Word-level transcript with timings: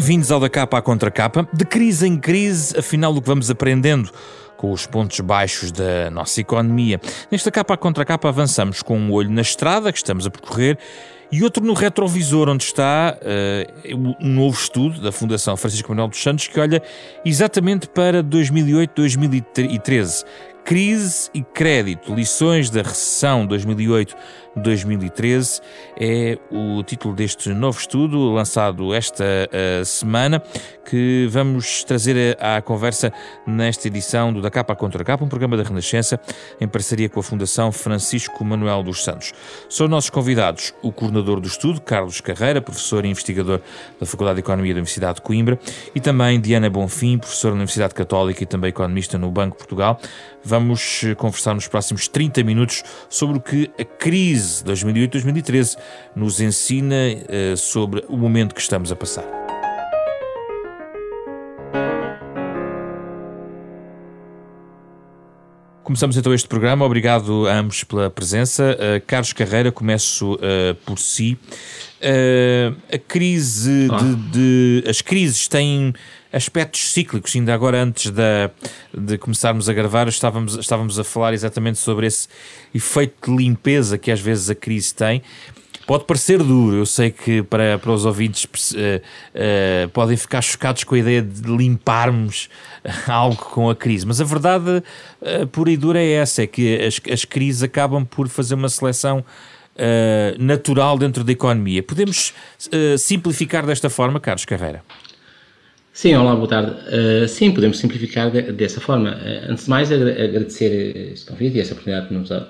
Bem-vindos 0.00 0.32
ao 0.32 0.40
da 0.40 0.48
capa 0.48 0.78
à 0.78 0.82
contra 0.82 1.10
capa. 1.10 1.46
De 1.52 1.62
crise 1.62 2.08
em 2.08 2.16
crise, 2.16 2.78
afinal, 2.78 3.14
o 3.14 3.20
que 3.20 3.28
vamos 3.28 3.50
aprendendo 3.50 4.10
com 4.56 4.72
os 4.72 4.86
pontos 4.86 5.20
baixos 5.20 5.70
da 5.70 6.10
nossa 6.10 6.40
economia. 6.40 6.98
Nesta 7.30 7.50
capa 7.50 7.74
à 7.74 7.76
contra 7.76 8.02
capa, 8.02 8.30
avançamos 8.30 8.80
com 8.80 8.98
um 8.98 9.12
olho 9.12 9.30
na 9.30 9.42
estrada 9.42 9.92
que 9.92 9.98
estamos 9.98 10.26
a 10.26 10.30
percorrer 10.30 10.78
e 11.30 11.44
outro 11.44 11.62
no 11.62 11.74
retrovisor, 11.74 12.48
onde 12.48 12.64
está 12.64 13.18
uh, 13.20 14.16
um 14.20 14.28
novo 14.28 14.58
estudo 14.58 15.02
da 15.02 15.12
Fundação 15.12 15.54
Francisco 15.54 15.90
Manuel 15.90 16.08
dos 16.08 16.22
Santos 16.22 16.48
que 16.48 16.58
olha 16.58 16.82
exatamente 17.22 17.86
para 17.86 18.24
2008-2013. 18.24 20.24
Crise 20.64 21.28
e 21.34 21.42
crédito, 21.42 22.14
lições 22.14 22.70
da 22.70 22.80
recessão 22.82 23.46
2008-2013 23.48 25.60
é 25.98 26.38
o 26.50 26.82
título 26.82 27.14
deste 27.14 27.50
novo 27.50 27.78
estudo 27.78 28.32
lançado 28.32 28.94
esta 28.94 29.24
uh, 29.24 29.84
semana 29.84 30.42
que 30.90 31.28
vamos 31.30 31.84
trazer 31.84 32.36
à 32.40 32.60
conversa 32.60 33.12
nesta 33.46 33.86
edição 33.86 34.32
do 34.32 34.42
Da 34.42 34.50
Capa 34.50 34.74
Contra 34.74 35.04
Capa, 35.04 35.24
um 35.24 35.28
programa 35.28 35.56
da 35.56 35.62
Renascença 35.62 36.20
em 36.60 36.66
parceria 36.66 37.08
com 37.08 37.20
a 37.20 37.22
Fundação 37.22 37.70
Francisco 37.70 38.44
Manuel 38.44 38.82
dos 38.82 39.04
Santos. 39.04 39.32
São 39.68 39.86
nossos 39.86 40.10
convidados 40.10 40.74
o 40.82 40.90
coordenador 40.90 41.40
do 41.40 41.46
estudo, 41.46 41.80
Carlos 41.80 42.20
Carreira, 42.20 42.60
professor 42.60 43.04
e 43.04 43.08
investigador 43.08 43.60
da 44.00 44.06
Faculdade 44.06 44.36
de 44.36 44.40
Economia 44.40 44.74
da 44.74 44.78
Universidade 44.78 45.16
de 45.16 45.22
Coimbra, 45.22 45.60
e 45.94 46.00
também 46.00 46.40
Diana 46.40 46.68
Bonfim, 46.68 47.18
professora 47.18 47.54
na 47.54 47.60
Universidade 47.60 47.94
Católica 47.94 48.42
e 48.42 48.46
também 48.46 48.70
economista 48.70 49.16
no 49.16 49.30
Banco 49.30 49.56
Portugal. 49.56 50.00
Vamos 50.42 51.02
eh, 51.04 51.14
conversar 51.14 51.54
nos 51.54 51.68
próximos 51.68 52.08
30 52.08 52.42
minutos 52.42 52.82
sobre 53.08 53.38
o 53.38 53.40
que 53.40 53.70
a 53.78 53.84
crise 53.84 54.64
2008-2013 54.64 55.76
nos 56.16 56.40
ensina 56.40 56.94
uh, 56.94 57.56
sobre 57.56 58.04
o 58.08 58.16
momento 58.16 58.54
que 58.54 58.60
estamos 58.60 58.90
a 58.90 58.96
passar. 58.96 59.24
Começamos 65.90 66.16
então 66.16 66.32
este 66.32 66.46
programa. 66.46 66.84
Obrigado 66.84 67.48
a 67.48 67.58
ambos 67.58 67.82
pela 67.82 68.08
presença. 68.08 68.78
Uh, 68.78 69.04
Carlos 69.06 69.32
Carreira, 69.32 69.72
começo 69.72 70.34
uh, 70.34 70.74
por 70.86 71.00
si. 71.00 71.36
Uh, 72.00 72.76
a 72.94 72.96
crise 72.96 73.88
de, 73.88 74.14
de, 74.30 74.88
As 74.88 75.02
crises 75.02 75.48
têm 75.48 75.92
aspectos 76.32 76.92
cíclicos. 76.92 77.34
Ainda 77.34 77.54
agora, 77.54 77.82
antes 77.82 78.10
de, 78.10 79.18
começarmos 79.18 79.68
a 79.68 79.72
gravar, 79.72 80.08
estávamos, 80.08 80.56
estávamos 80.56 80.98
a 80.98 81.04
falar 81.04 81.32
exatamente 81.32 81.78
sobre 81.78 82.06
esse 82.06 82.28
efeito 82.74 83.30
de 83.30 83.36
limpeza 83.36 83.98
que 83.98 84.10
às 84.10 84.20
vezes 84.20 84.50
a 84.50 84.54
crise 84.54 84.94
tem. 84.94 85.22
Pode 85.90 86.04
parecer 86.04 86.38
duro, 86.40 86.76
eu 86.76 86.86
sei 86.86 87.10
que 87.10 87.42
para, 87.42 87.76
para 87.76 87.90
os 87.90 88.04
ouvintes 88.04 88.46
uh, 88.70 88.76
uh, 88.76 89.88
podem 89.88 90.16
ficar 90.16 90.40
chocados 90.40 90.84
com 90.84 90.94
a 90.94 90.98
ideia 90.98 91.20
de 91.20 91.50
limparmos 91.50 92.48
algo 93.08 93.36
com 93.36 93.68
a 93.68 93.74
crise, 93.74 94.06
mas 94.06 94.20
a 94.20 94.24
verdade 94.24 94.84
uh, 95.20 95.46
pura 95.48 95.68
e 95.68 95.76
dura 95.76 95.98
é 95.98 96.12
essa: 96.12 96.44
é 96.44 96.46
que 96.46 96.76
as, 96.76 97.00
as 97.12 97.24
crises 97.24 97.64
acabam 97.64 98.04
por 98.04 98.28
fazer 98.28 98.54
uma 98.54 98.68
seleção 98.68 99.24
natural 100.38 100.98
dentro 100.98 101.24
da 101.24 101.32
economia. 101.32 101.82
Podemos 101.82 102.34
simplificar 102.98 103.64
desta 103.64 103.88
forma, 103.88 104.20
Carlos 104.20 104.44
Carreira? 104.44 104.82
Sim, 106.00 106.14
olá, 106.14 106.34
boa 106.34 106.48
tarde. 106.48 106.70
Uh, 106.70 107.28
sim, 107.28 107.52
podemos 107.52 107.78
simplificar 107.78 108.30
de, 108.30 108.40
dessa 108.52 108.80
forma. 108.80 109.10
Uh, 109.10 109.52
antes 109.52 109.64
de 109.64 109.70
mais, 109.70 109.92
agradecer 109.92 111.10
este 111.12 111.26
convite 111.26 111.58
e 111.58 111.60
essa 111.60 111.74
oportunidade 111.74 112.08
que 112.08 112.14
nos 112.14 112.30
dá, 112.30 112.48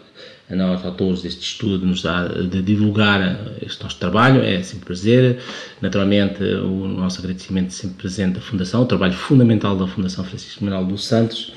a 0.49 0.55
nós, 0.55 0.84
autores 0.84 1.22
deste 1.22 1.43
estudo, 1.43 1.84
nos 1.84 2.00
dá 2.00 2.28
de 2.28 2.62
divulgar 2.62 3.41
este 3.61 3.83
nosso 3.83 3.99
trabalho. 3.99 4.41
É 4.41 4.62
sempre 4.62 4.84
um 4.84 4.87
prazer. 4.87 5.38
Naturalmente, 5.81 6.44
o 6.44 6.87
nosso 6.87 7.19
agradecimento 7.19 7.72
sempre 7.72 7.97
presente 7.97 8.34
da 8.34 8.41
Fundação, 8.41 8.83
o 8.83 8.87
trabalho 8.87 9.15
fundamental 9.15 9.77
da 9.77 9.88
Fundação 9.88 10.25
Francisco 10.25 10.65
Manuel 10.65 10.84
dos 10.84 11.05
Santos. 11.05 11.53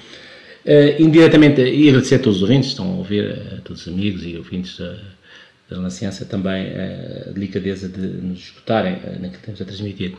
Uh, 0.66 1.00
indiretamente, 1.00 1.62
e 1.62 1.90
agradecer 1.90 2.16
a 2.16 2.20
todos 2.20 2.38
os 2.38 2.42
ouvintes 2.42 2.70
estão 2.70 2.92
a 2.92 2.96
ouvir, 2.96 3.38
a 3.56 3.62
todos 3.62 3.86
os 3.86 3.94
amigos 3.94 4.26
e 4.26 4.36
ouvintes 4.36 4.80
da 4.80 4.96
da 5.74 5.78
Renascença 5.78 6.26
também 6.26 6.68
a 6.68 7.32
delicadeza 7.32 7.90
de 7.90 8.00
nos 8.00 8.40
escutarem 8.40 8.94
naquilo 8.94 9.32
que 9.32 9.38
estamos 9.38 9.62
a 9.62 9.66
transmitir. 9.66 10.14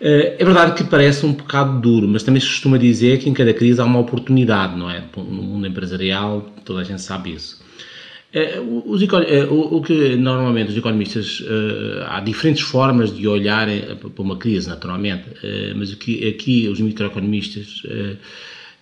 É 0.00 0.44
verdade 0.44 0.74
que 0.74 0.84
parece 0.84 1.24
um 1.24 1.32
bocado 1.32 1.80
duro, 1.80 2.08
mas 2.08 2.22
também 2.22 2.40
se 2.40 2.48
costuma 2.48 2.76
dizer 2.76 3.18
que 3.18 3.30
em 3.30 3.34
cada 3.34 3.54
crise 3.54 3.80
há 3.80 3.84
uma 3.84 4.00
oportunidade, 4.00 4.76
não 4.76 4.90
é? 4.90 5.02
No 5.16 5.24
mundo 5.24 5.66
empresarial, 5.66 6.52
toda 6.64 6.80
a 6.80 6.84
gente 6.84 7.00
sabe 7.00 7.34
isso. 7.34 7.64
Os, 8.84 9.00
o, 9.50 9.80
que 9.80 10.16
normalmente 10.16 10.70
os 10.70 10.76
economistas 10.76 11.42
há 12.08 12.20
diferentes 12.20 12.62
formas 12.62 13.16
de 13.16 13.26
olhar 13.26 13.66
para 14.14 14.22
uma 14.22 14.36
crise, 14.36 14.68
naturalmente, 14.68 15.24
mas 15.74 15.92
aqui, 15.92 16.28
aqui 16.28 16.68
os 16.68 16.80
microeconomistas 16.80 17.82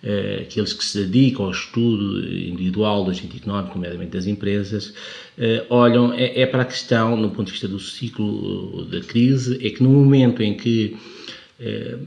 eh, 0.07 0.43
aqueles 0.43 0.71
que 0.71 0.85
se 0.85 1.03
dedicam 1.03 1.45
ao 1.45 1.51
estudo 1.51 2.19
individual 2.29 3.03
do 3.03 3.09
agente 3.09 3.37
económico, 3.37 3.73
nomeadamente 3.73 4.11
das 4.11 4.27
empresas, 4.27 4.93
eh, 5.35 5.65
olham 5.67 6.13
é, 6.13 6.41
é, 6.41 6.45
para 6.45 6.61
a 6.61 6.65
questão, 6.65 7.17
no 7.17 7.31
ponto 7.31 7.47
de 7.47 7.53
vista 7.53 7.67
do 7.67 7.79
ciclo 7.79 8.85
da 8.85 8.99
crise, 8.99 9.57
é 9.65 9.71
que 9.71 9.81
no 9.81 9.89
momento 9.89 10.43
em 10.43 10.53
que 10.53 10.95
eh, 11.59 11.97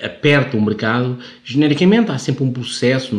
aperta 0.00 0.56
o 0.56 0.62
mercado, 0.62 1.18
genericamente 1.44 2.10
há 2.10 2.16
sempre 2.16 2.42
um 2.42 2.50
processo 2.50 3.14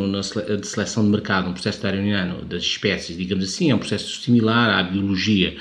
de 0.60 0.66
seleção 0.66 1.04
de 1.04 1.12
mercado, 1.12 1.50
um 1.50 1.54
processo 1.54 1.82
darwiniano 1.84 2.44
das 2.44 2.64
espécies, 2.64 3.16
digamos 3.16 3.46
assim, 3.46 3.70
é 3.70 3.76
um 3.76 3.80
processo 3.80 4.20
similar 4.22 4.80
à 4.80 4.84
biologia. 4.84 5.56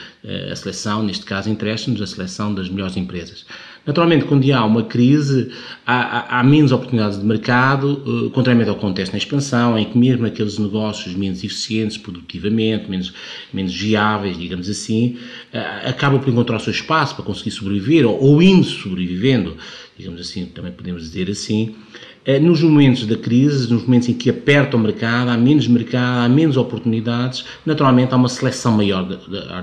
A 0.50 0.54
seleção, 0.54 1.02
neste 1.02 1.24
caso, 1.24 1.48
interessa-nos 1.48 2.02
a 2.02 2.06
seleção 2.06 2.54
das 2.54 2.68
melhores 2.68 2.98
empresas. 2.98 3.46
Naturalmente, 3.86 4.24
quando 4.24 4.50
há 4.52 4.64
uma 4.64 4.82
crise, 4.82 5.52
há, 5.86 6.36
há, 6.36 6.40
há 6.40 6.42
menos 6.42 6.72
oportunidades 6.72 7.20
de 7.20 7.24
mercado, 7.24 8.02
uh, 8.04 8.30
contrariamente 8.30 8.68
ao 8.68 8.74
que 8.74 8.84
acontece 8.84 9.12
na 9.12 9.18
expansão, 9.18 9.78
em 9.78 9.84
que 9.84 9.96
mesmo 9.96 10.26
aqueles 10.26 10.58
negócios 10.58 11.14
menos 11.14 11.44
eficientes 11.44 11.96
produtivamente, 11.96 12.90
menos, 12.90 13.14
menos 13.54 13.72
viáveis, 13.72 14.36
digamos 14.36 14.68
assim, 14.68 15.16
uh, 15.54 15.88
acabam 15.88 16.20
por 16.20 16.28
encontrar 16.28 16.56
o 16.56 16.60
seu 16.60 16.72
espaço 16.72 17.14
para 17.14 17.24
conseguir 17.24 17.52
sobreviver, 17.52 18.04
ou, 18.06 18.20
ou 18.20 18.42
indo 18.42 18.64
sobrevivendo, 18.64 19.56
digamos 19.96 20.20
assim, 20.20 20.46
também 20.46 20.72
podemos 20.72 21.02
dizer 21.02 21.30
assim, 21.30 21.76
eh, 21.92 22.15
nos 22.40 22.60
momentos 22.60 23.06
da 23.06 23.16
crise, 23.16 23.72
nos 23.72 23.84
momentos 23.84 24.08
em 24.08 24.14
que 24.14 24.28
aperta 24.28 24.76
o 24.76 24.80
mercado, 24.80 25.30
há 25.30 25.36
menos 25.36 25.68
mercado, 25.68 26.26
há 26.26 26.28
menos 26.28 26.56
oportunidades, 26.56 27.44
naturalmente 27.64 28.12
há 28.12 28.16
uma 28.16 28.28
seleção 28.28 28.72
maior 28.72 29.04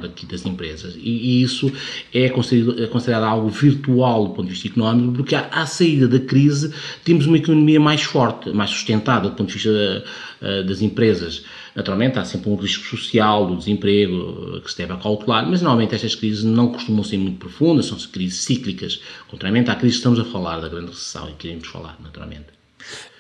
daqui 0.02 0.26
das 0.26 0.46
empresas. 0.46 0.96
E, 0.96 1.10
e 1.10 1.44
isso 1.44 1.72
é 2.14 2.30
considerado, 2.30 2.84
é 2.84 2.88
considerado, 2.88 3.24
algo 3.24 3.50
virtual 3.50 4.28
do 4.28 4.30
ponto 4.30 4.46
de 4.46 4.54
vista 4.54 4.68
económico, 4.70 5.14
porque 5.14 5.36
à, 5.36 5.48
à, 5.52 5.66
saída 5.66 6.08
da 6.08 6.20
crise 6.20 6.74
temos 7.04 7.26
uma 7.26 7.38
economia 7.38 7.80
mais 7.80 8.04
forte, 8.04 8.50
mais 8.52 8.70
sustentada 8.70 9.30
do 9.30 9.36
ponto 9.36 9.48
de 9.48 9.54
vista 9.54 9.72
da, 9.72 10.04
eh, 10.42 10.64
das 10.64 10.82
empresas. 10.82 11.44
Naturalmente 11.76 12.20
há 12.20 12.26
sempre 12.26 12.50
um 12.50 12.56
risco 12.56 12.86
social 12.86 13.48
do 13.48 13.56
desemprego 13.56 14.62
que 14.62 14.72
se 14.72 14.78
deve 14.78 14.96
calcular, 15.02 15.46
mas 15.50 15.62
normalmente 15.62 15.96
estas 15.96 16.14
crises 16.14 16.44
não 16.44 16.72
costumam 16.72 17.04
ser 17.04 17.18
muito 17.18 17.40
profundas, 17.40 17.88
são 17.88 17.98
crises 17.98 18.42
cíclicas, 18.42 19.02
contrariamente 19.28 19.72
à 19.72 19.76
crise 19.76 19.94
que 19.94 19.98
estamos 19.98 20.20
a 20.20 20.26
falar, 20.26 20.60
da 20.60 20.70
grande 20.70 20.92
recessão, 20.92 21.30
e 21.30 21.34
queremos 21.34 21.68
falar, 21.68 21.98
naturalmente. 22.02 22.63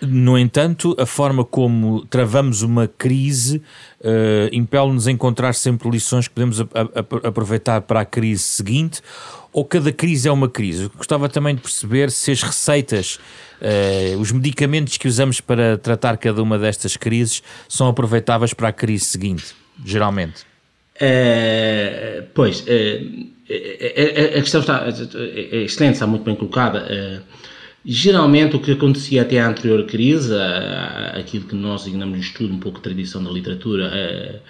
No 0.01 0.37
entanto, 0.37 0.95
a 0.99 1.05
forma 1.05 1.45
como 1.45 2.05
travamos 2.05 2.61
uma 2.61 2.87
crise 2.87 3.61
uh, 4.01 4.49
impele-nos 4.51 5.07
a 5.07 5.11
encontrar 5.11 5.53
sempre 5.53 5.89
lições 5.89 6.27
que 6.27 6.33
podemos 6.33 6.59
a, 6.59 6.65
a, 6.65 7.27
aproveitar 7.27 7.81
para 7.81 8.01
a 8.01 8.05
crise 8.05 8.43
seguinte, 8.43 9.01
ou 9.51 9.63
cada 9.63 9.91
crise 9.91 10.27
é 10.27 10.31
uma 10.31 10.49
crise? 10.49 10.83
Eu 10.83 10.89
gostava 10.89 11.29
também 11.29 11.55
de 11.55 11.61
perceber 11.61 12.11
se 12.11 12.31
as 12.31 12.43
receitas, 12.43 13.17
uh, 13.61 14.19
os 14.19 14.31
medicamentos 14.31 14.97
que 14.97 15.07
usamos 15.07 15.39
para 15.39 15.77
tratar 15.77 16.17
cada 16.17 16.41
uma 16.41 16.59
destas 16.59 16.97
crises 16.97 17.41
são 17.69 17.87
aproveitáveis 17.87 18.53
para 18.53 18.67
a 18.67 18.73
crise 18.73 19.05
seguinte, 19.05 19.55
geralmente. 19.85 20.41
Uh, 20.95 22.27
pois, 22.33 22.65
a 22.67 24.39
questão 24.41 24.61
está 24.61 24.85
é 24.85 25.63
excelente, 25.63 25.93
está 25.93 26.07
muito 26.07 26.23
bem 26.23 26.35
colocada 26.35 27.23
Geralmente 27.85 28.55
o 28.55 28.61
que 28.61 28.71
acontecia 28.71 29.23
até 29.23 29.39
à 29.39 29.49
anterior 29.49 29.85
crise, 29.85 30.33
aquilo 31.13 31.45
que 31.45 31.55
nós 31.55 31.83
designamos 31.83 32.15
no 32.15 32.23
estudo, 32.23 32.53
um 32.53 32.59
pouco 32.59 32.77
de 32.77 32.83
tradição 32.83 33.21
da 33.21 33.29
literatura, 33.29 34.41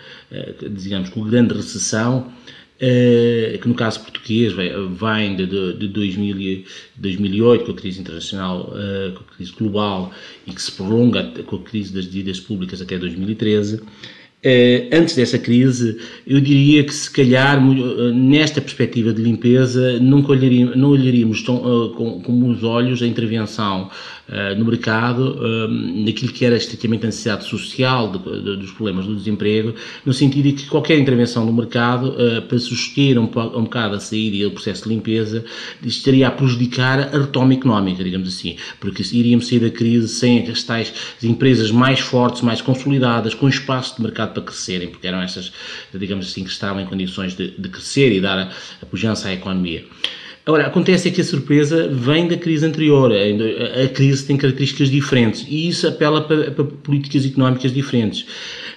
digamos 0.71 1.09
com 1.09 1.23
grande 1.23 1.55
recessão, 1.55 2.31
que 2.79 3.67
no 3.67 3.73
caso 3.73 4.01
português 4.01 4.53
vem 4.53 5.35
de, 5.35 5.47
de 5.47 5.87
2000, 5.87 6.65
2008 6.95 7.65
com 7.65 7.71
a 7.71 7.75
crise 7.75 8.01
internacional, 8.01 8.71
com 9.15 9.23
a 9.23 9.35
crise 9.35 9.51
global 9.51 10.11
e 10.45 10.53
que 10.53 10.61
se 10.61 10.71
prolonga 10.71 11.23
com 11.47 11.55
a 11.55 11.61
crise 11.63 11.91
das 11.91 12.05
dívidas 12.05 12.39
públicas 12.39 12.83
até 12.83 12.99
2013, 12.99 13.77
Uh, 13.77 14.22
antes 14.91 15.15
dessa 15.15 15.37
crise, 15.37 15.97
eu 16.27 16.41
diria 16.41 16.83
que 16.83 16.93
se 16.93 17.09
calhar 17.09 17.61
nesta 18.13 18.59
perspectiva 18.59 19.13
de 19.13 19.21
limpeza 19.21 19.99
nunca 19.99 20.31
olharíamos, 20.31 20.75
não 20.75 20.89
olharíamos 20.89 21.41
tão, 21.43 21.55
uh, 21.55 21.89
com, 21.91 22.21
com 22.21 22.49
os 22.49 22.63
olhos 22.63 23.01
a 23.01 23.07
intervenção 23.07 23.89
uh, 24.27 24.59
no 24.59 24.65
mercado 24.65 25.37
naquilo 26.03 26.31
que 26.31 26.45
era 26.45 26.57
estritamente 26.57 27.03
a 27.03 27.07
necessidade 27.07 27.45
social 27.45 28.11
de, 28.11 28.19
de, 28.19 28.57
dos 28.57 28.71
problemas 28.71 29.05
do 29.05 29.15
desemprego, 29.15 29.73
no 30.05 30.13
sentido 30.13 30.43
de 30.43 30.53
que 30.53 30.67
qualquer 30.67 30.97
intervenção 30.97 31.45
no 31.45 31.53
mercado 31.53 32.15
para 32.47 32.59
suster 32.59 33.17
um, 33.17 33.23
um 33.23 33.63
bocado 33.63 33.95
a 33.95 33.99
saída 33.99 34.35
e 34.35 34.45
o 34.45 34.51
processo 34.51 34.83
de 34.83 34.89
limpeza 34.89 35.45
estaria 35.83 36.27
a 36.27 36.31
prejudicar 36.31 36.99
a 36.99 37.17
retoma 37.17 37.53
económica, 37.53 38.03
digamos 38.03 38.27
assim, 38.27 38.57
porque 38.79 39.03
iríamos 39.13 39.47
sair 39.47 39.59
da 39.59 39.69
crise 39.69 40.07
sem 40.07 40.47
as 40.49 40.63
tais 40.63 40.93
empresas 41.21 41.71
mais 41.71 41.99
fortes, 41.99 42.41
mais 42.41 42.61
consolidadas, 42.61 43.33
com 43.33 43.47
espaço 43.47 43.95
de 43.95 44.01
mercado 44.01 44.32
para 44.33 44.43
crescerem, 44.43 44.89
porque 44.89 45.07
eram 45.07 45.21
essas, 45.21 45.53
digamos 45.93 46.27
assim, 46.27 46.43
que 46.43 46.49
estavam 46.49 46.81
em 46.81 46.85
condições 46.85 47.35
de, 47.35 47.51
de 47.51 47.69
crescer 47.69 48.11
e 48.11 48.19
dar 48.19 48.37
a, 48.37 48.51
a 48.81 48.85
pujança 48.85 49.29
à 49.29 49.33
economia. 49.33 49.85
Agora, 50.45 50.67
acontece 50.67 51.07
é 51.07 51.11
que 51.11 51.21
a 51.21 51.23
surpresa 51.23 51.87
vem 51.87 52.27
da 52.27 52.35
crise 52.35 52.65
anterior. 52.65 53.11
A 53.13 53.87
crise 53.87 54.25
tem 54.25 54.35
características 54.35 54.89
diferentes 54.89 55.45
e 55.47 55.69
isso 55.69 55.87
apela 55.87 56.21
para, 56.21 56.51
para 56.51 56.65
políticas 56.65 57.25
económicas 57.25 57.73
diferentes. 57.73 58.25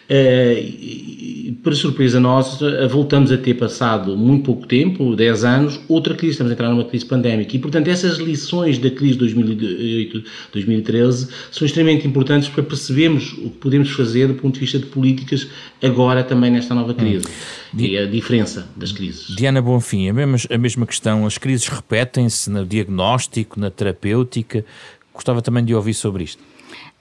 Uh, 0.09 1.27
para 1.67 1.75
surpresa 1.75 2.21
nossa, 2.21 2.87
voltamos 2.87 3.33
a 3.33 3.37
ter 3.37 3.55
passado 3.55 4.17
muito 4.17 4.45
pouco 4.45 4.69
tempo, 4.69 5.17
10 5.17 5.45
anos, 5.45 5.81
outra 5.89 6.15
crise, 6.15 6.35
estamos 6.35 6.53
a 6.53 6.55
entrar 6.55 6.71
numa 6.71 6.85
crise 6.85 7.05
pandémica 7.05 7.57
e, 7.57 7.59
portanto, 7.59 7.89
essas 7.89 8.19
lições 8.19 8.79
da 8.79 8.89
crise 8.89 9.19
de 9.19 10.23
2008-2013 10.55 11.29
são 11.51 11.67
extremamente 11.67 12.07
importantes 12.07 12.49
para 12.49 12.63
percebermos 12.63 13.33
o 13.33 13.51
que 13.51 13.59
podemos 13.59 13.91
fazer 13.91 14.29
do 14.29 14.35
ponto 14.35 14.55
de 14.55 14.61
vista 14.61 14.79
de 14.79 14.87
políticas 14.87 15.49
agora 15.83 16.23
também 16.23 16.53
nesta 16.53 16.73
nova 16.73 16.93
hum. 16.93 16.95
crise 16.95 17.27
hum. 17.27 17.81
e 17.81 17.99
a 17.99 18.07
diferença 18.07 18.69
das 18.77 18.93
crises. 18.93 19.35
Diana 19.35 19.61
Bonfim, 19.61 20.09
a 20.09 20.13
mesma, 20.13 20.39
a 20.49 20.59
mesma 20.59 20.87
questão, 20.87 21.27
as 21.27 21.37
crises 21.37 21.67
repetem-se 21.67 22.49
no 22.49 22.65
diagnóstico, 22.65 23.59
na 23.59 23.71
terapêutica, 23.73 24.65
gostava 25.13 25.43
também 25.43 25.65
de 25.65 25.75
ouvir 25.75 25.95
sobre 25.95 26.23
isto. 26.23 26.43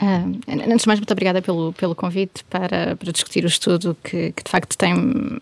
Uh, 0.02 0.40
antes 0.50 0.82
de 0.82 0.88
mais, 0.88 1.00
muito 1.00 1.12
obrigada 1.12 1.42
pelo, 1.42 1.72
pelo 1.72 1.96
convite 1.96 2.44
para, 2.50 2.98
para 2.98 3.12
discutir 3.14 3.46
o 3.46 3.48
estudo 3.48 3.96
que, 4.04 4.34
que, 4.34 4.44
de 4.44 4.52
facto 4.52 4.78
tem 4.78 4.94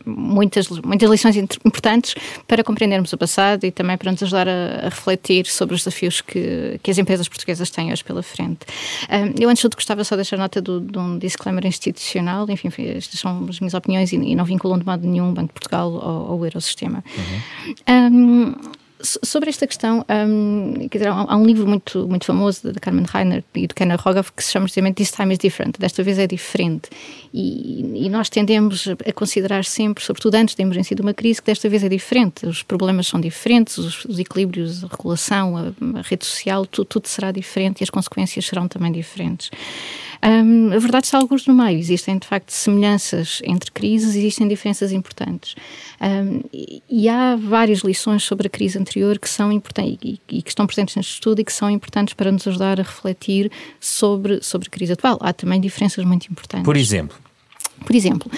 muitas, 0.05 0.69
muitas 0.69 1.09
lições 1.09 1.35
importantes 1.35 2.13
para 2.47 2.63
compreendermos 2.63 3.11
o 3.11 3.17
passado 3.17 3.63
e 3.63 3.71
também 3.71 3.97
para 3.97 4.11
nos 4.11 4.21
ajudar 4.21 4.47
a, 4.47 4.85
a 4.85 4.89
refletir 4.89 5.47
sobre 5.47 5.73
os 5.73 5.81
desafios 5.81 6.21
que, 6.21 6.79
que 6.83 6.91
as 6.91 6.99
empresas 6.99 7.27
portuguesas 7.27 7.71
têm 7.71 7.91
hoje 7.91 8.03
pela 8.03 8.21
frente. 8.21 8.61
Uh, 9.05 9.33
eu, 9.39 9.49
antes 9.49 9.61
de 9.61 9.69
tudo, 9.69 9.75
gostava 9.75 10.03
só 10.03 10.15
de 10.15 10.17
deixar 10.17 10.37
nota 10.37 10.61
do, 10.61 10.79
de 10.79 10.99
um 10.99 11.17
disclaimer 11.17 11.65
institucional, 11.65 12.45
enfim, 12.47 12.69
estas 12.95 13.19
são 13.19 13.47
as 13.49 13.59
minhas 13.59 13.73
opiniões 13.73 14.13
e, 14.13 14.17
e 14.17 14.35
não 14.35 14.45
vinculam 14.45 14.77
de 14.77 14.85
modo 14.85 15.07
nenhum 15.07 15.31
o 15.31 15.33
Banco 15.33 15.47
de 15.47 15.53
Portugal 15.53 15.89
ao, 15.95 16.31
ao 16.31 16.45
Eurosistema. 16.45 17.03
Uhum. 17.17 18.13
Um, 18.13 18.82
sobre 19.03 19.49
esta 19.49 19.67
questão, 19.67 20.05
um, 20.09 20.87
quer 20.89 20.99
dizer, 20.99 21.09
há, 21.09 21.35
um 21.35 21.45
livro 21.45 21.67
muito, 21.67 22.07
muito 22.07 22.25
famoso 22.25 22.71
da 22.71 22.79
Carmen 22.79 23.05
Reiner 23.05 23.43
e 23.53 23.67
do 23.67 23.75
Kenner 23.75 23.99
Rogoff 23.99 24.31
que 24.31 24.43
se 24.43 24.51
chama 24.51 24.65
justamente 24.65 24.95
This 24.95 25.11
Time 25.11 25.33
is 25.33 25.39
Different, 25.39 25.77
desta 25.77 26.01
vez 26.01 26.17
é 26.17 26.25
diferente. 26.25 26.89
E, 27.33 28.05
e, 28.05 28.09
nós 28.09 28.29
tendemos 28.29 28.87
a 28.87 29.11
considerar 29.11 29.65
sempre, 29.65 30.03
sobretudo 30.03 30.35
antes 30.35 30.55
da 30.55 30.63
emergência 30.63 30.95
de 30.95 31.01
uma 31.01 31.13
crise, 31.13 31.41
que 31.41 31.47
desta 31.47 31.67
vez 31.67 31.83
é 31.83 31.89
diferente. 31.89 32.45
Os 32.45 32.63
problemas 32.63 33.07
são 33.07 33.19
diferentes, 33.19 33.77
os, 33.77 34.05
os 34.05 34.19
equilíbrios, 34.19 34.83
a 34.83 34.87
regulação, 34.87 35.57
a, 35.57 35.99
a 35.99 36.01
rede 36.01 36.25
social, 36.25 36.65
tudo, 36.65 36.85
tudo 36.85 37.07
será 37.07 37.31
diferente 37.31 37.81
e 37.81 37.83
as 37.83 37.89
consequências 37.89 38.45
serão 38.45 38.67
também 38.67 38.91
diferentes. 38.91 39.51
Um, 40.23 40.73
a 40.73 40.79
verdade 40.79 41.05
está 41.05 41.17
alguns 41.17 41.45
no 41.45 41.53
meio. 41.53 41.77
Existem, 41.77 42.17
de 42.17 42.25
facto, 42.25 42.49
semelhanças 42.51 43.41
entre 43.43 43.71
crises, 43.71 44.15
existem 44.15 44.47
diferenças 44.47 44.93
importantes. 44.93 45.55
Um, 46.01 46.41
e, 46.89 47.09
há 47.09 47.35
várias 47.35 47.79
lições 47.79 48.23
sobre 48.23 48.47
a 48.47 48.49
crise 48.49 48.77
anterior 48.77 49.19
que 49.19 49.29
são 49.29 49.51
importantes 49.51 49.97
e, 50.01 50.19
e, 50.29 50.41
que 50.41 50.49
estão 50.49 50.65
presentes 50.65 50.95
neste 50.95 51.13
estudo 51.15 51.41
e 51.41 51.43
que 51.43 51.51
são 51.51 51.69
importantes 51.69 52.13
para 52.13 52.31
nos 52.31 52.47
ajudar 52.47 52.79
a 52.79 52.83
refletir 52.83 53.51
sobre, 53.79 54.41
sobre 54.41 54.69
a 54.69 54.71
crise 54.71 54.93
atual. 54.93 55.17
Há 55.19 55.33
também 55.33 55.59
diferenças 55.59 56.03
muito 56.05 56.27
importantes. 56.27 56.65
Por 56.65 56.77
exemplo? 56.77 57.17
Por 57.85 57.95
exemplo, 57.95 58.31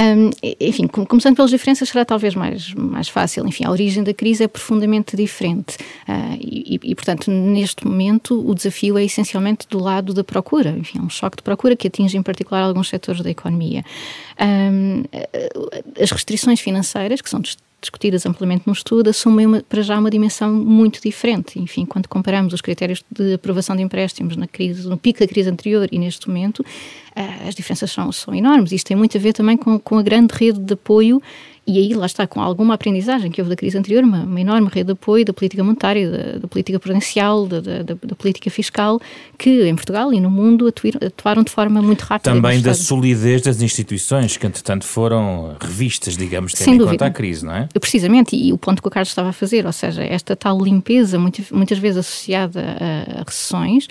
um, 0.00 0.30
enfim, 0.58 0.86
começando 0.86 1.36
pelas 1.36 1.50
diferenças 1.50 1.88
será 1.88 2.04
talvez 2.04 2.34
mais, 2.34 2.72
mais 2.74 3.08
fácil. 3.08 3.46
Enfim, 3.46 3.64
a 3.64 3.70
origem 3.70 4.02
da 4.02 4.14
crise 4.14 4.44
é 4.44 4.48
profundamente 4.48 5.16
diferente 5.16 5.76
uh, 6.08 6.38
e, 6.40 6.80
e, 6.82 6.94
portanto, 6.94 7.30
neste 7.30 7.86
momento 7.86 8.48
o 8.48 8.54
desafio 8.54 8.96
é 8.96 9.04
essencialmente 9.04 9.68
do 9.68 9.78
lado 9.78 10.14
da 10.14 10.24
procura. 10.24 10.70
Enfim, 10.70 10.98
é 10.98 11.02
um 11.02 11.10
choque 11.10 11.36
de 11.36 11.42
procura 11.42 11.76
que 11.76 11.86
atinge 11.88 12.16
em 12.16 12.22
particular 12.22 12.62
alguns 12.62 12.88
setores 12.88 13.20
da 13.20 13.30
economia. 13.30 13.84
Um, 14.40 15.02
as 16.00 16.10
restrições 16.10 16.60
financeiras, 16.60 17.20
que 17.20 17.28
são 17.28 17.40
discutidas 17.80 18.26
amplamente 18.26 18.64
no 18.66 18.72
estudo, 18.72 19.10
assumem 19.10 19.46
uma, 19.46 19.62
para 19.62 19.82
já 19.82 19.98
uma 19.98 20.10
dimensão 20.10 20.52
muito 20.52 21.00
diferente. 21.00 21.58
Enfim, 21.58 21.86
quando 21.86 22.08
comparamos 22.08 22.52
os 22.52 22.60
critérios 22.60 23.02
de 23.10 23.34
aprovação 23.34 23.74
de 23.74 23.82
empréstimos 23.82 24.36
na 24.36 24.46
crise, 24.46 24.86
no 24.88 24.96
pico 24.96 25.20
da 25.20 25.26
crise 25.26 25.48
anterior 25.48 25.88
e 25.90 25.98
neste 25.98 26.28
momento, 26.28 26.60
uh, 26.60 27.48
as 27.48 27.54
diferenças 27.54 27.90
são, 27.90 28.12
são 28.12 28.34
enormes. 28.34 28.72
Isto 28.72 28.88
tem 28.88 28.96
muito 28.96 29.16
a 29.16 29.20
ver 29.20 29.32
também 29.32 29.56
com, 29.56 29.78
com 29.78 29.98
a 29.98 30.02
grande 30.02 30.34
rede 30.34 30.58
de 30.58 30.74
apoio 30.74 31.22
e 31.70 31.78
aí 31.78 31.94
lá 31.94 32.06
está, 32.06 32.26
com 32.26 32.40
alguma 32.40 32.74
aprendizagem 32.74 33.30
que 33.30 33.40
houve 33.40 33.50
da 33.50 33.56
crise 33.56 33.78
anterior, 33.78 34.02
uma, 34.02 34.24
uma 34.24 34.40
enorme 34.40 34.68
rede 34.68 34.86
de 34.86 34.92
apoio 34.92 35.24
da 35.24 35.32
política 35.32 35.62
monetária, 35.62 36.10
da, 36.10 36.38
da 36.38 36.48
política 36.48 36.80
prudencial, 36.80 37.46
da, 37.46 37.60
da, 37.60 37.82
da, 37.82 38.16
política 38.16 38.50
fiscal, 38.50 39.00
que 39.38 39.68
em 39.68 39.74
Portugal 39.74 40.12
e 40.12 40.20
no 40.20 40.30
mundo 40.30 40.66
atuaram, 40.66 41.00
atuaram 41.06 41.42
de 41.44 41.50
forma 41.50 41.80
muito 41.80 42.02
rápida. 42.02 42.34
Também 42.34 42.60
da 42.60 42.74
solidez 42.74 43.42
das 43.42 43.62
instituições, 43.62 44.36
que 44.36 44.46
entretanto 44.46 44.84
foram 44.84 45.56
revistas, 45.60 46.16
digamos, 46.16 46.52
tendo 46.52 46.64
Sem 46.64 46.74
em 46.74 46.78
dúvida. 46.78 46.92
conta 46.92 47.06
a 47.06 47.10
crise, 47.10 47.44
não 47.44 47.54
é? 47.54 47.68
Precisamente, 47.78 48.34
e 48.34 48.52
o 48.52 48.58
ponto 48.58 48.82
que 48.82 48.88
o 48.88 48.90
Carlos 48.90 49.08
estava 49.08 49.28
a 49.28 49.32
fazer, 49.32 49.64
ou 49.64 49.72
seja, 49.72 50.02
esta 50.02 50.34
tal 50.34 50.60
limpeza, 50.60 51.18
muitas 51.18 51.78
vezes 51.78 51.98
associada 51.98 52.60
a, 52.60 53.20
a 53.20 53.24
recessões, 53.24 53.86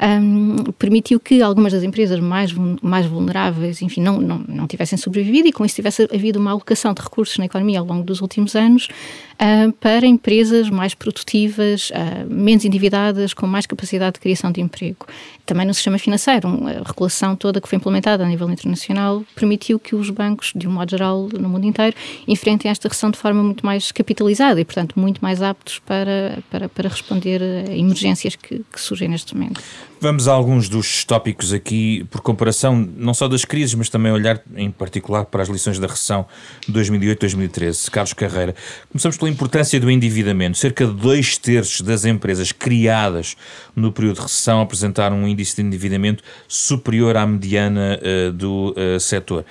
um, 0.00 0.72
permitiu 0.72 1.20
que 1.20 1.42
algumas 1.42 1.72
das 1.72 1.82
empresas 1.82 2.18
mais, 2.20 2.52
mais 2.82 3.06
vulneráveis, 3.06 3.82
enfim, 3.82 4.00
não, 4.00 4.20
não, 4.20 4.38
não 4.48 4.66
tivessem 4.66 4.96
sobrevivido 4.96 5.48
e 5.48 5.52
com 5.52 5.64
isso 5.64 5.74
tivesse 5.74 6.08
havido 6.12 6.38
uma 6.38 6.52
alocação 6.52 6.94
de 6.94 7.02
recursos 7.02 7.36
na 7.36 7.44
economia 7.44 7.80
ao 7.80 7.84
longo 7.84 8.02
dos 8.02 8.20
últimos 8.22 8.56
anos 8.56 8.88
uh, 9.34 9.72
para 9.74 10.06
empresas 10.06 10.70
mais 10.70 10.94
produtivas, 10.94 11.90
uh, 11.90 12.32
menos 12.32 12.64
endividadas, 12.64 13.34
com 13.34 13.46
mais 13.46 13.66
capacidade 13.66 14.14
de 14.14 14.20
criação 14.20 14.50
de 14.50 14.60
emprego. 14.60 15.06
Também 15.44 15.66
no 15.66 15.74
sistema 15.74 15.98
financeiro, 15.98 16.48
a 16.48 16.88
regulação 16.88 17.36
toda 17.36 17.60
que 17.60 17.68
foi 17.68 17.76
implementada 17.76 18.24
a 18.24 18.26
nível 18.26 18.48
internacional 18.50 19.22
permitiu 19.34 19.78
que 19.78 19.94
os 19.94 20.08
bancos, 20.08 20.52
de 20.54 20.66
um 20.66 20.72
modo 20.72 20.90
geral, 20.90 21.28
no 21.32 21.48
mundo 21.48 21.66
inteiro, 21.66 21.94
enfrentem 22.26 22.70
esta 22.70 22.88
recessão 22.88 23.10
de 23.10 23.18
forma 23.18 23.42
muito 23.42 23.66
mais 23.66 23.92
capitalizada 23.92 24.60
e, 24.60 24.64
portanto, 24.64 24.98
muito 24.98 25.20
mais 25.20 25.42
aptos 25.42 25.78
para, 25.80 26.38
para, 26.50 26.68
para 26.68 26.88
responder 26.88 27.42
a 27.42 27.76
emergências 27.76 28.36
que, 28.36 28.64
que 28.72 28.80
surgem 28.80 29.08
neste 29.08 29.34
momento. 29.34 29.60
Vamos 30.02 30.26
a 30.26 30.32
alguns 30.32 30.66
dos 30.66 31.04
tópicos 31.04 31.52
aqui, 31.52 32.06
por 32.10 32.22
comparação, 32.22 32.74
não 32.96 33.12
só 33.12 33.28
das 33.28 33.44
crises, 33.44 33.74
mas 33.74 33.90
também 33.90 34.10
olhar 34.10 34.40
em 34.56 34.70
particular 34.70 35.26
para 35.26 35.42
as 35.42 35.48
lições 35.50 35.78
da 35.78 35.86
recessão 35.86 36.24
de 36.66 36.72
2008-2013. 36.72 37.90
Carlos 37.90 38.14
Carreira, 38.14 38.54
começamos 38.90 39.18
pela 39.18 39.30
importância 39.30 39.78
do 39.78 39.90
endividamento. 39.90 40.56
Cerca 40.56 40.86
de 40.86 40.94
dois 40.94 41.36
terços 41.36 41.82
das 41.82 42.06
empresas 42.06 42.50
criadas 42.50 43.36
no 43.76 43.92
período 43.92 44.16
de 44.16 44.22
recessão 44.22 44.62
apresentaram 44.62 45.18
um 45.18 45.28
índice 45.28 45.56
de 45.56 45.62
endividamento 45.68 46.24
superior 46.48 47.14
à 47.18 47.26
mediana 47.26 48.00
uh, 48.00 48.32
do 48.32 48.70
uh, 48.70 48.98
setor. 48.98 49.44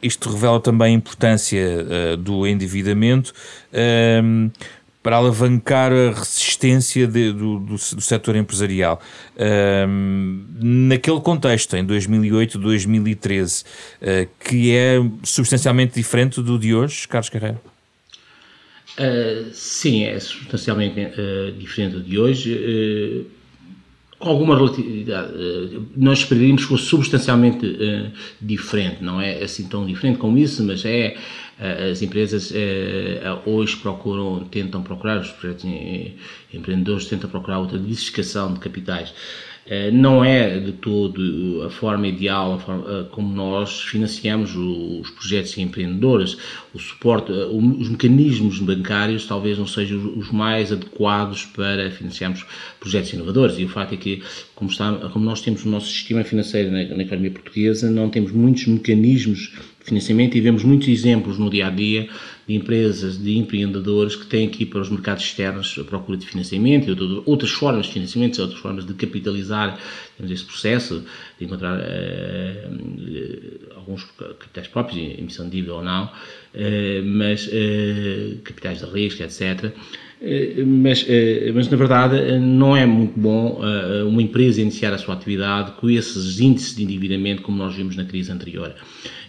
Isto 0.00 0.30
revela 0.30 0.60
também 0.60 0.94
a 0.94 0.96
importância 0.96 1.66
uh, 1.82 2.16
do 2.16 2.46
endividamento. 2.46 3.32
Uh, 3.72 4.52
para 5.06 5.18
alavancar 5.18 5.92
a 5.92 6.10
resistência 6.10 7.06
de, 7.06 7.30
do, 7.30 7.60
do, 7.60 7.76
do, 7.76 8.00
setor 8.00 8.34
empresarial. 8.34 9.00
Um, 9.88 10.44
naquele 10.60 11.20
contexto, 11.20 11.76
em 11.76 11.84
2008, 11.84 12.58
2013, 12.58 13.62
uh, 13.62 14.28
que 14.40 14.74
é 14.74 14.96
substancialmente 15.22 15.94
diferente 15.94 16.42
do 16.42 16.58
de 16.58 16.74
hoje, 16.74 17.06
Carlos 17.06 17.28
Carreira? 17.28 17.62
Uh, 18.98 19.48
sim, 19.52 20.02
é 20.06 20.18
substancialmente 20.18 20.98
uh, 20.98 21.52
diferente 21.52 21.92
do 21.92 22.02
de 22.02 22.18
hoje. 22.18 23.30
Com 24.26 24.32
alguma 24.32 24.56
relatividade, 24.56 25.32
nós 25.96 26.18
esperaríamos 26.18 26.64
que 26.64 26.68
fosse 26.68 26.84
substancialmente 26.86 27.64
diferente, 28.40 29.02
não 29.02 29.20
é 29.20 29.42
assim 29.44 29.68
tão 29.68 29.86
diferente 29.86 30.18
como 30.18 30.36
isso, 30.36 30.64
mas 30.64 30.84
é 30.84 31.16
eh, 31.60 31.90
as 31.92 32.02
empresas 32.02 32.52
eh, 32.52 33.22
hoje 33.46 33.76
procuram, 33.76 34.44
tentam 34.50 34.82
procurar, 34.82 35.20
os 35.20 35.30
projetos 35.30 35.64
empreendedores 36.52 37.06
tentam 37.06 37.30
procurar 37.30 37.60
outra 37.60 37.78
diversificação 37.78 38.52
de 38.52 38.58
capitais. 38.58 39.14
Eh, 39.68 39.90
não 39.90 40.24
é 40.24 40.60
de 40.60 40.72
todo 40.72 41.62
a 41.64 41.70
forma 41.70 42.06
ideal 42.06 42.54
a 42.54 42.58
forma, 42.58 43.04
como 43.10 43.34
nós 43.34 43.80
financiamos 43.80 44.54
os 44.54 45.10
projetos 45.10 45.58
empreendedores. 45.58 46.36
O 46.72 46.78
suporte, 46.78 47.32
os 47.32 47.88
mecanismos 47.88 48.60
bancários 48.60 49.26
talvez 49.26 49.58
não 49.58 49.66
sejam 49.66 50.16
os 50.16 50.30
mais 50.30 50.70
adequados 50.70 51.44
para 51.46 51.90
financiarmos 51.90 52.46
projetos 52.78 53.12
inovadores. 53.12 53.58
E 53.58 53.64
o 53.64 53.68
facto 53.68 53.94
é 53.94 53.96
que, 53.96 54.22
como, 54.54 54.70
está, 54.70 54.92
como 55.12 55.24
nós 55.24 55.40
temos 55.40 55.64
o 55.64 55.68
nosso 55.68 55.88
sistema 55.88 56.22
financeiro 56.22 56.70
na, 56.70 56.84
na 56.84 57.02
economia 57.02 57.32
portuguesa, 57.32 57.90
não 57.90 58.08
temos 58.08 58.30
muitos 58.30 58.66
mecanismos 58.66 59.52
financiamento 59.80 60.36
e 60.36 60.40
vemos 60.40 60.64
muitos 60.64 60.88
exemplos 60.88 61.38
no 61.38 61.48
dia 61.48 61.68
a 61.68 61.70
dia 61.70 62.08
de 62.46 62.54
empresas, 62.54 63.18
de 63.20 63.36
empreendedores 63.36 64.14
que 64.14 64.26
têm 64.26 64.46
aqui 64.46 64.64
para 64.64 64.80
os 64.80 64.88
mercados 64.88 65.24
externos 65.24 65.76
a 65.80 65.84
procura 65.84 66.16
de 66.16 66.26
financiamento 66.26 66.88
e 66.88 67.22
outras 67.26 67.50
formas 67.50 67.86
de 67.86 67.92
financiamento, 67.92 68.40
outras 68.40 68.60
formas 68.60 68.86
de 68.86 68.94
capitalizar 68.94 69.78
esse 70.20 70.44
processo, 70.44 71.04
de 71.38 71.44
encontrar 71.44 71.78
uh, 71.78 73.74
alguns 73.74 74.04
capitais 74.04 74.68
próprios, 74.68 75.18
emissão 75.18 75.46
de 75.46 75.52
dívida 75.56 75.74
ou 75.74 75.82
não, 75.82 76.04
uh, 76.04 77.04
mas 77.04 77.48
uh, 77.48 78.38
capitais 78.44 78.78
de 78.78 78.86
risco, 78.86 79.22
etc. 79.24 79.72
Mas, 80.66 81.06
mas, 81.54 81.68
na 81.68 81.76
verdade, 81.76 82.38
não 82.38 82.74
é 82.74 82.86
muito 82.86 83.18
bom 83.18 83.60
uma 84.08 84.22
empresa 84.22 84.62
iniciar 84.62 84.92
a 84.94 84.98
sua 84.98 85.14
atividade 85.14 85.72
com 85.72 85.90
esses 85.90 86.40
índices 86.40 86.74
de 86.74 86.82
endividamento 86.82 87.42
como 87.42 87.58
nós 87.58 87.74
vimos 87.74 87.96
na 87.96 88.04
crise 88.04 88.32
anterior. 88.32 88.74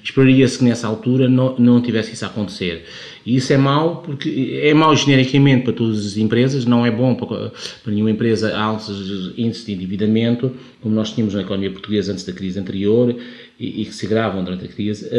Esperaria-se 0.02 0.60
que 0.60 0.64
nessa 0.64 0.88
altura 0.88 1.28
não, 1.28 1.58
não 1.58 1.82
tivesse 1.82 2.14
isso 2.14 2.24
a 2.24 2.30
acontecer. 2.30 2.86
E 3.26 3.36
isso 3.36 3.52
é 3.52 3.58
mau, 3.58 3.98
porque 3.98 4.62
é 4.64 4.74
mau 4.74 4.96
genericamente 4.96 5.66
para 5.66 5.74
todas 5.74 6.06
as 6.06 6.16
empresas, 6.16 6.66
não 6.66 6.86
é 6.86 6.92
bom 6.92 7.14
para, 7.14 7.52
para 7.84 7.92
nenhuma 7.92 8.12
empresa 8.12 8.58
altos 8.58 9.34
índices 9.38 9.66
de 9.66 9.74
endividamento, 9.74 10.54
como 10.80 10.96
nós 10.96 11.12
tínhamos 11.12 11.34
na 11.34 11.42
economia 11.42 11.70
portuguesa 11.70 12.14
antes 12.14 12.24
da 12.24 12.32
crise 12.32 12.58
anterior 12.58 13.14
e, 13.60 13.82
e 13.82 13.86
que 13.86 13.94
se 13.94 14.06
agravam 14.06 14.42
durante 14.46 14.64
a 14.64 14.68
crise, 14.70 15.10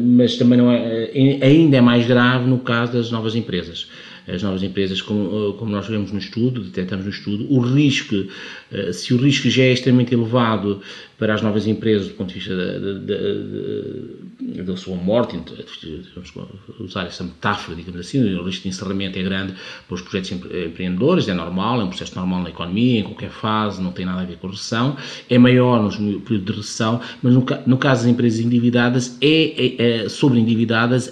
mas 0.00 0.36
também 0.36 0.56
não 0.56 0.72
é, 0.72 1.10
ainda 1.42 1.76
é 1.76 1.80
mais 1.82 2.06
grave 2.06 2.48
no 2.48 2.60
caso 2.60 2.94
das 2.94 3.10
novas 3.10 3.34
empresas 3.34 3.88
as 4.28 4.42
novas 4.42 4.62
empresas, 4.62 5.00
como, 5.00 5.54
como 5.54 5.70
nós 5.70 5.86
vemos 5.86 6.12
no 6.12 6.18
estudo, 6.18 6.62
detectamos 6.62 7.04
no 7.04 7.10
estudo, 7.10 7.46
o 7.50 7.60
risco, 7.60 8.14
eh, 8.67 8.67
se 8.92 9.14
o 9.14 9.16
risco 9.16 9.48
já 9.48 9.62
é 9.62 9.72
extremamente 9.72 10.14
elevado 10.14 10.82
para 11.18 11.34
as 11.34 11.42
novas 11.42 11.66
empresas 11.66 12.08
do 12.08 12.14
ponto 12.14 12.28
de 12.28 12.34
vista 12.34 12.54
da, 12.56 12.78
da, 12.78 12.92
da, 12.92 14.62
da 14.62 14.76
sua 14.76 14.94
morte, 14.94 15.36
vamos 16.14 16.32
usar 16.78 17.06
essa 17.06 17.24
metáfora, 17.24 17.76
digamos 17.76 18.00
assim, 18.00 18.22
o 18.34 18.44
risco 18.44 18.62
de 18.62 18.68
encerramento 18.68 19.18
é 19.18 19.22
grande 19.22 19.54
para 19.86 19.94
os 19.94 20.02
projetos 20.02 20.30
empreendedores, 20.30 21.28
é 21.28 21.34
normal, 21.34 21.80
é 21.80 21.84
um 21.84 21.88
processo 21.88 22.14
normal 22.14 22.42
na 22.42 22.50
economia, 22.50 23.00
em 23.00 23.02
qualquer 23.02 23.30
fase, 23.30 23.82
não 23.82 23.90
tem 23.90 24.06
nada 24.06 24.20
a 24.20 24.24
ver 24.24 24.36
com 24.36 24.48
recessão, 24.48 24.96
é 25.28 25.38
maior 25.38 25.82
no 25.82 26.20
período 26.20 26.52
de 26.52 26.58
recessão, 26.58 27.00
mas 27.22 27.32
no, 27.32 27.44
no 27.66 27.78
caso 27.78 28.02
das 28.02 28.12
empresas 28.12 28.38
endividadas, 28.38 29.18
é, 29.20 29.64
é, 29.66 30.04
é 30.04 30.08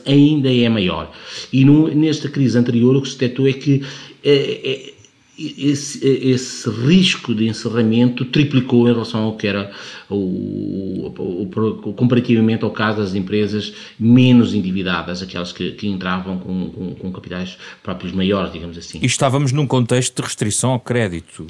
ainda 0.07 0.53
é 0.53 0.69
maior. 0.69 1.11
E 1.53 1.65
no, 1.65 1.89
nesta 1.89 2.29
crise 2.29 2.57
anterior, 2.57 2.95
o 2.95 3.03
que 3.03 3.09
se 3.09 3.19
detectou 3.19 3.49
é 3.49 3.53
que 3.53 3.83
é, 4.25 4.95
esse, 5.38 6.07
esse, 6.07 6.69
risco 6.71 7.35
de 7.35 7.47
encerramento 7.47 8.25
triplicou 8.25 8.88
em 8.88 8.93
relação 8.93 9.23
ao 9.25 9.37
que 9.37 9.47
era 9.47 9.71
o, 10.09 10.14
o, 10.14 11.43
o, 11.43 11.93
comparativamente 11.93 12.64
ao 12.64 12.71
caso 12.71 12.99
das 12.99 13.14
empresas 13.14 13.75
menos 13.99 14.55
endividadas, 14.55 15.23
aquelas 15.23 15.52
que, 15.52 15.73
que 15.73 15.88
entravam 15.88 16.38
com, 16.38 16.71
com, 16.71 16.95
com, 16.95 17.12
capitais 17.12 17.59
próprios 17.83 18.12
maiores, 18.12 18.52
digamos 18.52 18.78
assim. 18.78 18.99
E 19.02 19.07
estávamos 19.07 19.52
num 19.52 19.66
contexto 19.66 20.16
de 20.16 20.23
restrição 20.23 20.71
ao 20.71 20.81
crédito. 20.81 21.47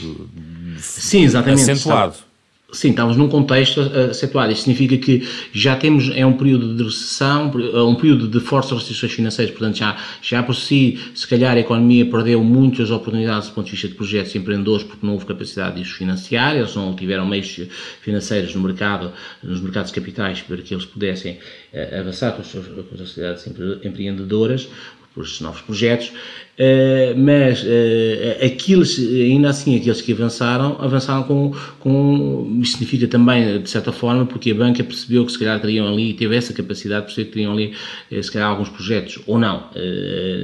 Sim, 0.78 1.23
exatamente. 1.25 1.71
Acentuado. 1.71 2.12
Estava, 2.12 2.36
Sim, 2.73 2.90
estamos 2.90 3.16
num 3.16 3.28
contexto 3.28 3.80
acentuado. 4.11 4.52
Isto 4.52 4.64
significa 4.64 4.99
que 4.99 5.26
já 5.52 5.76
temos, 5.76 6.11
é 6.12 6.26
um 6.26 6.32
período 6.32 6.75
de 6.75 6.82
recessão, 6.82 7.52
é 7.73 7.82
um 7.82 7.94
período 7.94 8.26
de 8.26 8.40
fortes 8.40 8.73
restrições 8.73 9.12
financeiras, 9.12 9.54
portanto, 9.54 9.76
já, 9.76 9.96
já 10.20 10.42
por 10.42 10.54
si, 10.54 10.99
se 11.14 11.28
calhar 11.28 11.56
a 11.56 11.61
economia 11.61 12.04
perdeu 12.04 12.42
muitas 12.42 12.90
oportunidades 12.90 13.49
do 13.49 13.54
ponto 13.54 13.66
de 13.66 13.70
vista 13.70 13.87
de 13.87 13.94
projetos 13.94 14.35
empreendedores 14.35 14.82
porque 14.82 15.06
não 15.06 15.12
houve 15.12 15.25
capacidade 15.25 15.76
de 15.76 15.82
os 15.82 15.90
financiar, 15.90 16.56
eles 16.56 16.75
não 16.75 16.92
tiveram 16.96 17.25
meios 17.25 17.61
financeiros 18.00 18.52
no 18.56 18.61
mercado, 18.61 19.12
nos 19.44 19.61
mercados 19.61 19.92
capitais 19.92 20.42
para 20.42 20.56
que 20.56 20.75
eles 20.75 20.85
pudessem 20.85 21.38
uh, 21.73 22.00
avançar 22.00 22.32
com 22.32 22.42
as 22.42 22.49
suas, 22.49 22.66
atividades 22.66 23.46
empreendedoras 23.85 24.68
por 25.16 25.25
estes 25.25 25.40
novos 25.40 25.62
projetos, 25.62 26.12
Uh, 26.56 27.12
mas 27.18 27.62
uh, 27.62 28.46
aqueles, 28.46 28.99
ainda 28.99 29.50
assim, 29.50 29.76
aqueles 29.76 30.00
que 30.00 30.11
avançaram, 30.12 30.78
avançaram 30.80 31.23
com, 31.25 31.54
com. 31.80 32.58
Isto 32.62 32.78
significa 32.78 33.06
também, 33.06 33.61
de 33.61 33.68
certa 33.68 33.92
forma, 33.92 34.25
porque 34.25 34.52
a 34.52 34.54
banca 34.54 34.82
percebeu 34.82 35.26
que 35.26 35.32
se 35.32 35.38
calhar 35.38 35.61
teriam 35.61 35.87
ali, 35.87 36.14
teve 36.14 36.35
essa 36.35 36.54
capacidade 36.54 37.02
de 37.02 37.06
perceber 37.08 37.26
que 37.26 37.32
teriam 37.35 37.52
ali, 37.52 37.75
se 38.23 38.32
calhar, 38.32 38.49
alguns 38.49 38.70
projetos, 38.70 39.18
ou 39.26 39.38
não. 39.38 39.68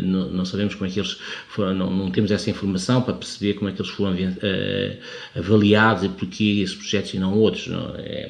Não, 0.03 0.29
não, 0.29 0.45
sabemos 0.45 0.75
como 0.75 0.91
é 0.91 0.93
que 0.93 1.01
eles 1.01 1.17
foram, 1.49 1.75
não, 1.75 1.91
não, 1.91 2.11
temos 2.11 2.31
essa 2.31 2.51
informação 2.51 3.01
para 3.01 3.15
perceber 3.15 3.55
como 3.55 3.71
é 3.71 3.73
que 3.73 3.81
eles 3.81 3.91
foram 3.91 4.15
avaliados 5.35 6.05
e 6.05 6.11
porquê 6.11 6.61
esses 6.63 6.75
projetos 6.75 7.15
e 7.15 7.19
não 7.19 7.33
outros. 7.39 7.69
Não? 7.69 7.95
É, 7.97 8.29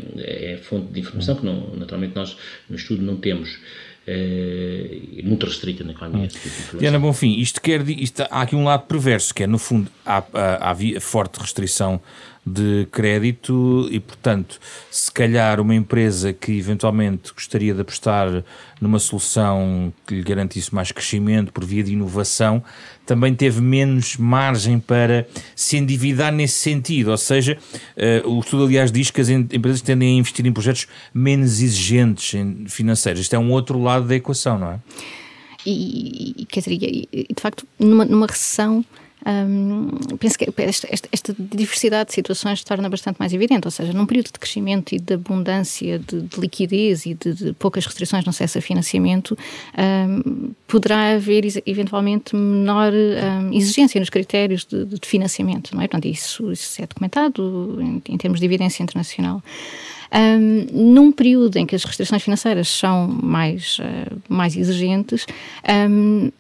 é 0.53 0.57
fonte 0.63 0.93
de 0.93 1.01
informação 1.01 1.35
que, 1.35 1.45
não, 1.45 1.75
naturalmente, 1.77 2.15
nós 2.15 2.37
no 2.71 2.77
estudo 2.77 3.03
não 3.03 3.17
temos. 3.17 3.59
É, 4.05 4.99
muito 5.23 5.47
restrita 5.47 5.85
na 5.85 5.93
economia. 5.93 6.29
Hum. 6.75 6.79
Diana 6.79 6.99
Bonfim, 6.99 7.39
isto 7.39 7.61
quer 7.61 7.89
isto, 7.89 8.23
há 8.23 8.43
aqui 8.43 8.57
um 8.57 8.65
lado 8.65 8.87
perverso, 8.87 9.33
que 9.33 9.45
é 9.45 9.47
no 9.47 9.59
fundo 9.59 9.89
há, 10.05 10.25
há, 10.33 10.71
há 10.73 11.01
forte 11.01 11.39
restrição 11.39 12.01
de 12.45 12.89
crédito 12.91 13.89
e, 13.91 14.01
portanto, 14.01 14.59
se 14.91 15.11
calhar 15.13 15.61
uma 15.61 15.75
empresa 15.75 16.33
que 16.33 16.59
eventualmente 16.59 17.33
gostaria 17.33 17.73
de 17.73 17.81
apostar 17.81 18.43
numa 18.81 18.99
solução 18.99 19.93
que 20.05 20.17
lhe 20.17 20.23
garantisse 20.23 20.75
mais 20.75 20.91
crescimento 20.91 21.53
por 21.53 21.65
via 21.65 21.85
de 21.85 21.93
inovação, 21.93 22.63
também 23.07 23.33
teve 23.33 23.61
menos 23.61 24.17
margem 24.17 24.81
para 24.81 25.27
se 25.55 25.77
endividar 25.77 26.33
nesse 26.33 26.59
sentido. 26.59 27.13
Ou 27.13 27.17
seja, 27.17 27.57
uh, 27.97 28.29
o 28.29 28.41
estudo, 28.41 28.65
aliás, 28.65 28.91
diz 28.91 29.11
que 29.11 29.21
as 29.21 29.29
empresas 29.29 29.81
tendem 29.81 30.17
a 30.17 30.19
investir 30.19 30.45
em 30.45 30.53
projetos 30.53 30.89
menos 31.15 31.61
exigentes 31.61 32.35
financeiros. 32.67 33.21
Isto 33.23 33.37
é 33.37 33.39
um 33.39 33.53
outro 33.53 33.81
lado 33.81 34.07
da 34.07 34.17
equação, 34.17 34.59
não 34.59 34.73
é? 34.73 34.81
E, 35.65 36.35
e 36.39 36.47
quer 36.47 36.59
dizer, 36.59 36.77
de 36.77 37.41
facto, 37.41 37.65
numa, 37.79 38.05
numa 38.05 38.27
recessão 38.27 38.85
um, 39.25 39.89
penso 40.19 40.37
que 40.37 40.53
esta, 40.59 40.89
esta, 40.91 41.09
esta, 41.13 41.35
diversidade 41.39 42.09
de 42.09 42.15
situações 42.15 42.59
se 42.59 42.65
torna 42.65 42.89
bastante 42.89 43.17
mais 43.19 43.33
evidente, 43.33 43.67
ou 43.67 43.71
seja, 43.71 43.93
num 43.93 44.05
período 44.05 44.27
de 44.27 44.39
crescimento 44.39 44.95
e 44.95 44.99
de 44.99 45.15
abundância 45.15 45.99
de, 45.99 46.23
de 46.23 46.41
liquidez 46.41 47.07
e 47.07 47.15
de, 47.15 47.33
de, 47.33 47.53
poucas 47.53 47.87
restrições 47.87 48.25
no 48.25 48.31
acesso 48.31 48.59
a 48.59 48.61
financiamento, 48.61 49.39
um, 49.79 50.53
poderá 50.67 51.15
haver 51.15 51.45
eventualmente 51.65 52.35
menor 52.35 52.93
um, 52.93 53.53
exigência 53.53 54.01
nos 54.01 54.11
critérios 54.11 54.65
de, 54.65 54.85
de, 54.85 54.99
financiamento, 55.07 55.75
não 55.75 55.83
é? 55.83 55.87
Portanto, 55.87 56.07
isso, 56.07 56.51
isso 56.51 56.83
é 56.83 56.87
documentado 56.87 57.79
em, 57.81 58.03
em 58.09 58.19
termos 58.19 58.41
de 58.41 58.47
evidência 58.47 58.83
internacional. 58.83 59.43
Um, 60.13 60.93
num 60.93 61.11
período 61.11 61.57
em 61.57 61.65
que 61.65 61.75
as 61.75 61.85
restrições 61.85 62.23
financeiras 62.23 62.69
são 62.69 63.09
mais, 63.09 63.79
uh, 63.79 64.21
mais 64.29 64.57
exigentes, 64.57 65.27
um, 65.89 66.31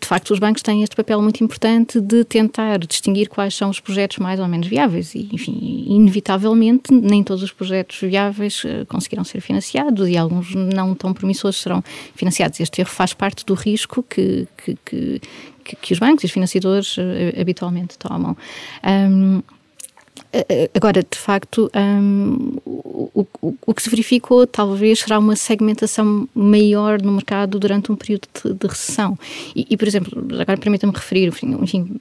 de 0.00 0.06
facto, 0.06 0.30
os 0.30 0.38
bancos 0.38 0.62
têm 0.62 0.82
este 0.82 0.96
papel 0.96 1.20
muito 1.22 1.42
importante 1.42 2.00
de 2.00 2.24
tentar 2.24 2.78
distinguir 2.78 3.28
quais 3.28 3.54
são 3.54 3.70
os 3.70 3.80
projetos 3.80 4.18
mais 4.18 4.40
ou 4.40 4.48
menos 4.48 4.66
viáveis 4.66 5.14
e, 5.14 5.28
enfim, 5.32 5.84
inevitavelmente, 5.86 6.92
nem 6.92 7.22
todos 7.22 7.42
os 7.42 7.52
projetos 7.52 8.00
viáveis 8.00 8.64
uh, 8.64 8.84
conseguirão 8.88 9.24
ser 9.24 9.40
financiados 9.40 10.08
e 10.08 10.16
alguns 10.16 10.54
não 10.54 10.94
tão 10.94 11.12
promissores 11.12 11.56
serão 11.58 11.82
financiados. 12.14 12.60
Este 12.60 12.80
erro 12.80 12.90
faz 12.90 13.12
parte 13.12 13.44
do 13.44 13.54
risco 13.54 14.02
que, 14.02 14.46
que, 14.56 14.76
que, 14.84 15.20
que 15.80 15.92
os 15.92 15.98
bancos 15.98 16.24
e 16.24 16.26
os 16.26 16.32
financiadores 16.32 16.96
uh, 16.96 17.40
habitualmente 17.40 17.98
tomam. 17.98 18.36
Um, 18.84 19.42
Agora, 20.74 21.02
de 21.02 21.18
facto, 21.18 21.70
um, 21.74 22.58
o, 22.64 23.26
o, 23.40 23.54
o, 23.66 23.74
que 23.74 23.82
se 23.82 23.88
verificou 23.88 24.46
talvez 24.46 25.00
será 25.00 25.18
uma 25.18 25.36
segmentação 25.36 26.28
maior 26.34 27.00
no 27.00 27.12
mercado 27.12 27.58
durante 27.58 27.90
um 27.90 27.96
período 27.96 28.28
de, 28.34 28.52
de 28.52 28.66
recessão. 28.66 29.18
E, 29.54 29.66
e, 29.70 29.76
por 29.76 29.88
exemplo, 29.88 30.26
agora 30.38 30.58
permita-me 30.58 30.92
referir, 30.92 31.32
enfim, 31.62 32.00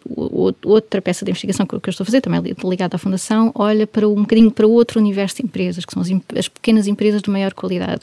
outra 0.64 1.02
peça 1.02 1.24
de 1.24 1.32
investigação 1.32 1.66
que 1.66 1.76
eu, 1.76 1.82
estou 1.88 2.04
a 2.04 2.06
fazer, 2.06 2.22
também 2.22 2.42
ligada 2.64 2.96
à 2.96 3.00
Fundação, 3.00 3.52
olha 3.56 3.88
para 3.88 4.08
um 4.08 4.22
bocadinho 4.22 4.52
para 4.52 4.68
outro 4.68 5.00
universo 5.00 5.38
de 5.38 5.44
empresas, 5.44 5.86
que 5.86 5.94
são 5.94 6.02
as, 6.02 6.10
as 6.38 6.48
pequenas 6.48 6.88
empresas 6.88 7.22
de 7.22 7.30
maior 7.30 7.54
qualidade. 7.54 8.02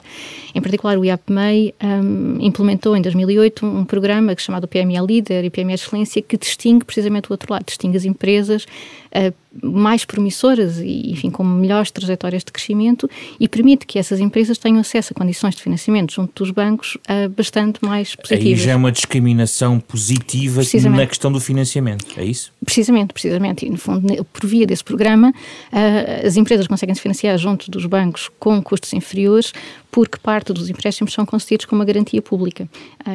Em 0.55 0.61
particular, 0.61 0.99
o 0.99 1.05
IAPMEI 1.05 1.75
um, 1.83 2.39
implementou 2.41 2.97
em 2.97 3.03
2008 3.03 3.67
um, 3.67 3.79
um 3.81 3.85
programa 3.85 4.35
chamado 4.39 4.67
PME 4.67 5.01
Líder 5.07 5.45
e 5.45 5.51
PME 5.51 5.75
Excelência 5.75 6.23
que 6.23 6.37
distingue 6.37 6.85
precisamente 6.85 7.29
o 7.31 7.33
outro 7.33 7.53
lado, 7.53 7.65
distingue 7.67 7.97
as 7.97 8.05
empresas 8.05 8.67
mais 9.63 10.05
promissoras 10.05 10.79
e, 10.79 11.11
enfim, 11.11 11.31
com 11.31 11.45
melhores 11.45 11.91
trajetórias 11.91 12.43
de 12.43 12.51
crescimento 12.51 13.09
e 13.39 13.47
permite 13.47 13.87
que 13.87 13.99
essas 13.99 14.19
empresas 14.21 14.57
tenham 14.57 14.81
acesso 14.81 15.13
a 15.13 15.15
condições 15.15 15.55
de 15.55 15.63
financiamento 15.63 16.13
junto 16.13 16.43
dos 16.43 16.51
bancos 16.51 16.95
uh, 16.95 17.29
bastante 17.29 17.85
mais 17.85 18.15
positivas. 18.15 18.47
Aí 18.47 18.57
já 18.57 18.73
é 18.73 18.77
uma 18.77 18.91
discriminação 18.91 19.79
positiva 19.79 20.63
na 20.91 21.07
questão 21.07 21.31
do 21.31 21.41
financiamento, 21.41 22.07
é 22.17 22.25
isso? 22.25 22.53
Precisamente, 22.65 23.13
precisamente. 23.13 23.67
E, 23.67 23.71
no 23.71 23.77
fundo, 23.77 24.25
por 24.25 24.47
via 24.47 24.67
desse 24.67 24.85
programa, 24.85 25.31
uh, 25.31 26.27
as 26.27 26.37
empresas 26.37 26.67
conseguem 26.67 26.95
se 26.95 27.01
financiar 27.01 27.37
junto 27.37 27.71
dos 27.71 27.85
bancos 27.85 28.31
com 28.39 28.63
custos 28.63 28.93
inferiores, 28.95 29.53
porque 29.91 30.17
parte 30.17 30.55
dos 30.55 30.71
empréstimos 30.71 31.13
são 31.13 31.27
concedidos 31.27 31.67
com 31.67 31.77
uma 31.77 31.85
garantia 31.85 32.23
pública. 32.23 32.67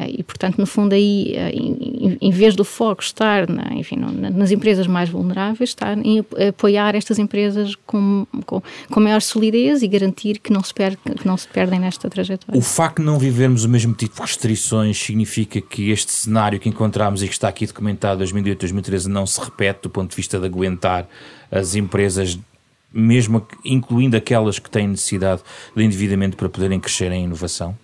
E, 0.06 0.22
portanto, 0.22 0.58
no 0.58 0.66
fundo, 0.66 0.92
aí, 0.92 1.34
em, 1.52 2.16
em, 2.20 2.30
vez 2.30 2.54
do 2.54 2.64
foco 2.64 3.02
estar 3.02 3.48
na, 3.48 3.74
enfim, 3.74 3.96
nas 3.96 4.52
empresas 4.52 4.86
mais 4.86 5.08
vulneráveis, 5.08 5.70
está 5.70 5.87
em 5.94 6.24
apoiar 6.48 6.94
estas 6.94 7.18
empresas 7.18 7.74
com, 7.86 8.26
com, 8.44 8.62
com, 8.90 9.00
maior 9.00 9.20
solidez 9.20 9.82
e 9.82 9.88
garantir 9.88 10.38
que 10.38 10.52
não, 10.52 10.62
se 10.62 10.74
per, 10.74 10.96
que 10.96 11.26
não 11.26 11.36
se 11.36 11.48
perdem 11.48 11.80
nesta 11.80 12.08
trajetória. 12.10 12.58
O 12.58 12.62
facto 12.62 12.98
de 12.98 13.04
não 13.04 13.18
vivermos 13.18 13.64
o 13.64 13.68
mesmo 13.68 13.94
tipo 13.94 14.16
de 14.16 14.20
restrições 14.20 14.98
significa 14.98 15.60
que 15.60 15.90
este 15.90 16.12
cenário 16.12 16.58
que 16.58 16.68
encontramos 16.68 17.22
e 17.22 17.26
que 17.26 17.32
está 17.32 17.48
aqui 17.48 17.66
documentado 17.66 18.24
2008-2013 18.24 19.06
não 19.06 19.26
se 19.26 19.40
repete 19.40 19.82
do 19.82 19.90
ponto 19.90 20.10
de 20.10 20.16
vista 20.16 20.38
de 20.38 20.46
aguentar 20.46 21.08
as 21.50 21.74
empresas 21.74 22.38
mesmo 22.92 23.46
incluindo 23.64 24.16
aquelas 24.16 24.58
que 24.58 24.70
têm 24.70 24.88
necessidade 24.88 25.42
de 25.76 25.84
endividamento 25.84 26.36
para 26.36 26.48
poderem 26.48 26.80
crescer 26.80 27.12
em 27.12 27.24
inovação? 27.24 27.76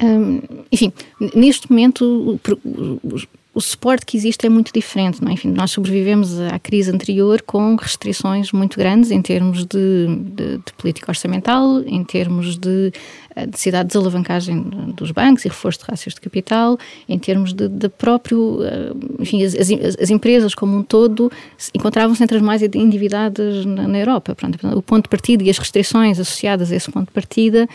Um, 0.00 0.42
enfim, 0.70 0.92
neste 1.34 1.70
momento 1.70 2.38
o 3.56 3.60
suporte 3.62 4.04
que 4.04 4.18
existe 4.18 4.44
é 4.44 4.50
muito 4.50 4.70
diferente. 4.70 5.22
Não 5.24 5.30
é? 5.30 5.32
Enfim, 5.32 5.48
nós 5.48 5.70
sobrevivemos 5.70 6.38
à 6.38 6.58
crise 6.58 6.90
anterior 6.90 7.40
com 7.40 7.74
restrições 7.74 8.52
muito 8.52 8.76
grandes 8.76 9.10
em 9.10 9.22
termos 9.22 9.64
de, 9.64 10.06
de, 10.34 10.58
de 10.58 10.72
política 10.76 11.10
orçamental, 11.10 11.80
em 11.80 12.04
termos 12.04 12.58
de 12.58 12.92
necessidade 13.44 13.88
de 13.88 13.92
desalavancagem 13.92 14.62
dos 14.94 15.10
bancos 15.10 15.44
e 15.44 15.48
reforço 15.48 15.80
de 15.80 15.84
rácios 15.90 16.14
de 16.14 16.20
capital, 16.20 16.78
em 17.06 17.18
termos 17.18 17.52
de, 17.52 17.68
de 17.68 17.88
próprio, 17.88 18.60
eh, 18.64 18.92
enfim, 19.20 19.44
as, 19.44 19.54
as, 19.54 19.68
as, 20.00 20.10
empresas 20.10 20.54
como 20.54 20.78
um 20.78 20.82
todo 20.82 21.30
encontravam-se 21.74 22.22
entre 22.22 22.36
as 22.36 22.42
mais 22.42 22.62
endividadas 22.62 23.66
na, 23.66 23.86
na 23.86 23.98
Europa. 23.98 24.36
O 24.74 24.82
ponto 24.82 25.04
de 25.04 25.08
partida 25.10 25.42
e 25.44 25.50
as 25.50 25.58
restrições 25.58 26.18
associadas 26.18 26.72
a 26.72 26.76
esse 26.76 26.90
ponto 26.90 27.06
de 27.06 27.12
partida 27.12 27.68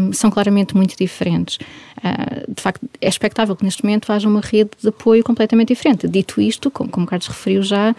um, 0.00 0.12
são 0.12 0.30
claramente 0.30 0.74
muito 0.74 0.96
diferentes. 0.96 1.58
Uh, 1.98 2.52
de 2.52 2.60
facto, 2.60 2.86
é 3.00 3.08
expectável 3.08 3.54
que 3.54 3.64
neste 3.64 3.84
momento 3.84 4.12
haja 4.12 4.28
uma 4.28 4.40
rede 4.40 4.70
de 4.80 4.88
apoio 4.88 5.22
completamente 5.22 5.68
diferente. 5.68 6.08
Dito 6.08 6.40
isto, 6.40 6.70
como, 6.70 6.90
como 6.90 7.06
Carlos 7.06 7.28
referiu 7.28 7.62
já, 7.62 7.94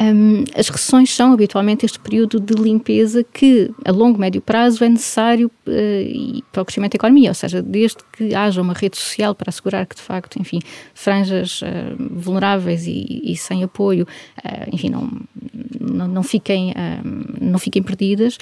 um, 0.00 0.44
as 0.56 0.68
recessões 0.68 1.14
são 1.14 1.32
habitualmente 1.32 1.84
este 1.84 1.98
período 1.98 2.40
de 2.40 2.54
limpeza 2.54 3.22
que, 3.22 3.70
a 3.84 3.92
longo, 3.92 4.18
médio 4.18 4.40
prazo, 4.40 4.82
é 4.82 4.88
necessário 4.88 5.50
uh, 5.66 6.42
para 6.50 6.62
o 6.62 6.64
crescimento 6.64 6.92
da 6.92 6.96
economia, 6.96 7.28
ou 7.28 7.34
seja, 7.34 7.60
desde 7.60 7.98
que 8.10 8.34
haja 8.34 8.62
uma 8.62 8.72
rede 8.72 8.96
social 8.96 9.34
para 9.34 9.50
assegurar 9.50 9.84
que, 9.86 9.94
de 9.94 10.00
facto, 10.00 10.40
enfim, 10.40 10.60
franjas 10.94 11.60
uh, 11.60 11.66
vulneráveis 11.98 12.86
e, 12.86 13.20
e, 13.22 13.36
sem 13.36 13.62
apoio, 13.62 14.06
uh, 14.38 14.74
enfim, 14.74 14.88
não, 14.88 15.10
não, 15.78 16.08
não, 16.08 16.22
fiquem, 16.22 16.72
não 17.40 17.58
fiquem 17.58 17.82
perdidas, 17.82 18.38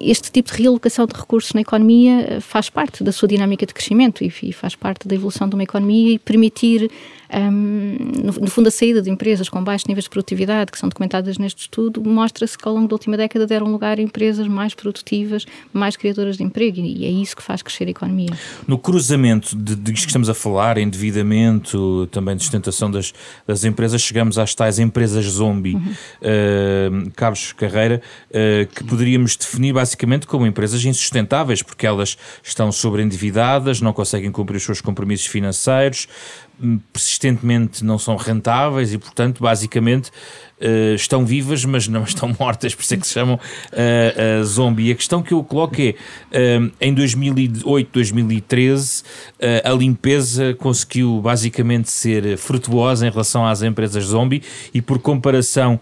este 0.00 0.30
tipo 0.30 0.50
de 0.52 0.62
realocação 0.62 1.06
de 1.06 1.14
recursos 1.14 1.52
na 1.52 1.60
economia 1.60 2.40
faz 2.40 2.68
parte 2.68 3.02
da 3.02 3.12
sua 3.12 3.28
dinâmica 3.28 3.64
de 3.64 3.72
crescimento 3.72 4.22
e, 4.22 4.32
e 4.42 4.52
faz 4.52 4.74
parte 4.74 5.08
da 5.08 5.14
evolução 5.14 5.48
de 5.48 5.54
uma 5.54 5.62
economia 5.62 6.14
e 6.14 6.18
permitir 6.18 6.90
um, 7.32 7.96
no, 8.24 8.32
no, 8.32 8.50
fundo, 8.50 8.68
a 8.68 8.70
saída 8.70 9.00
de 9.00 9.10
empresas 9.10 9.48
com 9.48 9.62
baixos 9.62 9.86
níveis 9.86 10.04
de 10.04 10.10
produtividade, 10.10 10.72
que 10.72 10.78
são 10.78 10.88
documentadas 10.88 11.38
neste 11.38 11.62
estudo, 11.62 12.02
mostra-se 12.02 12.58
que 12.58 12.66
ao 12.66 12.74
longo 12.74 12.88
da 12.88 12.94
última 12.94 13.16
década 13.16 13.46
deram 13.46 13.70
lugar 13.70 13.98
a 13.98 14.02
empresas 14.02 14.48
mais 14.48 14.74
produtivas, 14.74 15.46
mais 15.72 15.96
criadoras 15.96 16.36
de 16.36 16.42
emprego, 16.42 16.80
e 16.80 17.04
é 17.04 17.10
isso 17.10 17.36
que 17.36 17.42
faz 17.42 17.62
crescer 17.62 17.86
a 17.86 17.90
economia. 17.90 18.30
No 18.66 18.78
cruzamento 18.78 19.56
de, 19.56 19.76
de 19.76 19.92
que 19.92 19.98
estamos 19.98 20.28
a 20.28 20.34
falar, 20.34 20.78
endividamento, 20.78 22.08
também 22.10 22.34
de 22.36 22.42
sustentação 22.42 22.90
das, 22.90 23.12
das 23.46 23.64
empresas, 23.64 24.02
chegamos 24.02 24.38
às 24.38 24.54
tais 24.54 24.78
empresas 24.78 25.24
zombie, 25.26 25.74
uhum. 25.74 25.82
uh, 25.82 27.10
Carlos 27.14 27.52
Carreira, 27.52 28.02
uh, 28.30 28.66
que 28.74 28.84
poderíamos 28.84 29.36
definir 29.36 29.72
basicamente 29.72 30.26
como 30.26 30.46
empresas 30.46 30.84
insustentáveis, 30.84 31.62
porque 31.62 31.86
elas 31.86 32.16
estão 32.42 32.72
sobreendividadas, 32.72 33.80
não 33.80 33.92
conseguem 33.92 34.32
cumprir 34.32 34.56
os 34.56 34.64
seus 34.64 34.80
compromissos 34.80 35.26
financeiros, 35.26 36.08
persistentemente 36.92 37.84
não 37.84 37.98
são 37.98 38.16
rentáveis 38.16 38.92
e, 38.92 38.98
portanto, 38.98 39.42
basicamente 39.42 40.10
uh, 40.60 40.94
estão 40.94 41.24
vivas, 41.24 41.64
mas 41.64 41.88
não 41.88 42.04
estão 42.04 42.34
mortas, 42.38 42.74
por 42.74 42.82
isso 42.82 42.94
é 42.94 42.96
que 42.96 43.06
se 43.06 43.14
chamam 43.14 43.34
uh, 43.36 44.40
uh, 44.40 44.44
zombie. 44.44 44.92
A 44.92 44.94
questão 44.94 45.22
que 45.22 45.32
eu 45.32 45.42
coloco 45.42 45.76
é: 45.80 45.94
em 46.80 46.94
2008, 46.94 47.90
2013, 47.92 49.02
a 49.64 49.70
limpeza 49.70 50.54
conseguiu 50.54 51.20
basicamente 51.20 51.90
ser 51.90 52.36
frutuosa 52.36 53.06
em 53.06 53.10
relação 53.10 53.46
às 53.46 53.62
empresas 53.62 54.04
zombie 54.04 54.42
e, 54.72 54.82
por 54.82 54.98
comparação, 54.98 55.80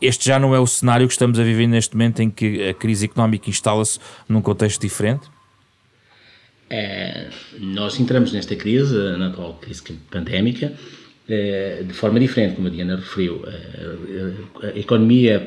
este 0.00 0.26
já 0.26 0.38
não 0.38 0.54
é 0.54 0.60
o 0.60 0.66
cenário 0.66 1.06
que 1.06 1.12
estamos 1.12 1.38
a 1.38 1.42
viver 1.42 1.66
neste 1.66 1.94
momento 1.94 2.20
em 2.20 2.30
que 2.30 2.68
a 2.68 2.74
crise 2.74 3.04
económica 3.04 3.48
instala-se 3.48 3.98
num 4.28 4.40
contexto 4.40 4.80
diferente? 4.80 5.31
É, 6.74 7.26
nós 7.60 8.00
entramos 8.00 8.32
nesta 8.32 8.56
crise, 8.56 8.96
na 9.18 9.26
atual 9.26 9.58
crise 9.60 9.82
pandémica, 10.10 10.72
é, 11.28 11.82
de 11.82 11.92
forma 11.92 12.18
diferente, 12.18 12.56
como 12.56 12.66
a 12.66 12.70
Diana 12.70 12.96
referiu. 12.96 13.44
É, 13.46 14.68
a 14.68 14.78
economia 14.78 15.44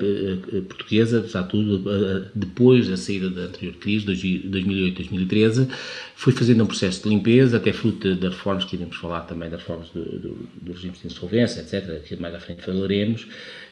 portuguesa, 0.69 1.21
apesar 1.21 1.41
de 1.41 1.49
tudo, 1.49 2.29
depois 2.35 2.87
da 2.87 2.95
saída 2.95 3.31
da 3.31 3.41
anterior 3.41 3.73
crise, 3.77 4.05
2008-2013, 4.05 5.67
foi 6.15 6.31
fazendo 6.31 6.63
um 6.63 6.67
processo 6.67 7.01
de 7.01 7.09
limpeza, 7.09 7.57
até 7.57 7.73
fruto 7.73 8.13
das 8.13 8.33
reformas 8.33 8.63
que 8.63 8.75
iremos 8.75 8.95
falar 8.95 9.21
também, 9.21 9.49
das 9.49 9.61
reformas 9.61 9.89
do, 9.89 10.03
do, 10.03 10.49
do 10.61 10.73
regime 10.73 10.93
de 10.93 11.07
insolvência, 11.07 11.61
etc., 11.61 12.03
que 12.03 12.15
mais 12.17 12.35
à 12.35 12.39
frente 12.39 12.61
falaremos, 12.61 13.25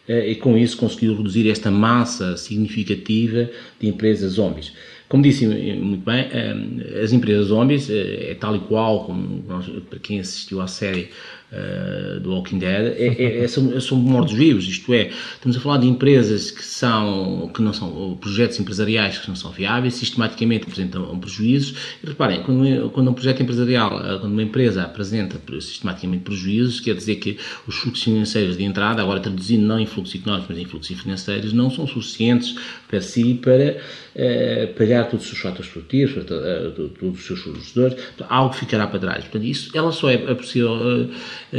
e 0.08 0.34
com 0.36 0.58
isso 0.58 0.76
conseguiu 0.76 1.16
reduzir 1.16 1.48
esta 1.50 1.70
massa 1.70 2.36
significativa 2.36 3.48
de 3.80 3.88
empresas 3.88 4.34
zombies. 4.34 4.74
Como 5.14 5.22
disse 5.22 5.46
muito 5.46 6.04
bem, 6.04 6.28
eh, 6.32 7.04
as 7.04 7.14
empresas 7.14 7.46
zombies, 7.46 7.88
eh, 7.88 8.32
é 8.32 8.34
tal 8.34 8.56
e 8.56 8.60
qual, 8.62 9.06
como 9.06 9.44
nós, 9.48 9.70
para 9.88 10.00
quem 10.00 10.20
assistiu 10.20 10.60
à 10.60 10.66
série 10.66 11.12
uh, 11.54 12.20
do 12.20 12.32
Walking 12.32 12.60
Dead, 12.60 12.96
é, 12.98 13.08
é, 13.08 13.44
é, 13.44 13.48
são, 13.48 13.80
são 13.80 13.98
mortos-vivos, 13.98 14.66
isto 14.66 14.94
é, 14.94 15.10
estamos 15.34 15.56
a 15.56 15.60
falar 15.60 15.78
de 15.78 15.88
empresas 15.88 16.52
que 16.52 16.64
são, 16.64 17.50
que 17.54 17.62
não 17.62 17.74
são, 17.74 18.18
projetos 18.20 18.60
empresariais 18.60 19.20
que 19.20 19.28
não 19.28 19.36
são 19.36 19.52
viáveis, 19.52 19.96
sistematicamente 19.96 20.64
apresentam 20.64 21.18
prejuízos, 21.20 21.76
e 22.04 22.08
reparem, 22.08 22.42
quando, 22.44 22.90
quando 22.90 23.10
um 23.10 23.14
projeto 23.14 23.44
empresarial, 23.44 23.90
quando 24.20 24.34
uma 24.34 24.44
empresa 24.44 24.84
apresenta 24.84 25.40
sistematicamente 25.62 26.24
prejuízos, 26.24 26.80
quer 26.80 26.96
dizer 26.96 27.16
que 27.18 27.38
os 27.68 27.76
fluxos 27.76 28.04
financeiros 28.04 28.58
de 28.58 28.64
entrada, 28.64 29.02
agora 29.02 29.20
traduzindo 29.20 29.66
não 29.66 29.80
em 29.80 29.86
fluxos 29.86 30.16
económicos, 30.16 30.50
mas 30.50 30.58
em 30.58 30.66
fluxos 30.66 31.00
financeiros, 31.00 31.54
não 31.54 31.70
são 31.70 31.86
suficientes 31.88 32.56
para 32.88 33.02
si 33.02 33.34
para 33.36 33.78
uh, 34.16 34.74
pagar 34.74 35.10
todos 35.10 35.26
os 35.26 35.32
seus 35.32 35.42
fatores 35.42 35.70
produtivos, 35.70 36.18
uh, 36.18 36.90
todos 37.00 37.20
os 37.20 37.26
seus 37.26 37.40
fornecedores, 37.40 37.98
algo 38.30 38.54
ficará 38.54 38.88
para 38.88 39.00
trás. 39.00 39.24
Portanto, 39.24 39.46
isso, 39.46 39.72
ela 39.76 39.92
só 39.92 40.10
é, 40.10 40.16
é 40.16 40.36
possível 40.36 41.10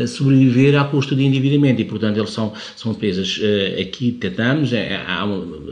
sobreviver 0.07 0.78
à 0.78 0.85
custa 0.85 1.14
de 1.14 1.22
endividamento 1.22 1.80
e, 1.80 1.85
portanto, 1.85 2.18
eles 2.18 2.30
são, 2.30 2.52
são 2.76 2.92
empresas, 2.92 3.40
aqui 3.80 4.12
tentamos, 4.12 4.70
há, 4.74 5.24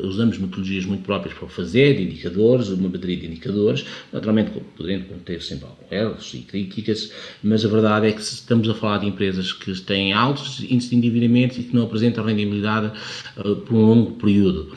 usamos 0.05 0.39
metodologias 0.39 0.85
muito 0.85 1.03
próprias 1.03 1.37
para 1.37 1.49
fazer, 1.49 1.97
de 1.97 2.03
indicadores, 2.03 2.69
uma 2.69 2.89
bateria 2.89 3.17
de 3.17 3.27
indicadores, 3.27 3.85
naturalmente 4.13 4.53
podendo 4.77 5.05
conter 5.07 5.43
sempre 5.43 5.67
alguns 5.67 5.93
erros 5.93 6.35
e 6.35 6.39
críticas, 6.39 7.13
mas 7.43 7.65
a 7.65 7.69
verdade 7.69 8.07
é 8.09 8.13
que 8.13 8.21
estamos 8.21 8.69
a 8.69 8.75
falar 8.75 8.99
de 8.99 9.07
empresas 9.07 9.53
que 9.53 9.73
têm 9.81 10.13
altos 10.13 10.61
índices 10.61 10.91
de 10.91 10.97
endividamento 10.97 11.61
e 11.61 11.65
que 11.65 11.75
não 11.75 11.85
apresentam 11.85 12.25
rendibilidade 12.25 12.93
por 13.35 13.75
um 13.75 13.87
longo 13.87 14.13
período. 14.13 14.73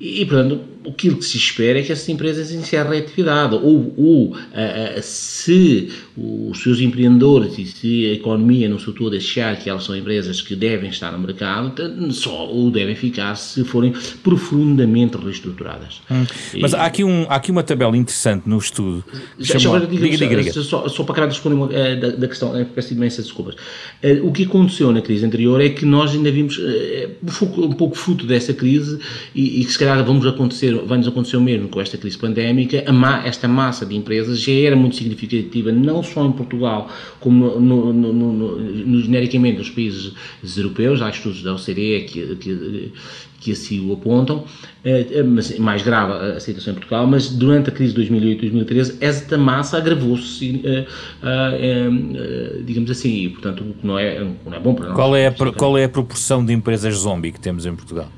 E, 0.00 0.24
portanto, 0.26 0.60
aquilo 0.86 1.16
que 1.16 1.24
se 1.24 1.36
espera 1.36 1.78
é 1.78 1.82
que 1.82 1.92
essas 1.92 2.08
empresas 2.08 2.52
encerrem 2.52 2.98
a 2.98 3.02
atividade. 3.02 3.54
Ou, 3.54 3.92
ou 3.96 4.36
se 5.02 5.90
os 6.16 6.62
seus 6.62 6.80
empreendedores 6.80 7.58
e 7.58 7.66
se 7.66 8.06
a 8.06 8.12
economia 8.14 8.68
no 8.68 8.78
seu 8.78 8.92
todo 8.92 9.16
achar 9.16 9.56
que 9.56 9.70
elas 9.70 9.84
são 9.84 9.96
empresas 9.96 10.40
que 10.42 10.56
devem 10.56 10.90
estar 10.90 11.12
no 11.12 11.18
mercado, 11.18 12.12
só 12.12 12.52
o 12.52 12.70
devem 12.70 12.94
ficar 12.94 13.34
se 13.36 13.64
forem 13.64 13.92
profundamente 14.22 15.16
reestruturadas. 15.16 16.00
Hum. 16.10 16.24
Mas 16.60 16.72
e, 16.72 16.76
há, 16.76 16.84
aqui 16.84 17.04
um, 17.04 17.26
há 17.28 17.36
aqui 17.36 17.50
uma 17.50 17.62
tabela 17.62 17.96
interessante 17.96 18.48
no 18.48 18.58
estudo. 18.58 19.04
Já, 19.38 19.58
chamou, 19.58 19.80
diga, 19.80 20.08
diga, 20.08 20.16
diga, 20.16 20.42
diga. 20.42 20.52
Só, 20.62 20.88
só, 20.88 21.02
para 21.04 21.12
acabar 21.12 21.26
de 21.28 21.34
responder 21.34 21.54
uh, 21.64 22.00
da, 22.00 22.08
da, 22.16 22.28
questão, 22.28 22.60
uh, 22.60 22.64
peço 22.66 22.92
imensas 22.92 23.26
desculpas. 23.26 23.54
Uh, 24.02 24.26
o 24.26 24.32
que 24.32 24.44
aconteceu 24.44 24.90
na 24.92 25.00
crise 25.00 25.24
anterior 25.24 25.60
é 25.60 25.68
que 25.68 25.84
nós 25.84 26.12
ainda 26.12 26.30
vimos 26.30 26.60
um 27.58 27.72
pouco 27.72 27.96
fruto 27.96 28.26
dessa 28.26 28.52
crise 28.52 28.98
e, 29.34 29.60
e 29.60 29.64
que 29.64 29.72
se 29.72 29.78
calhar 29.78 30.04
vamos 30.04 30.26
acontecer, 30.26 30.67
vai-nos 30.86 31.08
acontecer 31.08 31.36
o 31.36 31.40
mesmo 31.40 31.68
com 31.68 31.80
esta 31.80 31.96
crise 31.96 32.18
pandémica, 32.18 32.90
ma, 32.92 33.26
esta 33.26 33.48
massa 33.48 33.84
de 33.84 33.96
empresas 33.96 34.40
já 34.40 34.52
era 34.52 34.76
muito 34.76 34.96
significativa, 34.96 35.72
não 35.72 36.02
só 36.02 36.24
em 36.26 36.32
Portugal, 36.32 36.88
como 37.20 37.58
no, 37.58 37.92
no, 37.92 38.12
no, 38.12 38.32
no 38.58 39.02
genericamente 39.02 39.58
nos 39.58 39.70
países 39.70 40.14
europeus, 40.56 41.02
há 41.02 41.10
estudos 41.10 41.42
da 41.42 41.54
OCDE 41.54 42.06
que, 42.08 42.36
que, 42.36 42.92
que 43.40 43.52
assim 43.52 43.88
o 43.88 43.92
apontam, 43.92 44.44
eh, 44.84 45.06
eh, 45.10 45.22
mas 45.22 45.56
mais 45.58 45.82
grave 45.82 46.12
a 46.36 46.40
situação 46.40 46.72
em 46.72 46.76
Portugal, 46.76 47.06
mas 47.06 47.30
durante 47.30 47.70
a 47.70 47.72
crise 47.72 47.94
de 47.94 48.10
2008-2013 48.10 48.96
esta 49.00 49.38
massa 49.38 49.76
agravou-se, 49.78 50.60
eh, 50.64 50.86
digamos 52.64 52.90
assim, 52.90 53.24
e 53.24 53.28
portanto 53.28 53.64
não 53.82 53.98
é, 53.98 54.20
não 54.44 54.54
é 54.54 54.60
bom 54.60 54.74
para 54.74 54.88
nós. 54.88 54.96
Qual 54.96 55.14
é, 55.14 55.28
a, 55.28 55.32
qual 55.52 55.78
é 55.78 55.84
a 55.84 55.88
proporção 55.88 56.44
de 56.44 56.52
empresas 56.52 56.94
zombie 56.94 57.32
que 57.32 57.40
temos 57.40 57.64
em 57.64 57.74
Portugal? 57.74 58.10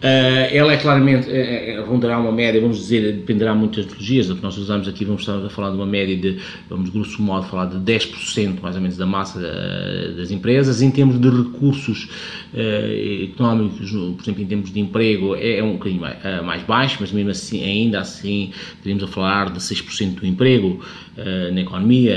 Uh, 0.00 0.48
ela 0.50 0.72
é 0.72 0.78
claramente, 0.78 1.28
é, 1.30 1.74
é, 1.74 1.80
rondará 1.80 2.18
uma 2.18 2.32
média, 2.32 2.58
vamos 2.58 2.78
dizer, 2.78 3.16
dependerá 3.16 3.54
muito 3.54 3.76
das 3.76 3.84
metodologias, 3.84 4.32
que 4.32 4.42
nós 4.42 4.56
usamos 4.56 4.88
aqui, 4.88 5.04
vamos 5.04 5.20
estar 5.20 5.36
a 5.36 5.50
falar 5.50 5.68
de 5.68 5.76
uma 5.76 5.84
média 5.84 6.16
de, 6.16 6.38
vamos 6.70 6.88
grosso 6.88 7.20
modo 7.20 7.46
falar 7.46 7.66
de 7.66 7.76
10% 7.76 8.62
mais 8.62 8.76
ou 8.76 8.80
menos 8.80 8.96
da 8.96 9.04
massa 9.04 9.38
das 10.16 10.30
empresas, 10.30 10.80
em 10.80 10.90
termos 10.90 11.20
de 11.20 11.28
recursos 11.28 12.08
económicos, 13.22 13.90
por 13.90 14.22
exemplo, 14.22 14.42
em 14.42 14.46
termos 14.46 14.72
de 14.72 14.80
emprego, 14.80 15.36
é, 15.36 15.58
é 15.58 15.62
um 15.62 15.72
bocadinho 15.72 16.00
mais, 16.00 16.62
baixo, 16.62 16.96
mas 17.00 17.12
mesmo 17.12 17.30
assim, 17.30 17.62
ainda 17.62 18.00
assim, 18.00 18.52
teríamos 18.82 19.04
a 19.04 19.06
falar 19.06 19.50
de 19.50 19.58
6% 19.60 20.14
do 20.14 20.26
emprego 20.26 20.80
na 21.52 21.60
economia, 21.60 22.16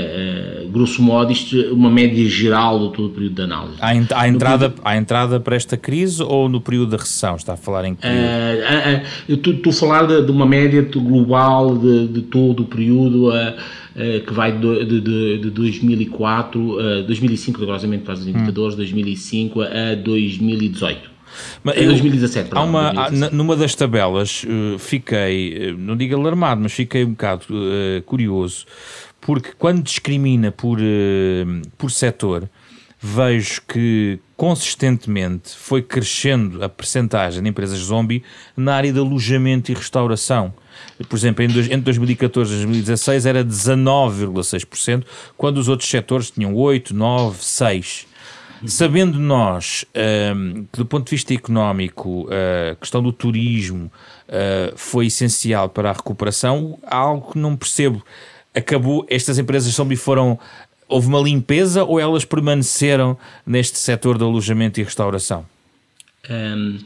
grosso 0.70 1.02
modo, 1.02 1.30
isto 1.30 1.56
uma 1.72 1.90
média 1.90 2.26
geral 2.28 2.78
do 2.78 2.90
todo 2.90 3.06
o 3.06 3.10
período 3.10 3.34
de 3.34 3.42
análise. 3.42 3.76
Há, 3.80 3.88
há 3.88 4.28
entrada, 4.28 4.70
período... 4.70 4.86
há 4.86 4.96
entrada 4.96 5.40
para 5.40 5.56
esta 5.56 5.76
crise 5.76 6.22
ou 6.22 6.48
no 6.48 6.60
período 6.60 6.90
da 6.90 6.96
recessão, 6.96 7.36
está 7.36 7.52
a 7.54 7.56
falar 7.56 7.84
em 7.84 7.94
que 7.94 8.06
uh, 8.06 9.02
eu 9.28 9.36
estou 9.36 9.70
a 9.70 9.72
falar 9.72 10.06
de, 10.06 10.24
de, 10.24 10.30
uma 10.30 10.46
média 10.46 10.82
global 10.82 11.76
de, 11.76 12.08
de 12.08 12.22
todo 12.22 12.62
o 12.62 12.66
período 12.66 13.30
que 14.26 14.32
vai 14.32 14.52
de, 14.52 15.00
de, 15.00 15.38
de 15.38 15.50
2004, 15.50 17.04
2005, 17.06 17.60
rigorosamente 17.60 18.04
para 18.04 18.14
os 18.14 18.26
indicadores, 18.26 18.74
hum. 18.74 18.78
2005 18.78 19.62
a 19.62 19.94
2018. 20.02 21.13
Mas 21.62 21.76
eu, 21.76 21.86
2017, 21.86 22.50
há 22.52 22.62
uma, 22.62 22.92
2017. 22.92 23.34
Numa 23.34 23.56
das 23.56 23.74
tabelas 23.74 24.44
fiquei, 24.78 25.74
não 25.78 25.96
digo 25.96 26.14
alarmado, 26.16 26.60
mas 26.60 26.72
fiquei 26.72 27.04
um 27.04 27.10
bocado 27.10 27.44
uh, 27.50 28.02
curioso, 28.02 28.66
porque 29.20 29.52
quando 29.58 29.82
discrimina 29.82 30.52
por, 30.52 30.78
uh, 30.78 31.62
por 31.78 31.90
setor, 31.90 32.48
vejo 33.00 33.60
que 33.68 34.18
consistentemente 34.34 35.50
foi 35.54 35.82
crescendo 35.82 36.64
a 36.64 36.70
percentagem 36.70 37.42
de 37.42 37.48
empresas 37.50 37.78
zombie 37.78 38.22
na 38.56 38.74
área 38.74 38.90
de 38.90 38.98
alojamento 38.98 39.70
e 39.70 39.74
restauração. 39.74 40.54
Por 41.06 41.16
exemplo, 41.16 41.44
entre 41.44 41.76
2014 41.76 42.50
e 42.50 42.56
2016 42.56 43.26
era 43.26 43.44
19,6%, 43.44 45.04
quando 45.36 45.58
os 45.58 45.68
outros 45.68 45.88
setores 45.88 46.30
tinham 46.30 46.54
8, 46.54 46.94
9, 46.94 47.36
6. 47.42 48.06
Sabendo 48.66 49.18
nós 49.18 49.84
um, 50.34 50.64
que, 50.72 50.78
do 50.78 50.86
ponto 50.86 51.04
de 51.06 51.10
vista 51.10 51.34
económico, 51.34 52.28
a 52.30 52.74
questão 52.76 53.02
do 53.02 53.12
turismo 53.12 53.90
uh, 54.28 54.76
foi 54.76 55.06
essencial 55.06 55.68
para 55.68 55.90
a 55.90 55.92
recuperação, 55.92 56.78
há 56.86 56.96
algo 56.96 57.32
que 57.32 57.38
não 57.38 57.56
percebo. 57.56 58.04
Acabou, 58.54 59.04
estas 59.08 59.38
empresas 59.38 59.72
zombie 59.72 59.96
foram 59.96 60.38
houve 60.88 61.08
uma 61.08 61.20
limpeza 61.20 61.84
ou 61.84 61.98
elas 61.98 62.24
permaneceram 62.24 63.18
neste 63.46 63.78
setor 63.78 64.18
de 64.18 64.24
alojamento 64.24 64.80
e 64.80 64.84
restauração? 64.84 65.46
Um, 66.30 66.78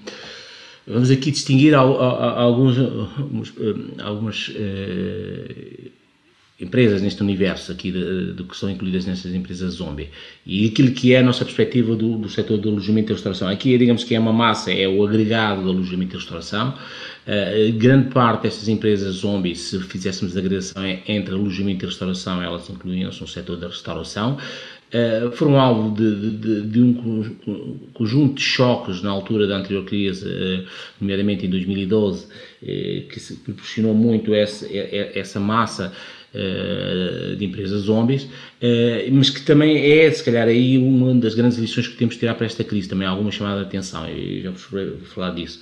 vamos 0.86 1.10
aqui 1.10 1.30
distinguir 1.30 1.74
alguns, 1.74 2.76
algumas 4.02 4.48
uh, 4.48 5.90
empresas 6.60 7.00
neste 7.00 7.22
universo 7.22 7.70
aqui 7.70 7.92
de, 7.92 8.32
de, 8.32 8.42
que 8.42 8.56
são 8.56 8.68
incluídas 8.68 9.06
nestas 9.06 9.32
empresas 9.32 9.74
zombie 9.74 10.08
e 10.44 10.66
aquilo 10.66 10.90
que 10.90 11.14
é 11.14 11.20
a 11.20 11.22
nossa 11.22 11.44
perspectiva 11.44 11.94
do, 11.94 12.18
do 12.18 12.28
setor 12.28 12.58
de 12.58 12.68
alojamento 12.68 13.12
e 13.12 13.14
restauração. 13.14 13.48
Aqui, 13.48 13.78
digamos 13.78 14.02
que 14.02 14.14
é 14.14 14.18
uma 14.18 14.32
massa, 14.32 14.72
é 14.72 14.88
o 14.88 15.04
agregado 15.04 15.62
de 15.62 15.68
alojamento 15.68 16.14
e 16.14 16.18
restauração 16.18 16.74
Uh, 17.28 17.70
grande 17.76 18.08
parte 18.08 18.44
destas 18.44 18.68
empresas 18.68 19.16
zombies, 19.16 19.60
se 19.60 19.78
fizéssemos 19.80 20.34
a 20.34 20.40
agregação 20.40 20.82
entre 21.06 21.34
alojamento 21.34 21.84
e 21.84 21.86
restauração, 21.86 22.42
elas 22.42 22.70
incluíam-se 22.70 23.20
no 23.20 23.28
setor 23.28 23.58
da 23.58 23.66
restauração. 23.66 24.38
Uh, 24.88 25.30
foram 25.32 25.60
alvo 25.60 25.94
de, 25.94 26.38
de, 26.38 26.62
de, 26.62 26.80
um 26.80 26.94
conjunto 27.92 28.36
de 28.36 28.40
choques 28.40 29.02
na 29.02 29.10
altura 29.10 29.46
da 29.46 29.58
anterior 29.58 29.84
crise, 29.84 30.26
uh, 30.26 30.66
nomeadamente 30.98 31.44
em 31.44 31.50
2012, 31.50 32.24
uh, 32.24 32.28
que 33.08 33.20
se 33.20 33.36
proporcionou 33.36 33.92
muito 33.92 34.32
essa, 34.32 34.66
essa 34.74 35.38
massa 35.38 35.92
de 37.36 37.44
empresas 37.44 37.82
zombies, 37.82 38.28
mas 39.10 39.30
que 39.30 39.42
também 39.42 39.78
é, 39.78 40.10
se 40.10 40.22
calhar, 40.22 40.46
aí 40.48 40.76
uma 40.78 41.14
das 41.14 41.34
grandes 41.34 41.58
lições 41.58 41.88
que 41.88 41.96
temos 41.96 42.14
de 42.14 42.20
tirar 42.20 42.34
para 42.34 42.46
esta 42.46 42.62
crise, 42.62 42.88
também 42.88 43.06
alguma 43.06 43.30
chamada 43.30 43.60
de 43.60 43.66
atenção, 43.66 44.08
e 44.08 44.42
já 44.42 44.50
vos 44.50 44.62
falar 45.12 45.30
disso. 45.30 45.60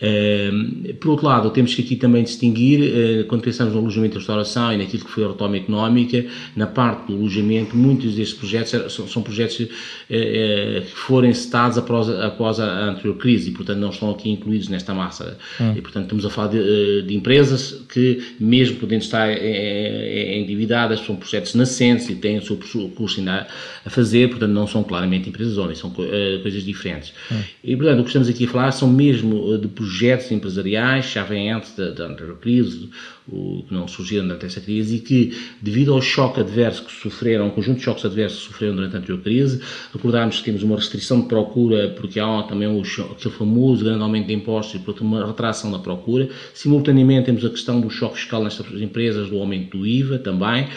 Ehm, 0.00 0.94
por 1.00 1.10
outro 1.10 1.26
lado, 1.26 1.50
temos 1.50 1.74
que 1.74 1.82
aqui 1.82 1.96
também 1.96 2.22
distinguir, 2.22 2.80
uh, 2.80 3.24
quando 3.26 3.42
pensamos 3.42 3.72
no 3.74 3.80
alojamento 3.80 4.16
e 4.16 4.18
restauração 4.18 4.72
e 4.72 4.76
naquilo 4.76 5.04
que 5.04 5.10
foi 5.10 5.24
a 5.24 5.28
retoma 5.28 5.56
económica, 5.56 6.26
na 6.56 6.66
parte 6.66 7.06
do 7.06 7.14
alojamento, 7.14 7.76
muitos 7.76 8.14
destes 8.14 8.36
projetos 8.36 8.92
são, 8.92 9.22
projetos 9.22 9.60
uh, 9.60 9.68
que 10.08 10.92
foram 10.94 11.28
encetados 11.28 11.78
após, 11.78 12.08
após 12.08 12.60
a 12.60 12.90
anterior 12.90 13.16
crise 13.16 13.50
e, 13.50 13.52
portanto, 13.52 13.78
não 13.78 13.90
estão 13.90 14.10
aqui 14.10 14.30
incluídos 14.30 14.68
nesta 14.68 14.92
massa. 14.92 15.38
Hum. 15.60 15.72
E, 15.76 15.80
portanto, 15.80 16.04
estamos 16.04 16.26
a 16.26 16.30
falar 16.30 16.48
de, 16.48 17.02
de 17.02 17.14
empresas 17.14 17.84
que, 17.92 18.22
mesmo 18.38 18.76
podendo 18.76 19.02
estar 19.02 19.30
endividadas, 19.30 21.00
são 21.00 21.16
projetos 21.16 21.54
nascentes 21.54 22.08
e 22.08 22.14
têm 22.14 22.38
o 22.38 22.42
seu 22.42 22.56
curso 22.56 23.20
ainda 23.20 23.46
a 23.84 23.90
fazer, 23.90 24.28
portanto, 24.28 24.50
não 24.50 24.66
são 24.66 24.82
claramente 24.82 25.28
empresas 25.28 25.56
homens, 25.56 25.78
são 25.78 25.90
coisas 25.90 26.64
diferentes. 26.64 27.12
Hum. 27.30 27.40
E, 27.62 27.76
portanto, 27.76 28.00
o 28.00 28.02
que 28.02 28.08
estamos 28.08 28.28
aqui 28.28 28.44
a 28.44 28.48
falar 28.48 28.72
são 28.72 28.88
mesmo 28.88 29.58
de 29.58 29.68
projetos 29.68 29.83
empresariais, 30.30 31.10
já 31.10 31.22
vem 31.22 31.50
antes 31.50 31.74
da, 31.76 31.90
da 31.90 32.06
anterior 32.06 32.36
crise, 32.38 32.90
o, 33.26 33.64
que 33.66 33.72
não 33.72 33.88
surgiram 33.88 34.26
durante 34.26 34.46
essa 34.46 34.60
crise, 34.60 34.96
e 34.96 34.98
que, 35.00 35.36
devido 35.60 35.92
ao 35.92 36.00
choque 36.00 36.40
adverso 36.40 36.84
que 36.84 36.92
sofreram, 36.92 37.46
um 37.46 37.50
conjunto 37.50 37.78
de 37.78 37.84
choques 37.84 38.04
adversos 38.04 38.40
que 38.40 38.52
sofreram 38.52 38.76
durante 38.76 38.96
a 38.96 38.98
anterior 38.98 39.20
crise, 39.20 39.60
recordarmos 39.92 40.38
que 40.38 40.44
temos 40.44 40.62
uma 40.62 40.76
restrição 40.76 41.20
de 41.20 41.28
procura, 41.28 41.88
porque 41.90 42.20
há 42.20 42.42
também 42.42 42.68
o, 42.68 42.80
aquele 42.80 43.34
famoso 43.34 43.84
grande 43.84 44.02
aumento 44.02 44.26
de 44.26 44.34
impostos 44.34 44.74
e, 44.74 44.78
portanto, 44.78 45.06
uma 45.06 45.26
retração 45.26 45.70
da 45.70 45.78
procura. 45.78 46.28
Simultaneamente, 46.52 47.26
temos 47.26 47.44
a 47.44 47.50
questão 47.50 47.80
do 47.80 47.88
choque 47.90 48.16
fiscal 48.16 48.42
nestas 48.42 48.66
empresas, 48.80 49.28
do 49.28 49.38
aumento 49.38 49.78
do 49.78 49.86
IVA 49.86 50.18
também, 50.18 50.68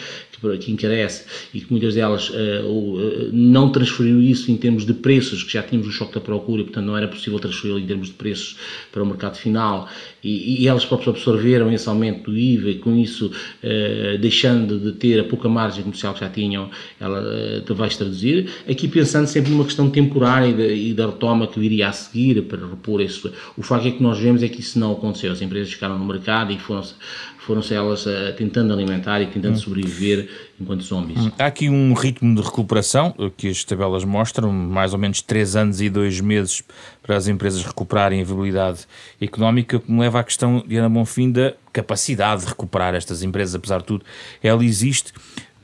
que 0.60 0.72
encarece 0.72 1.24
e 1.52 1.60
que 1.60 1.70
muitas 1.70 1.94
delas 1.94 2.30
uh, 2.30 3.30
não 3.32 3.70
transferiram 3.70 4.20
isso 4.20 4.50
em 4.50 4.56
termos 4.56 4.84
de 4.84 4.94
preços, 4.94 5.42
que 5.42 5.52
já 5.52 5.62
tínhamos 5.62 5.88
o 5.88 5.92
choque 5.92 6.14
da 6.14 6.20
procura 6.20 6.62
portanto, 6.64 6.84
não 6.84 6.96
era 6.96 7.08
possível 7.08 7.38
transferi-lo 7.38 7.78
em 7.78 7.86
termos 7.86 8.08
de 8.08 8.14
preços 8.14 8.56
para 8.92 9.02
o 9.02 9.06
mercado 9.06 9.36
final 9.36 9.88
e, 10.22 10.62
e 10.62 10.68
elas 10.68 10.84
próprias 10.84 11.16
absorveram 11.16 11.72
esse 11.72 11.88
aumento 11.88 12.30
do 12.30 12.36
IVA 12.36 12.70
e 12.70 12.74
com 12.78 12.96
isso, 12.96 13.26
uh, 13.26 14.18
deixando 14.18 14.78
de 14.78 14.92
ter 14.92 15.20
a 15.20 15.24
pouca 15.24 15.48
margem 15.48 15.82
comercial 15.82 16.14
que 16.14 16.20
já 16.20 16.28
tinham, 16.28 16.70
ela 17.00 17.20
uh, 17.20 17.74
vai 17.74 17.88
traduzir. 17.88 18.48
Aqui 18.68 18.88
pensando 18.88 19.26
sempre 19.26 19.50
numa 19.50 19.64
questão 19.64 19.90
temporária 19.90 20.48
e, 20.48 20.52
de, 20.52 20.88
e 20.90 20.94
da 20.94 21.06
retoma 21.06 21.46
que 21.46 21.58
viria 21.58 21.88
a 21.88 21.92
seguir 21.92 22.42
para 22.42 22.66
repor 22.66 23.00
isso. 23.00 23.32
O 23.56 23.62
facto 23.62 23.86
é 23.86 23.90
que 23.90 24.02
nós 24.02 24.18
vemos 24.18 24.42
é 24.42 24.48
que 24.48 24.60
isso 24.60 24.78
não 24.78 24.92
aconteceu. 24.92 25.32
As 25.32 25.40
empresas 25.40 25.72
ficaram 25.72 25.98
no 25.98 26.04
mercado 26.04 26.52
e 26.52 26.58
foram 26.58 26.82
foram-se 27.48 27.72
elas 27.72 28.04
uh, 28.04 28.10
tentando 28.36 28.74
alimentar 28.74 29.22
e 29.22 29.26
tentando 29.26 29.54
hum. 29.54 29.58
sobreviver 29.58 30.28
enquanto 30.60 30.82
zombies. 30.82 31.18
Hum. 31.18 31.32
Há 31.38 31.46
aqui 31.46 31.70
um 31.70 31.94
ritmo 31.94 32.34
de 32.34 32.42
recuperação 32.42 33.14
que 33.38 33.48
as 33.48 33.64
tabelas 33.64 34.04
mostram, 34.04 34.52
mais 34.52 34.92
ou 34.92 34.98
menos 34.98 35.22
3 35.22 35.56
anos 35.56 35.80
e 35.80 35.88
2 35.88 36.20
meses 36.20 36.62
para 37.02 37.16
as 37.16 37.26
empresas 37.26 37.64
recuperarem 37.64 38.20
a 38.20 38.24
viabilidade 38.24 38.80
económica, 39.18 39.78
que 39.78 39.90
me 39.90 39.98
leva 39.98 40.20
à 40.20 40.24
questão 40.24 40.62
de 40.66 40.76
Ana 40.76 40.90
Bonfim 40.90 41.32
da 41.32 41.54
capacidade 41.72 42.42
de 42.42 42.48
recuperar 42.48 42.94
estas 42.94 43.22
empresas, 43.22 43.54
apesar 43.54 43.78
de 43.78 43.84
tudo, 43.84 44.04
ela 44.42 44.62
existe. 44.62 45.14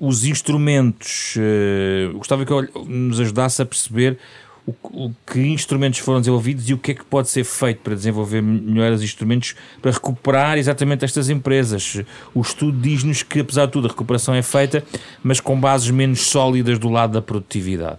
Os 0.00 0.24
instrumentos, 0.24 1.36
uh, 1.36 2.16
gostava 2.16 2.46
que 2.46 2.52
nos 2.86 3.20
ajudasse 3.20 3.60
a 3.60 3.66
perceber 3.66 4.18
o, 4.66 4.72
o, 5.06 5.14
que 5.26 5.40
instrumentos 5.40 5.98
foram 5.98 6.20
desenvolvidos 6.20 6.68
e 6.68 6.74
o 6.74 6.78
que 6.78 6.92
é 6.92 6.94
que 6.94 7.04
pode 7.04 7.28
ser 7.28 7.44
feito 7.44 7.80
para 7.80 7.94
desenvolver 7.94 8.42
melhores 8.42 9.02
instrumentos 9.02 9.54
para 9.80 9.90
recuperar 9.90 10.56
exatamente 10.56 11.04
estas 11.04 11.28
empresas. 11.28 12.02
O 12.34 12.40
estudo 12.40 12.78
diz-nos 12.80 13.22
que, 13.22 13.40
apesar 13.40 13.66
de 13.66 13.72
tudo, 13.72 13.86
a 13.86 13.90
recuperação 13.90 14.34
é 14.34 14.42
feita, 14.42 14.82
mas 15.22 15.40
com 15.40 15.58
bases 15.58 15.90
menos 15.90 16.20
sólidas 16.20 16.78
do 16.78 16.88
lado 16.88 17.12
da 17.12 17.22
produtividade. 17.22 17.98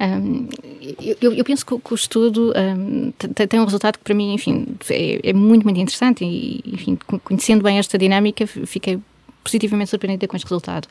Um, 0.00 0.48
eu, 1.20 1.32
eu, 1.32 1.44
penso 1.44 1.66
que, 1.66 1.76
que 1.76 1.92
o 1.92 1.94
estudo 1.94 2.52
um, 2.56 3.10
tem 3.12 3.58
um 3.58 3.64
resultado 3.64 3.98
que 3.98 4.04
para 4.04 4.14
mim, 4.14 4.32
enfim, 4.32 4.66
é, 4.90 5.30
é, 5.30 5.32
muito, 5.32 5.64
muito 5.64 5.80
interessante 5.80 6.24
e, 6.24 6.62
enfim, 6.66 6.96
conhecendo 7.24 7.64
bem 7.64 7.78
esta 7.78 7.98
dinâmica, 7.98 8.46
fiquei 8.46 9.00
positivamente 9.42 9.90
surpreendida 9.90 10.26
com 10.26 10.36
este 10.36 10.44
resultado, 10.44 10.88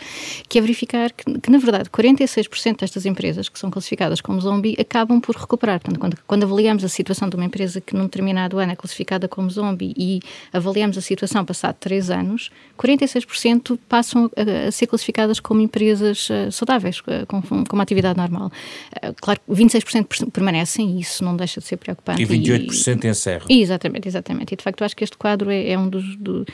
que 0.47 0.57
é 0.57 0.61
verificar 0.61 1.11
que, 1.11 1.39
que 1.39 1.51
na 1.51 1.57
verdade, 1.57 1.89
46% 1.89 2.79
destas 2.79 3.05
empresas 3.05 3.49
que 3.49 3.59
são 3.59 3.69
classificadas 3.69 4.21
como 4.21 4.39
zombie 4.41 4.75
acabam 4.79 5.19
por 5.19 5.35
recuperar. 5.35 5.79
Portanto, 5.79 5.99
quando, 5.99 6.17
quando 6.25 6.43
avaliamos 6.43 6.83
a 6.83 6.89
situação 6.89 7.29
de 7.29 7.35
uma 7.35 7.45
empresa 7.45 7.81
que 7.81 7.95
num 7.95 8.03
determinado 8.03 8.59
ano 8.59 8.71
é 8.71 8.75
classificada 8.75 9.27
como 9.27 9.49
zombie 9.49 9.93
e 9.97 10.19
avaliamos 10.51 10.97
a 10.97 11.01
situação 11.01 11.45
passado 11.45 11.75
3 11.79 12.09
anos, 12.09 12.49
46% 12.77 13.77
passam 13.87 14.29
a, 14.35 14.67
a, 14.67 14.71
ser 14.71 14.87
classificadas 14.87 15.39
como 15.39 15.61
empresas 15.61 16.29
uh, 16.29 16.51
saudáveis, 16.51 16.99
uh, 16.99 17.25
com, 17.27 17.41
com, 17.41 17.75
uma 17.75 17.83
atividade 17.83 18.17
normal. 18.17 18.51
Uh, 18.95 19.13
claro, 19.19 19.39
26% 19.49 20.31
permanecem 20.31 20.97
e 20.97 21.01
isso 21.01 21.23
não 21.23 21.35
deixa 21.35 21.59
de 21.59 21.65
ser 21.65 21.77
preocupante. 21.77 22.21
E 22.21 22.25
28% 22.25 23.03
e, 23.03 23.07
encerram. 23.07 23.45
Exatamente, 23.49 24.07
exatamente. 24.07 24.53
E 24.53 24.57
de 24.57 24.63
facto 24.63 24.83
acho 24.83 24.95
que 24.95 25.03
este 25.03 25.17
quadro 25.17 25.49
é, 25.49 25.69
é 25.69 25.77
um 25.77 25.89
dos. 25.89 26.15
Do, 26.17 26.45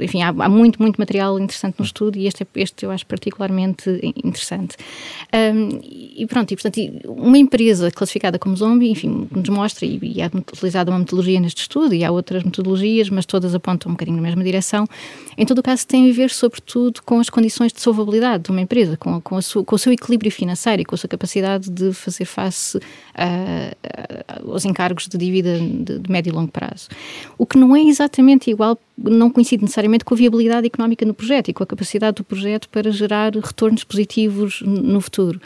enfim, 0.00 0.22
há, 0.22 0.28
há 0.28 0.48
muito, 0.48 0.80
muito 0.80 0.98
material 0.98 1.21
empresarial 1.22 1.38
interessante 1.38 1.76
no 1.78 1.84
estudo 1.84 2.18
e 2.18 2.26
este, 2.26 2.42
é, 2.42 2.46
este 2.56 2.84
eu 2.84 2.90
acho 2.90 3.06
particularmente 3.06 4.00
interessante. 4.24 4.76
Um, 5.32 5.80
e 5.82 6.26
pronto, 6.26 6.52
e 6.52 6.56
portanto, 6.56 6.78
uma 7.06 7.38
empresa 7.38 7.90
classificada 7.90 8.38
como 8.38 8.56
zombie, 8.56 8.90
enfim, 8.90 9.28
nos 9.30 9.48
mostra, 9.48 9.86
e, 9.86 9.98
e 10.02 10.20
é 10.20 10.26
utilizada 10.26 10.90
uma 10.90 10.98
metodologia 10.98 11.40
neste 11.40 11.62
estudo, 11.62 11.94
e 11.94 12.04
há 12.04 12.10
outras 12.10 12.42
metodologias, 12.42 13.08
mas 13.08 13.24
todas 13.24 13.54
apontam 13.54 13.90
um 13.90 13.94
bocadinho 13.94 14.16
na 14.16 14.22
mesma 14.22 14.42
direção. 14.42 14.86
Em 15.36 15.46
todo 15.46 15.58
o 15.58 15.62
caso, 15.62 15.86
tem 15.86 16.10
a 16.10 16.12
ver, 16.12 16.30
sobretudo, 16.30 17.02
com 17.02 17.18
as 17.20 17.30
condições 17.30 17.72
de 17.72 17.80
solvabilidade 17.80 18.44
de 18.44 18.50
uma 18.50 18.60
empresa, 18.60 18.96
com, 18.96 19.20
com, 19.20 19.40
sua, 19.40 19.64
com 19.64 19.74
o 19.74 19.78
seu 19.78 19.92
equilíbrio 19.92 20.30
financeiro 20.30 20.82
e 20.82 20.84
com 20.84 20.94
a 20.94 20.98
sua 20.98 21.08
capacidade 21.08 21.70
de 21.70 21.92
fazer 21.92 22.24
face 22.24 22.78
aos 24.46 24.64
encargos 24.64 25.06
de 25.06 25.16
dívida 25.16 25.58
de, 25.58 25.98
de 25.98 26.10
médio 26.10 26.30
e 26.30 26.34
longo 26.34 26.50
prazo. 26.50 26.88
O 27.38 27.46
que 27.46 27.58
não 27.58 27.74
é 27.74 27.82
exatamente 27.82 28.50
igual, 28.50 28.78
não 28.96 29.30
coincide 29.30 29.62
necessariamente 29.62 30.04
com 30.04 30.14
a 30.14 30.16
viabilidade 30.16 30.66
económica 30.66 31.04
no 31.12 31.14
projeto 31.14 31.48
e 31.48 31.52
com 31.52 31.62
a 31.62 31.66
capacidade 31.66 32.16
do 32.16 32.24
projeto 32.24 32.68
para 32.68 32.90
gerar 32.90 33.34
retornos 33.34 33.84
positivos 33.84 34.62
no 34.62 35.00
futuro. 35.00 35.40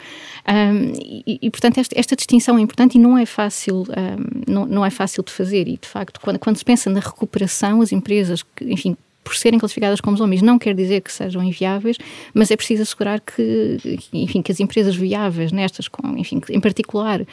Um, 0.47 0.93
e, 1.27 1.39
e, 1.41 1.51
portanto, 1.51 1.77
esta, 1.77 1.99
esta, 1.99 2.15
distinção 2.15 2.57
é 2.57 2.61
importante 2.61 2.95
e 2.95 2.99
não 2.99 3.17
é 3.17 3.25
fácil, 3.25 3.83
um, 3.83 4.51
não, 4.51 4.65
não 4.65 4.85
é 4.85 4.89
fácil 4.89 5.23
de 5.23 5.31
fazer. 5.31 5.67
E, 5.67 5.77
de 5.77 5.87
facto, 5.87 6.19
quando, 6.21 6.39
quando 6.39 6.57
se 6.57 6.65
pensa 6.65 6.89
na 6.89 6.99
recuperação, 6.99 7.81
as 7.81 7.91
empresas, 7.91 8.43
que, 8.55 8.63
enfim, 8.65 8.95
por 9.23 9.35
serem 9.35 9.59
classificadas 9.59 9.99
como 9.99 10.15
zombies 10.15 10.41
não 10.41 10.57
quer 10.57 10.73
dizer 10.73 11.01
que 11.01 11.11
sejam 11.11 11.43
inviáveis, 11.43 11.97
mas 12.33 12.49
é 12.49 12.55
preciso 12.55 12.83
assegurar 12.83 13.19
que, 13.19 13.99
enfim, 14.13 14.41
que 14.41 14.51
as 14.53 14.59
empresas 14.61 14.95
viáveis 14.95 15.51
nestas, 15.51 15.89
com, 15.89 16.17
enfim, 16.17 16.41
em 16.49 16.61
particular 16.61 17.25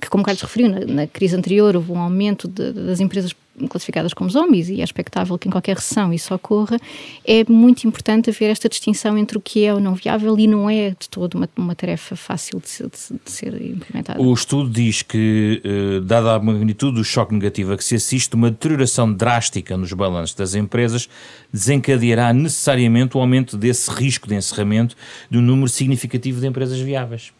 que, 0.00 0.10
como 0.10 0.22
o 0.22 0.24
Carlos 0.24 0.42
referiu, 0.42 0.68
na, 0.68 0.80
na, 0.80 1.06
crise 1.06 1.36
anterior 1.36 1.74
houve 1.76 1.92
um 1.92 1.98
aumento 1.98 2.48
de, 2.48 2.72
das 2.72 3.00
empresas 3.00 3.32
classificadas 3.68 4.12
como 4.12 4.28
zombies 4.28 4.68
e 4.68 4.80
é 4.80 4.84
expectável 4.84 5.38
que 5.38 5.48
em 5.48 5.50
qualquer 5.50 5.76
recessão 5.76 6.12
isso 6.12 6.34
ocorra, 6.34 6.78
é 7.24 7.44
muito 7.48 7.86
importante 7.86 8.30
haver 8.30 8.50
esta 8.50 8.68
distinção 8.68 9.16
entre 9.16 9.38
o 9.38 9.40
que 9.40 9.64
é 9.64 9.72
ou 9.72 9.80
não 9.80 9.94
viável 9.94 10.38
e 10.38 10.46
não 10.46 10.68
é 10.68 10.90
de 10.90 11.08
todo 11.08 11.34
uma, 11.34 11.48
uma 11.56 11.74
tarefa 11.74 12.16
fácil 12.16 12.60
de, 12.60 12.84
de, 12.84 13.20
de, 13.24 13.30
ser 13.30 13.54
implementada. 13.60 14.20
O 14.20 14.32
estudo 14.32 14.68
diz 14.68 15.02
que, 15.02 15.62
eh, 15.64 16.00
dada 16.04 16.34
a 16.34 16.38
magnitude 16.38 16.96
do 16.96 17.04
choque 17.04 17.34
negativo 17.34 17.72
a 17.72 17.76
que 17.76 17.84
se 17.84 17.94
assiste, 17.94 18.34
uma 18.34 18.50
deterioração 18.50 19.12
drástica 19.12 19.76
nos 19.76 19.92
balanços 19.92 20.34
das 20.34 20.54
empresas 20.54 21.08
desencadeará 21.52 22.32
necessariamente 22.32 23.16
o 23.16 23.20
aumento 23.20 23.56
desse 23.56 23.90
risco 23.90 24.28
de 24.28 24.34
encerramento 24.34 24.96
de 25.30 25.38
um 25.38 25.42
número 25.42 25.68
significativo 25.68 26.40
de 26.40 26.46
empresas 26.46 26.78
viáveis 26.78 27.32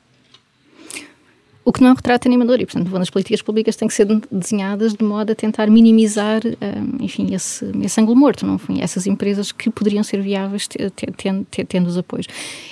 o 1.66 1.72
que 1.72 1.80
não 1.80 1.88
é 1.88 1.92
um 1.92 1.96
retrato 1.96 2.28
animador 2.28 2.60
e, 2.60 2.64
portanto, 2.64 2.96
as 2.96 3.10
políticas 3.10 3.42
públicas 3.42 3.74
têm 3.74 3.88
que 3.88 3.94
ser 3.94 4.06
desenhadas 4.30 4.94
de 4.94 5.04
modo 5.04 5.32
a 5.32 5.34
tentar 5.34 5.68
minimizar, 5.68 6.40
um, 6.46 7.04
enfim, 7.04 7.34
esse, 7.34 7.68
esse 7.82 8.00
ângulo 8.00 8.16
morto, 8.16 8.46
não? 8.46 8.54
Enfim, 8.54 8.80
essas 8.80 9.04
empresas 9.04 9.50
que 9.50 9.68
poderiam 9.68 10.04
ser 10.04 10.22
viáveis 10.22 10.68
tendo, 11.16 11.44
tendo 11.44 11.88
os 11.88 11.98
apoios. 11.98 12.28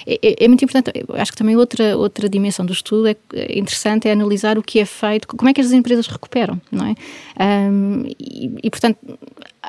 É, 0.07 0.15
é, 0.23 0.45
é, 0.45 0.49
muito 0.49 0.65
importante, 0.65 0.93
acho 1.15 1.33
que 1.33 1.37
também 1.37 1.57
outra, 1.57 1.97
outra 1.97 2.29
dimensão 2.29 2.65
do 2.65 2.73
estudo 2.73 3.09
é, 3.09 3.17
é 3.33 3.59
interessante 3.59 4.07
é 4.07 4.13
analisar 4.13 4.57
o 4.59 4.63
que 4.63 4.79
é 4.79 4.85
feito, 4.85 5.27
como 5.27 5.49
é 5.49 5.53
que 5.53 5.61
as 5.61 5.73
empresas 5.73 6.07
recuperam, 6.07 6.63
não 6.71 6.87
é? 6.87 6.95
Um, 7.45 8.05
e, 8.07 8.55
e, 8.63 8.71
portanto, 8.71 8.97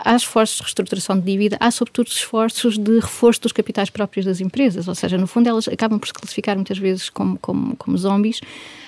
há 0.04 0.16
esforços 0.16 0.58
de 0.58 0.64
reestruturação 0.64 1.18
de 1.18 1.26
dívida, 1.26 1.58
há 1.60 1.72
sobretudo 1.72 2.08
esforços 2.08 2.78
de 2.78 3.00
reforço 3.00 3.42
dos 3.42 3.52
capitais 3.52 3.90
próprios 3.90 4.26
das 4.26 4.42
empresas, 4.42 4.88
ou 4.88 4.96
seja, 4.96 5.18
no 5.18 5.28
fundo 5.28 5.48
elas 5.48 5.68
acabam 5.68 6.00
por 6.00 6.08
se 6.08 6.14
classificar 6.14 6.56
muitas 6.56 6.78
vezes 6.78 7.10
como, 7.10 7.38
como, 7.40 7.76
como 7.76 7.98
zombies, 7.98 8.40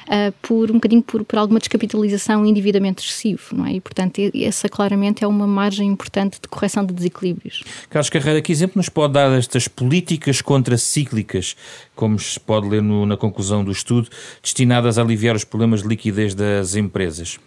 uh, 0.08 0.34
por 0.42 0.72
um 0.72 0.76
bocadinho 0.76 1.02
por, 1.02 1.24
por 1.24 1.40
alguma 1.40 1.60
descapitalização 1.60 2.46
e 2.46 2.50
endividamento 2.50 3.04
excessivo, 3.04 3.42
não 3.54 3.66
é? 3.66 3.74
E, 3.74 3.82
portanto, 3.82 4.20
essa 4.34 4.68
claramente 4.68 5.24
é 5.24 5.28
uma 5.28 5.48
margem 5.48 5.88
importante 5.88 6.40
de 6.42 6.48
correção 6.48 6.86
de 6.86 6.94
desequilíbrios. 6.94 7.64
Carlos 7.90 8.10
Carreira, 8.10 8.42
que 8.42 8.52
exemplo 8.52 8.78
nos 8.78 8.90
pode 8.90 9.14
dar 9.14 9.30
destas 9.30 9.68
políticas 9.68 10.42
contracíclicas, 10.42 11.56
como 11.96 12.18
se 12.20 12.40
pode 12.40 12.68
ler 12.68 12.82
no, 12.82 13.06
na 13.06 13.18
conclusão 13.18 13.64
do 13.64 13.72
estudo, 13.72 14.10
destinadas 14.42 14.98
a 14.98 15.02
aliviar 15.02 15.36
os 15.36 15.44
problemas 15.44 15.82
de 15.82 15.88
liquidez 15.88 16.34
das 16.34 16.76
empresas? 16.76 17.40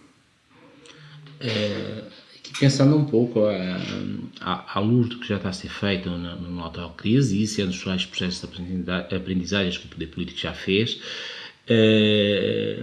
É, 1.40 2.02
pensando 2.58 2.96
um 2.96 3.04
pouco 3.04 3.44
à, 4.40 4.64
à, 4.74 4.80
luz 4.80 5.08
do 5.08 5.18
que 5.18 5.28
já 5.28 5.36
está 5.36 5.50
a 5.50 5.52
ser 5.52 5.70
feito 5.70 6.08
no, 6.10 6.36
no 6.36 6.64
atual 6.64 6.92
crise, 6.94 7.36
e 7.36 7.42
isso 7.42 7.60
é 7.60 7.66
dos 7.66 7.82
vários 7.82 8.06
processos 8.06 8.48
de 8.48 9.14
aprendizagem 9.14 9.80
que 9.80 9.86
o 9.86 9.90
poder 9.90 10.06
político 10.06 10.38
já 10.38 10.52
fez, 10.52 11.00
é, 11.68 12.82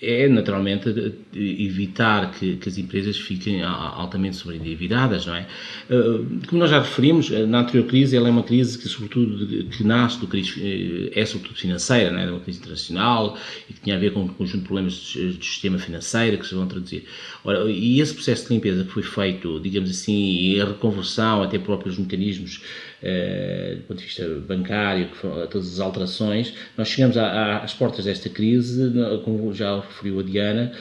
é 0.00 0.28
naturalmente 0.28 0.88
evitar 1.34 2.30
que, 2.32 2.56
que, 2.56 2.68
as 2.68 2.76
empresas 2.76 3.16
fiquem 3.16 3.62
altamente 3.62 4.36
sobreendividadas, 4.36 5.24
não 5.24 5.34
é? 5.34 5.46
Eh, 5.88 6.20
como 6.46 6.60
nós 6.60 6.70
já 6.70 6.80
referimos, 6.80 7.30
eh, 7.32 7.46
na 7.46 7.60
anterior 7.60 7.86
crise 7.86 8.14
ela 8.14 8.28
é 8.28 8.30
uma 8.30 8.42
crise 8.42 8.76
que 8.76 8.88
sobretudo 8.88 9.64
que 9.70 9.82
nasce 9.82 10.20
do 10.20 10.26
crise, 10.26 11.10
é 11.14 11.24
sobretudo 11.24 11.58
financeira, 11.58 12.10
não 12.10 12.18
é? 12.18 12.30
uma 12.30 12.40
crise 12.40 12.58
internacional 12.58 13.38
e 13.70 13.72
que 13.72 13.80
tinha 13.80 13.96
a 13.96 13.98
ver 13.98 14.12
com 14.12 14.20
um 14.20 14.28
conjunto 14.28 14.60
de 14.60 14.66
problemas 14.66 15.14
do 15.14 15.44
sistema 15.44 15.78
financeiro 15.78 16.38
que 16.38 16.46
se 16.46 16.54
vão 16.54 16.66
traduzir. 16.66 17.04
Ora, 17.42 17.70
e 17.70 17.98
esse 17.98 18.12
processo 18.12 18.48
de 18.48 18.54
limpeza 18.54 18.84
que 18.84 18.90
foi 18.90 19.02
feito, 19.02 19.58
digamos 19.60 19.88
assim, 19.88 20.36
e 20.40 20.60
a 20.60 20.66
reconversão 20.66 21.42
até 21.42 21.58
próprios 21.58 21.98
mecanismos 21.98 22.60
eh, 22.95 22.95
do 23.02 23.82
ponto 23.82 23.98
de 23.98 24.04
vista 24.04 24.26
bancário, 24.46 25.08
todas 25.50 25.74
as 25.74 25.80
alterações, 25.80 26.54
nós 26.76 26.88
chegamos 26.88 27.16
às 27.16 27.74
portas 27.74 28.04
desta 28.04 28.28
crise, 28.28 28.92
como 29.24 29.52
já 29.52 29.80
referiu 29.80 30.20
a 30.20 30.22
Diana, 30.22 30.72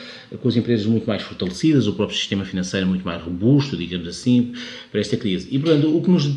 com 0.41 0.47
as 0.47 0.55
empresas 0.55 0.85
muito 0.85 1.05
mais 1.05 1.21
fortalecidas, 1.21 1.87
o 1.87 1.93
próprio 1.93 2.17
sistema 2.17 2.45
financeiro 2.45 2.87
muito 2.87 3.05
mais 3.05 3.21
robusto, 3.21 3.77
digamos 3.77 4.07
assim, 4.07 4.53
para 4.91 4.99
esta 4.99 5.17
crise. 5.17 5.47
E, 5.51 5.59
portanto, 5.59 5.95
o 5.95 6.01
que 6.01 6.09
nos 6.09 6.27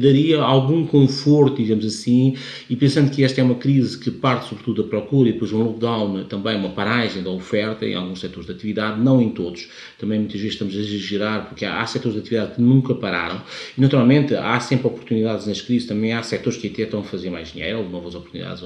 daria 0.00 0.40
algum 0.40 0.86
conforto, 0.86 1.56
digamos 1.62 1.84
assim, 1.84 2.36
e 2.68 2.76
pensando 2.76 3.10
que 3.10 3.24
esta 3.24 3.40
é 3.40 3.44
uma 3.44 3.56
crise 3.56 3.98
que 3.98 4.10
parte 4.10 4.48
sobretudo 4.48 4.82
da 4.82 4.88
procura 4.88 5.28
e 5.28 5.32
depois 5.32 5.52
um 5.52 5.62
lockdown, 5.62 6.24
também 6.24 6.56
uma 6.56 6.70
paragem 6.70 7.22
da 7.22 7.30
oferta 7.30 7.86
em 7.86 7.94
alguns 7.94 8.20
setores 8.20 8.46
de 8.46 8.52
atividade, 8.52 9.00
não 9.00 9.20
em 9.20 9.30
todos. 9.30 9.68
Também 9.98 10.18
muitas 10.18 10.40
vezes 10.40 10.54
estamos 10.54 10.76
a 10.76 10.78
exagerar, 10.78 11.48
porque 11.48 11.64
há, 11.64 11.80
há 11.80 11.86
setores 11.86 12.14
de 12.14 12.20
atividade 12.20 12.56
que 12.56 12.62
nunca 12.62 12.94
pararam, 12.94 13.42
e 13.76 13.80
naturalmente 13.80 14.34
há 14.34 14.60
sempre 14.60 14.86
oportunidades 14.86 15.21
oportunidades 15.22 15.46
nas 15.46 15.60
crises, 15.60 15.88
também 15.88 16.12
há 16.12 16.22
setores 16.22 16.58
que 16.58 16.68
até 16.68 16.82
estão 16.82 17.00
a 17.00 17.04
fazer 17.04 17.30
mais 17.30 17.52
dinheiro, 17.52 17.88
novas 17.88 18.14
oportunidades, 18.14 18.64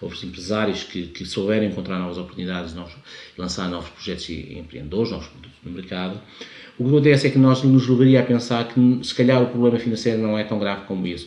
houve 0.00 0.26
empresários 0.26 0.84
que, 0.84 1.06
que 1.06 1.24
souberam 1.24 1.66
encontrar 1.66 1.98
novas 1.98 2.18
oportunidades, 2.18 2.74
novos, 2.74 2.94
lançar 3.36 3.68
novos 3.68 3.90
projetos 3.90 4.28
e 4.28 4.58
empreendedores, 4.58 5.10
novos 5.10 5.28
produtos 5.28 5.58
no 5.64 5.70
mercado. 5.70 6.20
O 6.78 6.84
que 6.84 6.90
acontece 6.90 7.26
é 7.26 7.30
que 7.30 7.38
nós 7.38 7.60
nos 7.64 7.88
levaria 7.88 8.20
a 8.20 8.22
pensar 8.22 8.68
que 8.68 9.00
se 9.02 9.12
calhar 9.12 9.42
o 9.42 9.46
problema 9.46 9.80
financeiro 9.80 10.22
não 10.22 10.38
é 10.38 10.44
tão 10.44 10.60
grave 10.60 10.84
como 10.86 11.04
isso. 11.08 11.26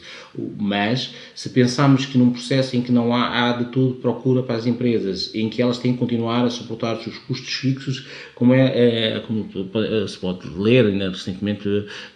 Mas 0.58 1.14
se 1.36 1.50
pensarmos 1.50 2.06
que 2.06 2.18
num 2.18 2.32
processo 2.32 2.78
em 2.78 2.82
que 2.82 2.90
não 2.90 3.14
há, 3.14 3.50
há 3.50 3.54
de 3.58 3.66
tudo 3.66 3.96
procura 3.96 4.42
para 4.44 4.56
as 4.56 4.66
empresas, 4.66 5.36
em 5.36 5.50
que 5.50 5.62
elas 5.62 5.78
têm 5.78 5.92
que 5.92 6.00
continuar 6.00 6.46
a 6.46 6.50
suportar 6.50 6.96
os 6.96 7.04
seus 7.04 7.18
custos 7.18 7.54
fixos, 7.54 8.08
como 8.34 8.54
é, 8.54 9.18
é 9.18 9.20
como 9.28 9.50
se 10.08 10.18
pode 10.20 10.48
ler 10.58 10.86
ainda 10.86 11.10
recentemente 11.10 11.68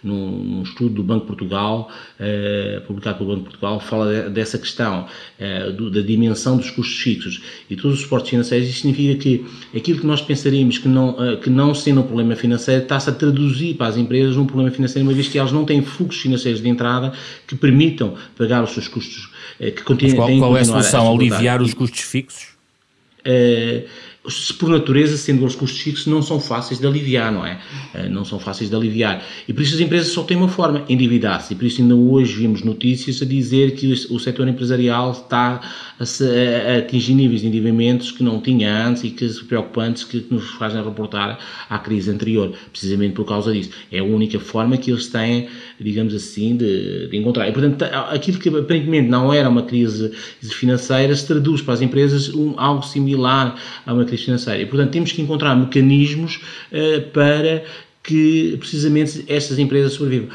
num, 0.02 0.30
num 0.30 0.62
estudo 0.62 0.94
do 0.94 1.02
Banco 1.02 1.20
de 1.20 1.26
Portugal, 1.26 1.90
é, 2.18 2.55
publicado 2.86 3.18
pelo 3.18 3.30
Banco 3.30 3.40
de 3.40 3.48
Portugal, 3.50 3.80
fala 3.80 4.30
dessa 4.30 4.58
questão 4.58 5.06
é, 5.38 5.70
do, 5.70 5.90
da 5.90 6.00
dimensão 6.00 6.56
dos 6.56 6.70
custos 6.70 6.98
fixos 6.98 7.42
e 7.68 7.76
todos 7.76 7.98
os 7.98 8.02
suportes 8.02 8.30
financeiros. 8.30 8.68
Isso 8.68 8.80
significa 8.80 9.18
que 9.20 9.46
aquilo 9.76 10.00
que 10.00 10.06
nós 10.06 10.20
pensaríamos 10.20 10.78
que 10.78 10.88
não, 10.88 11.16
eh, 11.22 11.36
que 11.36 11.50
não 11.50 11.74
sendo 11.74 12.00
um 12.00 12.04
problema 12.04 12.36
financeiro 12.36 12.82
está-se 12.82 13.10
a 13.10 13.12
traduzir 13.12 13.74
para 13.74 13.88
as 13.88 13.96
empresas 13.96 14.36
um 14.36 14.46
problema 14.46 14.70
financeiro, 14.70 15.06
uma 15.06 15.14
vez 15.14 15.28
que 15.28 15.38
elas 15.38 15.52
não 15.52 15.64
têm 15.64 15.82
fluxos 15.82 16.22
financeiros 16.22 16.60
de 16.60 16.68
entrada 16.68 17.12
que 17.46 17.54
permitam 17.54 18.14
pagar 18.36 18.62
os 18.62 18.70
seus 18.70 18.88
custos, 18.88 19.30
eh, 19.60 19.70
que 19.70 19.82
continuem 19.82 20.38
qual, 20.38 20.50
qual 20.50 20.56
é 20.56 20.60
a 20.60 20.64
solução? 20.64 21.08
A 21.08 21.14
aliviar 21.14 21.62
os 21.62 21.74
custos 21.74 22.00
fixos? 22.00 22.56
Por 24.58 24.68
natureza, 24.68 25.16
sendo 25.16 25.44
os 25.44 25.54
custos 25.54 25.80
fixos, 25.80 26.06
não 26.06 26.20
são 26.20 26.40
fáceis 26.40 26.80
de 26.80 26.86
aliviar, 26.86 27.32
não 27.32 27.46
é? 27.46 27.60
Eh, 27.94 28.08
não 28.08 28.24
são 28.24 28.38
fáceis 28.38 28.68
de 28.68 28.76
aliviar. 28.76 29.22
E 29.46 29.52
por 29.52 29.62
isso 29.62 29.74
as 29.74 29.80
empresas 29.80 30.12
só 30.12 30.22
têm 30.22 30.36
uma 30.36 30.48
forma, 30.48 30.84
endividar-se. 30.88 31.52
E 31.52 31.56
por 31.56 31.64
isso 31.64 31.80
ainda 31.80 31.94
hoje 31.94 32.34
vimos 32.34 32.62
notícias 32.62 33.22
a 33.22 33.24
dizer 33.24 33.74
que 33.74 33.92
o 34.10 34.18
setor 34.18 34.48
empresarial 34.48 35.12
está 35.12 35.60
a, 35.98 36.78
atingir 36.78 37.14
níveis 37.14 37.42
de 37.42 37.46
endividamentos 37.46 38.10
que 38.10 38.22
não 38.22 38.40
tinha 38.40 38.86
antes 38.86 39.04
e 39.04 39.10
que 39.10 39.26
preocupantes 39.44 40.04
que 40.04 40.26
nos 40.30 40.50
fazem 40.50 40.82
reportar 40.82 41.38
à 41.70 41.78
crise 41.78 42.10
anterior, 42.10 42.52
precisamente 42.70 43.14
por 43.14 43.24
causa 43.24 43.52
disso. 43.52 43.70
É 43.92 44.00
a 44.00 44.04
única 44.04 44.40
forma 44.40 44.76
que 44.76 44.90
eles 44.90 45.06
têm, 45.06 45.48
digamos 45.80 46.14
assim, 46.14 46.56
de, 46.56 47.08
de 47.08 47.16
encontrar. 47.16 47.48
E, 47.48 47.52
portanto, 47.52 47.82
aquilo 48.10 48.38
que 48.38 48.48
aparentemente 48.48 49.08
não 49.08 49.32
era 49.32 49.48
uma 49.48 49.62
crise 49.62 50.10
financeira 50.42 51.14
se 51.14 51.26
traduz 51.26 51.62
para 51.62 51.74
as 51.74 51.80
empresas 51.80 52.28
um, 52.34 52.54
algo 52.56 52.82
similar 52.84 53.56
a 53.84 53.92
uma 53.92 54.04
crise 54.04 54.15
financeira. 54.24 54.62
E, 54.62 54.66
portanto, 54.66 54.92
temos 54.92 55.12
que 55.12 55.22
encontrar 55.22 55.54
mecanismos 55.56 56.40
uh, 56.72 57.10
para 57.10 57.64
que 58.06 58.56
precisamente 58.58 59.24
estas 59.26 59.58
empresas 59.58 59.94
sobrevivam. 59.94 60.28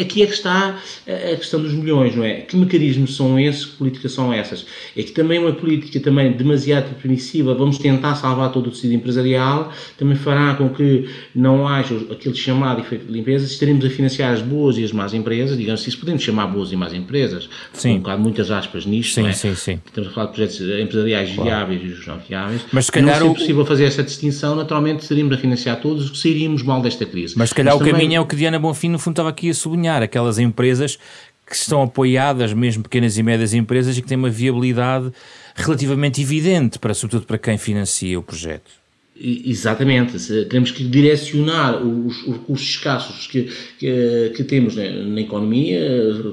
Aqui 0.00 0.22
é 0.22 0.26
que 0.26 0.34
está 0.34 0.78
a 1.06 1.36
questão 1.36 1.60
dos 1.62 1.72
milhões, 1.72 2.14
não 2.14 2.22
é? 2.22 2.42
Que 2.42 2.56
mecanismos 2.56 3.16
são 3.16 3.40
esses, 3.40 3.64
que 3.64 3.76
políticas 3.76 4.12
são 4.12 4.32
essas? 4.32 4.66
É 4.94 5.02
que 5.02 5.12
também 5.12 5.38
uma 5.38 5.52
política 5.52 5.98
também 5.98 6.32
demasiado 6.32 6.94
permissiva, 7.00 7.54
vamos 7.54 7.78
tentar 7.78 8.14
salvar 8.16 8.52
todo 8.52 8.66
o 8.66 8.70
tecido 8.70 8.92
empresarial, 8.92 9.72
também 9.96 10.14
fará 10.16 10.54
com 10.54 10.68
que 10.68 11.08
não 11.34 11.66
haja 11.66 11.96
aquele 12.10 12.34
chamado 12.34 12.80
efeito 12.80 13.06
de 13.06 13.12
limpeza, 13.12 13.46
estaremos 13.46 13.84
a 13.84 13.90
financiar 13.90 14.32
as 14.32 14.42
boas 14.42 14.76
e 14.76 14.84
as 14.84 14.92
más 14.92 15.14
empresas, 15.14 15.56
digamos 15.56 15.80
assim, 15.80 15.90
se 15.90 15.96
podemos 15.96 16.22
chamar 16.22 16.46
boas 16.48 16.70
e 16.70 16.76
más 16.76 16.92
empresas, 16.92 17.48
sim. 17.72 17.94
um 17.94 17.98
bocado 17.98 18.22
muitas 18.22 18.50
aspas 18.50 18.84
nisto, 18.84 19.14
sim, 19.14 19.26
é? 19.26 19.32
sim, 19.32 19.54
sim. 19.54 19.80
estamos 19.86 20.10
a 20.10 20.12
falar 20.12 20.26
de 20.26 20.32
projetos 20.34 20.60
empresariais 20.60 21.30
claro. 21.30 21.44
viáveis 21.44 21.82
e 21.82 21.86
os 21.86 22.06
não 22.06 22.18
viáveis, 22.18 22.62
mas 22.70 22.86
se 22.86 22.92
calhar 22.92 23.20
não 23.20 23.28
se 23.28 23.32
é 23.32 23.38
possível 23.38 23.64
fazer 23.64 23.84
essa 23.84 24.02
distinção, 24.02 24.54
naturalmente 24.54 25.00
estaríamos 25.00 25.34
a 25.34 25.38
financiar 25.38 25.80
todos, 25.80 26.20
sairíamos 26.20 26.62
mal 26.62 26.82
desta 26.82 27.05
crise. 27.06 27.34
Mas 27.36 27.50
se 27.50 27.54
calhar 27.54 27.74
Mas 27.74 27.80
o 27.80 27.84
também... 27.84 28.00
caminho 28.00 28.18
é 28.18 28.20
o 28.20 28.26
que 28.26 28.36
Diana 28.36 28.58
Bonfim 28.58 28.88
no 28.88 28.98
fundo 28.98 29.14
estava 29.14 29.28
aqui 29.30 29.50
a 29.50 29.54
sublinhar, 29.54 30.02
aquelas 30.02 30.38
empresas 30.38 30.98
que 31.46 31.54
estão 31.54 31.82
apoiadas, 31.82 32.52
mesmo 32.52 32.82
pequenas 32.82 33.16
e 33.16 33.22
médias 33.22 33.54
empresas, 33.54 33.96
e 33.96 34.02
que 34.02 34.08
têm 34.08 34.18
uma 34.18 34.30
viabilidade 34.30 35.12
relativamente 35.54 36.20
evidente, 36.20 36.78
para, 36.78 36.92
sobretudo 36.92 37.26
para 37.26 37.38
quem 37.38 37.56
financia 37.56 38.18
o 38.18 38.22
projeto. 38.22 38.85
Exatamente, 39.18 40.18
temos 40.44 40.70
que 40.70 40.84
direcionar 40.84 41.82
os, 41.82 42.22
os 42.26 42.34
recursos 42.34 42.68
escassos 42.68 43.26
que, 43.26 43.48
que, 43.78 44.32
que 44.36 44.44
temos 44.44 44.76
na, 44.76 44.90
na, 44.90 45.20
economia, 45.22 45.80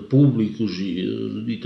públicos 0.09 0.73
e, 0.79 1.61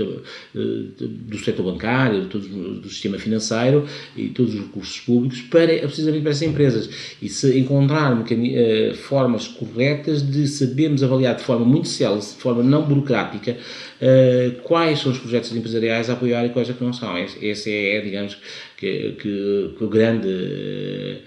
do 0.54 1.38
setor 1.38 1.64
bancário, 1.64 2.26
do, 2.26 2.38
do, 2.80 2.88
sistema 2.88 3.18
financeiro 3.18 3.84
e 4.16 4.28
todos 4.28 4.54
os 4.54 4.60
recursos 4.60 5.00
públicos 5.00 5.40
para 5.42 5.78
precisamente 5.80 6.22
para 6.22 6.30
essas 6.30 6.42
empresas 6.42 7.16
e 7.20 7.28
se 7.28 7.58
encontrar 7.58 8.24
eh, 8.30 8.92
formas 8.94 9.48
corretas 9.48 10.22
de 10.22 10.46
sabermos 10.46 11.02
avaliar 11.02 11.34
de 11.34 11.42
forma 11.42 11.64
muito 11.64 11.88
célere, 11.88 12.20
de 12.20 12.26
forma 12.26 12.62
não 12.62 12.82
burocrática, 12.82 13.56
uh, 14.00 14.60
quais 14.62 15.00
são 15.00 15.10
os 15.12 15.18
projetos 15.18 15.54
empresariais 15.54 16.08
a 16.08 16.12
apoiar 16.12 16.46
e 16.46 16.50
quais 16.50 16.70
é 16.70 16.72
que 16.72 16.84
não 16.84 16.92
são. 16.92 17.16
Esse 17.18 17.72
é, 17.72 18.00
digamos, 18.00 18.38
que, 18.78 19.16
que, 19.20 19.74
que 19.76 19.84
o 19.84 19.88
grande 19.88 20.28
eh, 20.28 21.18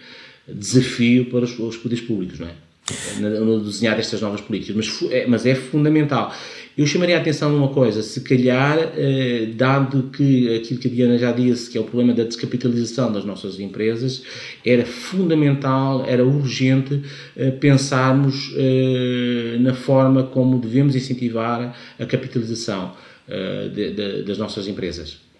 desafio 0.48 1.26
para 1.26 1.42
os, 1.42 1.60
os 1.60 1.78
poderes 1.78 2.04
públicos, 2.04 2.40
não 2.40 2.48
é? 2.48 2.54
No 3.20 3.64
desenhar 3.64 3.98
estas 4.00 4.20
novas 4.22 4.42
políticas, 4.42 4.76
mas, 4.76 5.12
é, 5.12 5.26
mas 5.26 5.46
é 5.46 5.56
fundamental. 5.56 6.34
Eu 6.78 6.86
chamaria 6.86 7.18
a 7.18 7.22
atenção 7.22 7.50
numa 7.50 7.70
coisa, 7.70 8.02
se 8.02 8.22
calhar, 8.22 8.94
eh, 8.98 9.50
dado 9.56 10.10
que 10.12 10.56
aquilo 10.56 10.80
que 10.80 10.88
a 10.88 10.92
Diana 10.92 11.18
já 11.18 11.32
disse, 11.32 11.70
que 11.70 11.78
é 11.78 11.82
o 11.82 11.84
problema 11.84 12.14
da 12.14 12.24
descapitalização 12.24 13.12
das 13.12 13.24
nossas 13.24 13.60
empresas, 13.60 14.24
era 14.66 14.86
fundamental, 14.86 16.06
era 16.08 16.26
urgente 16.26 17.02
eh, 17.36 17.52
pensarmos 17.52 18.54
eh, 18.56 19.58
na 19.60 19.74
forma 19.74 20.24
como 20.24 20.60
devemos 20.60 20.96
incentivar 20.96 21.78
a 22.00 22.06
capitalização 22.06 22.94
eh, 23.28 23.70
de, 23.74 23.92
de, 23.92 24.24
das 24.24 24.38
nossas 24.38 24.68
empresas. 24.68 25.31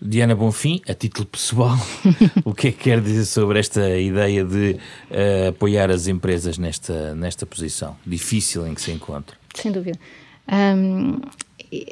Diana 0.00 0.34
Bonfim, 0.34 0.80
a 0.88 0.94
título 0.94 1.26
pessoal, 1.26 1.76
o 2.44 2.52
que 2.52 2.68
é 2.68 2.72
que 2.72 2.78
quer 2.78 3.00
dizer 3.00 3.24
sobre 3.24 3.58
esta 3.58 3.96
ideia 3.98 4.44
de 4.44 4.72
uh, 5.10 5.48
apoiar 5.48 5.90
as 5.90 6.06
empresas 6.06 6.58
nesta, 6.58 7.14
nesta 7.14 7.46
posição 7.46 7.96
difícil 8.06 8.66
em 8.66 8.74
que 8.74 8.82
se 8.82 8.92
encontra? 8.92 9.36
Sem 9.54 9.72
dúvida. 9.72 9.98
Um, 10.50 11.20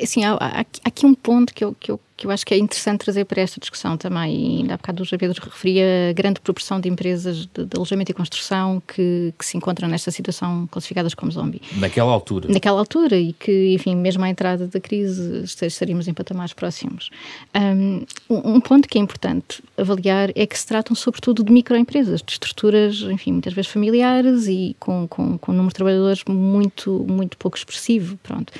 assim, 0.02 0.24
há, 0.24 0.34
há, 0.34 0.60
aqui 0.84 1.06
um 1.06 1.14
ponto 1.14 1.54
que 1.54 1.64
eu, 1.64 1.74
que 1.78 1.90
eu 1.90 1.98
que 2.16 2.26
eu 2.26 2.30
acho 2.30 2.44
que 2.44 2.54
é 2.54 2.58
interessante 2.58 3.00
trazer 3.00 3.24
para 3.24 3.40
esta 3.40 3.58
discussão 3.58 3.96
também. 3.96 4.34
E 4.34 4.58
ainda 4.58 4.74
há 4.74 4.76
bocado 4.76 5.02
o 5.02 5.04
José 5.04 5.18
Pedro 5.18 5.42
referia 5.42 6.10
a 6.10 6.12
grande 6.12 6.40
proporção 6.40 6.80
de 6.80 6.88
empresas 6.88 7.46
de, 7.46 7.64
de 7.64 7.76
alojamento 7.76 8.10
e 8.10 8.14
construção 8.14 8.82
que, 8.86 9.32
que, 9.38 9.44
se 9.44 9.56
encontram 9.56 9.88
nesta 9.88 10.10
situação 10.10 10.66
classificadas 10.70 11.14
como 11.14 11.32
zombie. 11.32 11.62
Naquela 11.76 12.12
altura. 12.12 12.48
Naquela 12.48 12.78
altura 12.78 13.16
e 13.16 13.32
que, 13.32 13.74
enfim, 13.74 13.96
mesmo 13.96 14.24
à 14.24 14.28
entrada 14.28 14.66
da 14.66 14.80
crise 14.80 15.44
estaríamos 15.44 16.08
em 16.08 16.14
patamares 16.14 16.52
próximos. 16.52 17.10
Um, 17.54 18.04
um 18.28 18.60
ponto 18.60 18.88
que 18.88 18.98
é 18.98 19.00
importante 19.00 19.62
avaliar 19.76 20.30
é 20.34 20.46
que 20.46 20.58
se 20.58 20.66
tratam 20.66 20.94
sobretudo 20.94 21.42
de 21.42 21.52
microempresas, 21.52 22.22
de 22.22 22.32
estruturas, 22.32 23.00
enfim, 23.02 23.32
muitas 23.32 23.52
vezes 23.52 23.70
familiares 23.70 24.46
e 24.46 24.76
com, 24.78 25.06
com, 25.08 25.38
com 25.38 25.52
um 25.52 25.54
número 25.54 25.70
de 25.70 25.74
trabalhadores 25.74 26.22
muito, 26.28 27.04
muito 27.08 27.36
pouco 27.36 27.56
expressivo, 27.56 28.16
pronto. 28.22 28.52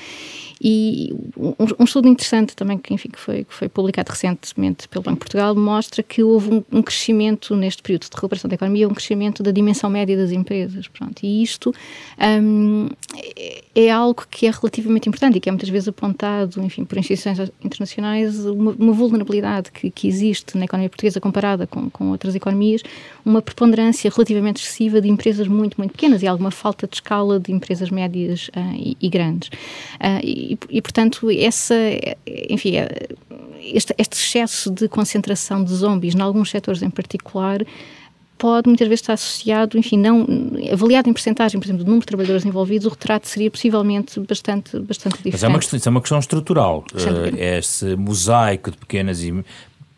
E 0.63 1.13
um, 1.35 1.53
um 1.79 1.83
estudo 1.83 2.07
interessante 2.07 2.55
também 2.55 2.77
que, 2.77 2.93
enfim, 2.93 3.09
que 3.09 3.19
foi, 3.19 3.42
que 3.43 3.53
foi 3.53 3.69
publicado 3.69 4.11
recentemente 4.11 4.87
pelo 4.87 5.03
Banco 5.03 5.15
de 5.15 5.19
Portugal 5.19 5.55
mostra 5.55 6.03
que 6.03 6.23
houve 6.23 6.53
um, 6.53 6.63
um, 6.71 6.81
crescimento 6.81 7.55
neste 7.55 7.81
período 7.81 8.03
de 8.03 8.15
recuperação 8.15 8.49
da 8.49 8.55
economia, 8.55 8.87
um 8.87 8.93
crescimento 8.93 9.41
da 9.43 9.51
dimensão 9.51 9.89
média 9.89 10.15
das 10.15 10.31
empresas, 10.31 10.87
pronto. 10.87 11.23
E 11.23 11.43
isto 11.43 11.73
um, 12.41 12.89
é, 13.35 13.63
é 13.75 13.91
algo 13.91 14.25
que 14.29 14.45
é 14.45 14.51
relativamente 14.51 15.09
importante 15.09 15.37
e 15.37 15.39
que 15.39 15.49
é 15.49 15.51
muitas 15.51 15.69
vezes 15.69 15.87
apontado, 15.87 16.61
enfim, 16.61 16.85
por 16.85 16.97
instituições 16.97 17.51
internacionais, 17.63 18.45
uma, 18.45 18.71
uma 18.71 18.93
vulnerabilidade 18.93 19.71
que, 19.71 19.89
que, 19.89 20.07
existe 20.07 20.57
na 20.57 20.65
economia 20.65 20.89
portuguesa 20.89 21.19
comparada 21.19 21.65
com, 21.65 21.89
com 21.89 22.11
outras 22.11 22.35
economias, 22.35 22.81
uma 23.25 23.41
preponderância 23.41 24.11
relativamente 24.13 24.61
excessiva 24.61 25.01
de 25.01 25.09
empresas 25.09 25.47
muito, 25.47 25.75
muito 25.77 25.91
pequenas 25.91 26.21
e 26.21 26.27
alguma 26.27 26.51
falta 26.51 26.87
de 26.87 26.95
escala 26.95 27.39
de 27.39 27.51
empresas 27.51 27.89
médias 27.89 28.49
uh, 28.49 28.75
e, 28.75 28.97
e, 29.01 29.09
grandes. 29.09 29.49
Uh, 29.49 30.19
e, 30.23 30.57
e, 30.69 30.81
portanto, 30.81 31.29
essa, 31.31 31.75
enfim, 32.49 32.77
é, 32.77 33.07
este, 33.61 33.93
este 33.97 34.15
excesso 34.15 34.71
de 34.71 34.87
concentração 34.87 35.63
de 35.63 35.73
zombies 35.73 36.15
em 36.15 36.21
alguns 36.21 36.49
setores 36.49 36.81
em 36.81 36.89
particular 36.89 37.61
pode 38.37 38.67
muitas 38.67 38.87
vezes 38.87 39.01
estar 39.01 39.13
associado, 39.13 39.77
enfim, 39.77 39.97
não 39.97 40.27
avaliado 40.71 41.09
em 41.09 41.13
percentagem, 41.13 41.59
por 41.59 41.65
exemplo, 41.65 41.83
do 41.83 41.87
número 41.87 42.01
de 42.01 42.07
trabalhadores 42.07 42.45
envolvidos, 42.45 42.85
o 42.85 42.89
retrato 42.89 43.27
seria 43.27 43.49
possivelmente 43.49 44.19
bastante, 44.19 44.77
bastante 44.79 45.15
diferente. 45.17 45.33
Mas 45.33 45.43
é 45.43 45.47
uma 45.47 45.59
questão, 45.59 45.79
é 45.85 45.89
uma 45.89 46.01
questão 46.01 46.19
estrutural. 46.19 46.83
Uh, 46.93 47.37
esse 47.37 47.95
mosaico 47.95 48.71
de 48.71 48.77
pequenas 48.77 49.23
e 49.23 49.43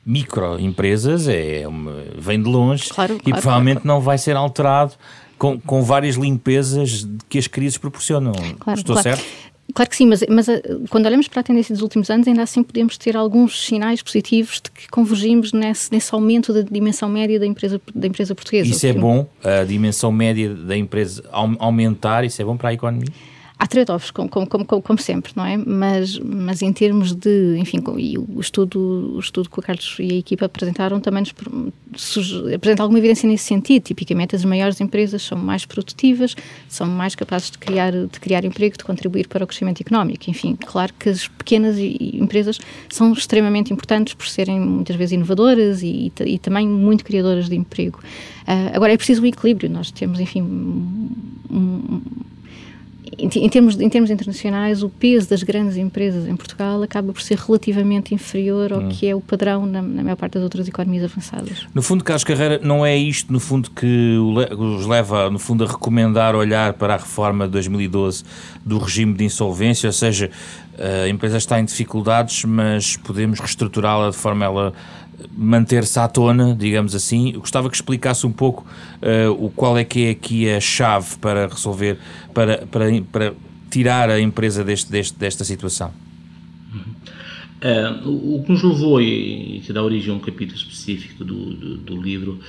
microempresas 0.06 1.28
é 1.28 1.67
uma, 1.67 2.04
vem 2.15 2.39
de 2.39 2.48
longe 2.48 2.89
claro, 2.89 3.15
e 3.15 3.19
claro, 3.19 3.41
provavelmente 3.41 3.82
claro. 3.82 3.88
não 3.88 4.00
vai 4.00 4.19
ser 4.19 4.36
alterado 4.36 4.93
com, 5.38 5.60
com 5.60 5.82
várias 5.82 6.15
limpezas 6.15 7.08
que 7.28 7.38
as 7.38 7.48
crises 7.48 7.78
proporcionam. 7.78 8.34
Estou 8.76 8.95
certo? 8.98 9.24
Claro 9.75 9.89
que 9.89 9.97
sim, 9.97 10.07
mas, 10.07 10.23
mas 10.29 10.47
eh, 10.47 10.61
quando 10.89 11.05
olhamos 11.05 11.27
para 11.27 11.41
a 11.41 11.43
tendência 11.43 11.75
dos 11.75 11.81
últimos 11.81 12.09
anos, 12.09 12.25
ainda 12.29 12.41
assim 12.41 12.63
podemos 12.63 12.97
ter 12.97 13.17
alguns 13.17 13.65
sinais 13.65 14.01
positivos 14.01 14.61
de 14.63 14.71
que 14.71 14.88
convergimos 14.88 15.51
nesse, 15.51 15.91
nesse 15.91 16.15
aumento 16.15 16.53
da 16.53 16.61
dimensão 16.61 17.09
média 17.09 17.38
da 17.38 17.45
empresa, 17.45 17.81
da 17.93 18.07
empresa 18.07 18.33
portuguesa. 18.33 18.69
Isso 18.69 18.88
é 18.88 18.93
bom, 18.93 19.27
a 19.43 19.65
dimensão 19.65 20.13
média 20.13 20.55
da 20.55 20.77
empresa 20.77 21.25
aumentar, 21.29 22.23
isso 22.23 22.41
é 22.41 22.45
bom 22.45 22.55
para 22.55 22.69
a 22.69 22.73
economia? 22.73 23.11
Há 23.57 23.67
trade-offs, 23.67 24.11
como, 24.11 24.29
como, 24.29 24.47
como, 24.47 24.81
como, 24.81 24.99
sempre, 24.99 25.31
não 25.35 25.45
é? 25.45 25.57
Mas, 25.57 26.19
mas 26.19 26.61
em 26.61 26.71
termos 26.73 27.13
de, 27.13 27.57
enfim, 27.57 27.81
e 27.97 28.17
o 28.17 28.39
estudo, 28.39 29.13
o 29.15 29.19
estudo 29.19 29.49
que 29.49 29.59
o 29.59 29.61
Carlos 29.61 29.95
e 29.99 30.13
a 30.13 30.17
equipa 30.17 30.45
apresentaram 30.45 30.99
também 30.99 31.23
nos 31.23 32.43
apresenta 32.53 32.83
alguma 32.83 32.99
evidência 32.99 33.27
nesse 33.27 33.45
sentido. 33.45 33.83
Tipicamente, 33.83 34.35
as 34.35 34.43
maiores 34.43 34.81
empresas 34.81 35.21
são 35.21 35.37
mais 35.37 35.65
produtivas, 35.65 36.35
são 36.67 36.87
mais 36.87 37.15
capazes 37.15 37.49
de 37.49 37.57
criar, 37.57 37.91
de 37.91 38.19
criar 38.19 38.43
emprego, 38.43 38.77
de 38.77 38.83
contribuir 38.83 39.27
para 39.27 39.43
o 39.43 39.47
crescimento 39.47 39.81
económico. 39.81 40.29
Enfim, 40.29 40.55
claro 40.55 40.93
que 40.99 41.09
as 41.09 41.27
pequenas 41.27 41.77
empresas 41.79 42.59
são 42.89 43.13
extremamente 43.13 43.71
importantes 43.71 44.13
por 44.13 44.27
serem 44.27 44.59
muitas 44.59 44.95
vezes 44.95 45.13
inovadoras 45.13 45.81
e, 45.81 46.11
e, 46.25 46.39
também 46.39 46.67
muito 46.67 47.05
criadoras 47.05 47.47
de 47.47 47.55
emprego. 47.55 47.99
Uh, 48.47 48.75
agora, 48.75 48.93
é 48.93 48.97
preciso 48.97 49.21
um 49.21 49.25
equilíbrio. 49.25 49.69
Nós 49.69 49.91
temos, 49.91 50.19
enfim, 50.19 50.41
um, 50.41 52.01
em, 53.17 53.49
termos, 53.49 53.80
em 53.80 53.89
termos 53.89 54.10
internacionais, 54.10 54.84
o 54.84 54.89
peso 54.89 55.30
das 55.30 55.43
grandes 55.43 55.78
empresas 55.78 56.28
em 56.28 56.36
Portugal 56.36 56.82
acaba 56.84 57.12
por 57.13 57.21
ser 57.21 57.38
relativamente 57.38 58.13
inferior 58.13 58.73
ao 58.73 58.80
hum. 58.82 58.89
que 58.89 59.08
é 59.08 59.15
o 59.15 59.21
padrão 59.21 59.65
na, 59.65 59.82
na, 59.82 60.04
maior 60.04 60.15
parte 60.15 60.34
das 60.34 60.43
outras 60.43 60.67
economias 60.67 61.04
avançadas. 61.04 61.67
No 61.73 61.82
fundo, 61.82 62.04
Carlos 62.04 62.23
Carreira, 62.23 62.60
não 62.62 62.86
é 62.86 62.95
isto, 62.95 63.32
no 63.32 63.39
fundo, 63.39 63.71
que 63.71 64.17
os 64.17 64.86
leva, 64.86 65.30
no 65.30 65.39
fundo, 65.39 65.63
a 65.63 65.67
recomendar 65.67 66.36
olhar 66.36 66.73
para 66.73 66.95
a 66.95 66.97
reforma 66.97 67.45
de 67.45 67.51
2012 67.51 68.23
do 68.65 68.78
regime 68.78 69.13
de 69.13 69.23
insolvência, 69.23 69.88
ou 69.88 69.93
seja, 69.93 70.30
a 70.78 71.08
empresa 71.08 71.38
está 71.38 71.60
em 71.60 71.65
dificuldades, 71.65 72.43
mas 72.43 72.97
podemos 72.97 73.39
reestruturá-la 73.39 74.10
de 74.10 74.17
forma 74.17 74.45
a 74.45 74.47
ela 74.47 74.73
manter-se 75.36 75.99
à 75.99 76.08
tona, 76.08 76.56
digamos 76.56 76.95
assim. 76.95 77.32
Eu 77.34 77.39
gostava 77.39 77.69
que 77.69 77.75
explicasse 77.75 78.25
um 78.25 78.32
pouco 78.32 78.65
uh, 79.01 79.32
o 79.45 79.49
qual 79.49 79.78
é 79.78 79.84
que 79.84 80.06
é 80.06 80.10
aqui 80.12 80.49
a 80.49 80.60
chave 80.60 81.17
para 81.17 81.47
resolver, 81.47 81.97
para, 82.34 82.65
para, 82.67 83.01
para 83.12 83.34
tirar 83.69 84.10
a 84.10 84.19
empresa 84.19 84.63
deste, 84.63 84.91
deste, 84.91 85.17
desta 85.17 85.43
situação. 85.43 85.91
Uh, 87.65 88.36
o, 88.38 88.43
que 88.43 88.51
nos 88.51 88.62
levou, 88.62 89.01
e, 89.01 89.58
e, 89.58 89.60
que 89.62 89.73
dá 89.73 89.82
origem 89.82 90.13
a 90.13 90.15
um 90.15 90.19
capítulo 90.19 90.58
específico 90.58 91.23
do, 91.23 91.56
do, 91.56 91.78
do 91.78 92.01
livro, 92.01 92.39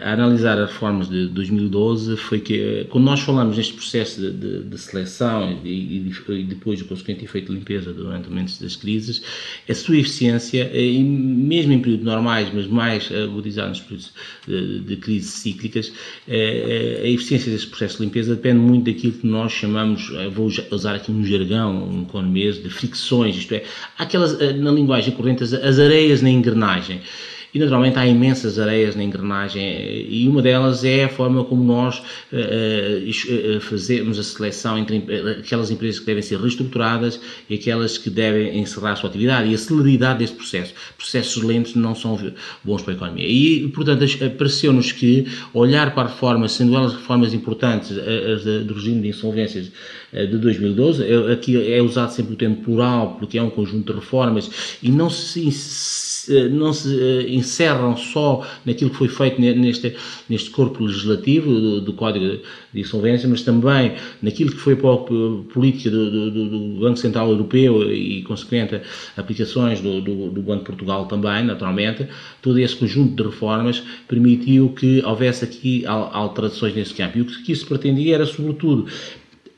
a 0.00 0.12
analisar 0.12 0.58
as 0.58 0.70
reformas 0.70 1.08
de 1.08 1.26
2012, 1.28 2.16
foi 2.16 2.38
que, 2.38 2.86
quando 2.88 3.04
nós 3.04 3.20
falamos 3.20 3.56
neste 3.56 3.74
processo 3.74 4.20
de, 4.20 4.30
de, 4.30 4.62
de 4.62 4.78
seleção 4.78 5.58
e, 5.64 5.68
e, 5.68 6.12
e, 6.28 6.42
depois 6.44 6.80
o 6.80 6.84
consequente 6.84 7.24
efeito 7.24 7.52
de 7.52 7.58
limpeza 7.58 7.92
durante 7.92 8.28
momentos 8.28 8.60
das 8.60 8.76
crises, 8.76 9.22
a 9.68 9.74
sua 9.74 9.96
eficiência, 9.96 10.70
e 10.72 11.02
mesmo 11.02 11.72
em 11.72 11.80
períodos 11.80 12.06
normais, 12.06 12.48
mas 12.54 12.68
mais 12.68 13.10
agudizado 13.10 13.70
nos 13.70 13.80
períodos 13.80 14.12
de, 14.46 14.80
de 14.80 14.96
crises 14.96 15.30
cíclicas, 15.30 15.92
a 16.28 17.08
eficiência 17.08 17.50
desse 17.50 17.66
processo 17.66 17.98
de 17.98 18.04
limpeza 18.04 18.36
depende 18.36 18.60
muito 18.60 18.84
daquilo 18.84 19.14
que 19.14 19.26
nós 19.26 19.50
chamamos, 19.52 20.12
vou 20.32 20.48
usar 20.70 20.94
aqui 20.94 21.10
um 21.10 21.24
jargão, 21.24 21.88
um 21.88 22.02
economês, 22.02 22.62
de 22.62 22.70
fricções, 22.70 23.36
isto 23.36 23.52
é, 23.54 23.64
aquelas 23.98 24.38
na 24.56 24.70
linguagem 24.70 25.12
corrente, 25.12 25.42
as 25.42 25.78
areias 25.78 26.22
na 26.22 26.30
engrenagem. 26.30 27.00
E 27.54 27.58
naturalmente 27.58 27.98
há 27.98 28.06
imensas 28.06 28.58
areias 28.58 28.96
na 28.96 29.04
engrenagem 29.04 29.62
e 30.08 30.26
uma 30.26 30.40
delas 30.40 30.84
é 30.84 31.04
a 31.04 31.08
forma 31.08 31.44
como 31.44 31.62
nós 31.62 31.98
uh, 31.98 33.56
uh, 33.56 33.60
fazemos 33.60 34.18
a 34.18 34.22
seleção 34.22 34.78
entre 34.78 35.04
aquelas 35.38 35.70
empresas 35.70 36.00
que 36.00 36.06
devem 36.06 36.22
ser 36.22 36.38
reestruturadas 36.38 37.20
e 37.50 37.54
aquelas 37.54 37.98
que 37.98 38.08
devem 38.08 38.58
encerrar 38.58 38.92
a 38.92 38.96
sua 38.96 39.10
atividade 39.10 39.50
e 39.50 39.54
a 39.54 39.58
celeridade 39.58 40.20
desse 40.20 40.32
processo. 40.32 40.72
Processos 40.96 41.42
lentos 41.42 41.74
não 41.74 41.94
são 41.94 42.18
bons 42.64 42.80
para 42.80 42.94
a 42.94 42.96
economia. 42.96 43.26
E, 43.28 43.68
portanto, 43.68 44.06
pareceu-nos 44.38 44.90
que 44.90 45.26
olhar 45.52 45.94
para 45.94 46.08
reformas, 46.08 46.52
sendo 46.52 46.74
elas 46.74 46.94
reformas 46.94 47.34
importantes, 47.34 47.90
as 47.92 48.44
do 48.64 48.74
regime 48.74 49.02
de 49.02 49.08
insolvências 49.08 49.70
de 50.12 50.38
2012, 50.38 51.02
aqui 51.32 51.72
é 51.72 51.82
usado 51.82 52.12
sempre 52.12 52.32
o 52.32 52.36
termo 52.36 52.56
plural, 52.56 53.16
porque 53.18 53.38
é 53.38 53.42
um 53.42 53.50
conjunto 53.50 53.92
de 53.92 53.98
reformas 53.98 54.78
e 54.82 54.90
não 54.90 55.10
se 55.10 55.50
não 56.50 56.72
se 56.72 56.98
eh, 56.98 57.30
encerram 57.30 57.96
só 57.96 58.46
naquilo 58.64 58.90
que 58.90 58.96
foi 58.96 59.08
feito 59.08 59.40
neste, 59.40 59.96
neste 60.28 60.50
corpo 60.50 60.84
legislativo 60.84 61.50
do, 61.52 61.80
do 61.80 61.92
Código 61.92 62.40
de 62.72 62.80
Insolvência, 62.80 63.28
mas 63.28 63.42
também 63.42 63.94
naquilo 64.20 64.52
que 64.52 64.58
foi 64.58 64.74
a 64.74 64.76
política 65.52 65.90
do, 65.90 66.30
do, 66.30 66.48
do 66.48 66.80
Banco 66.80 66.98
Central 66.98 67.28
Europeu 67.30 67.92
e 67.92 68.22
consequente 68.22 68.80
aplicações 69.16 69.80
do, 69.80 70.00
do, 70.00 70.42
Banco 70.42 70.60
de 70.60 70.66
Portugal 70.66 71.06
também, 71.06 71.44
naturalmente, 71.44 72.06
todo 72.40 72.58
esse 72.58 72.76
conjunto 72.76 73.14
de 73.14 73.22
reformas 73.28 73.82
permitiu 74.08 74.70
que 74.70 75.02
houvesse 75.04 75.44
aqui 75.44 75.84
alterações 75.86 76.74
nesse 76.74 76.94
campo. 76.94 77.18
E 77.18 77.20
o 77.22 77.24
que 77.24 77.52
isso 77.52 77.66
pretendia 77.66 78.14
era, 78.14 78.26
sobretudo, 78.26 78.86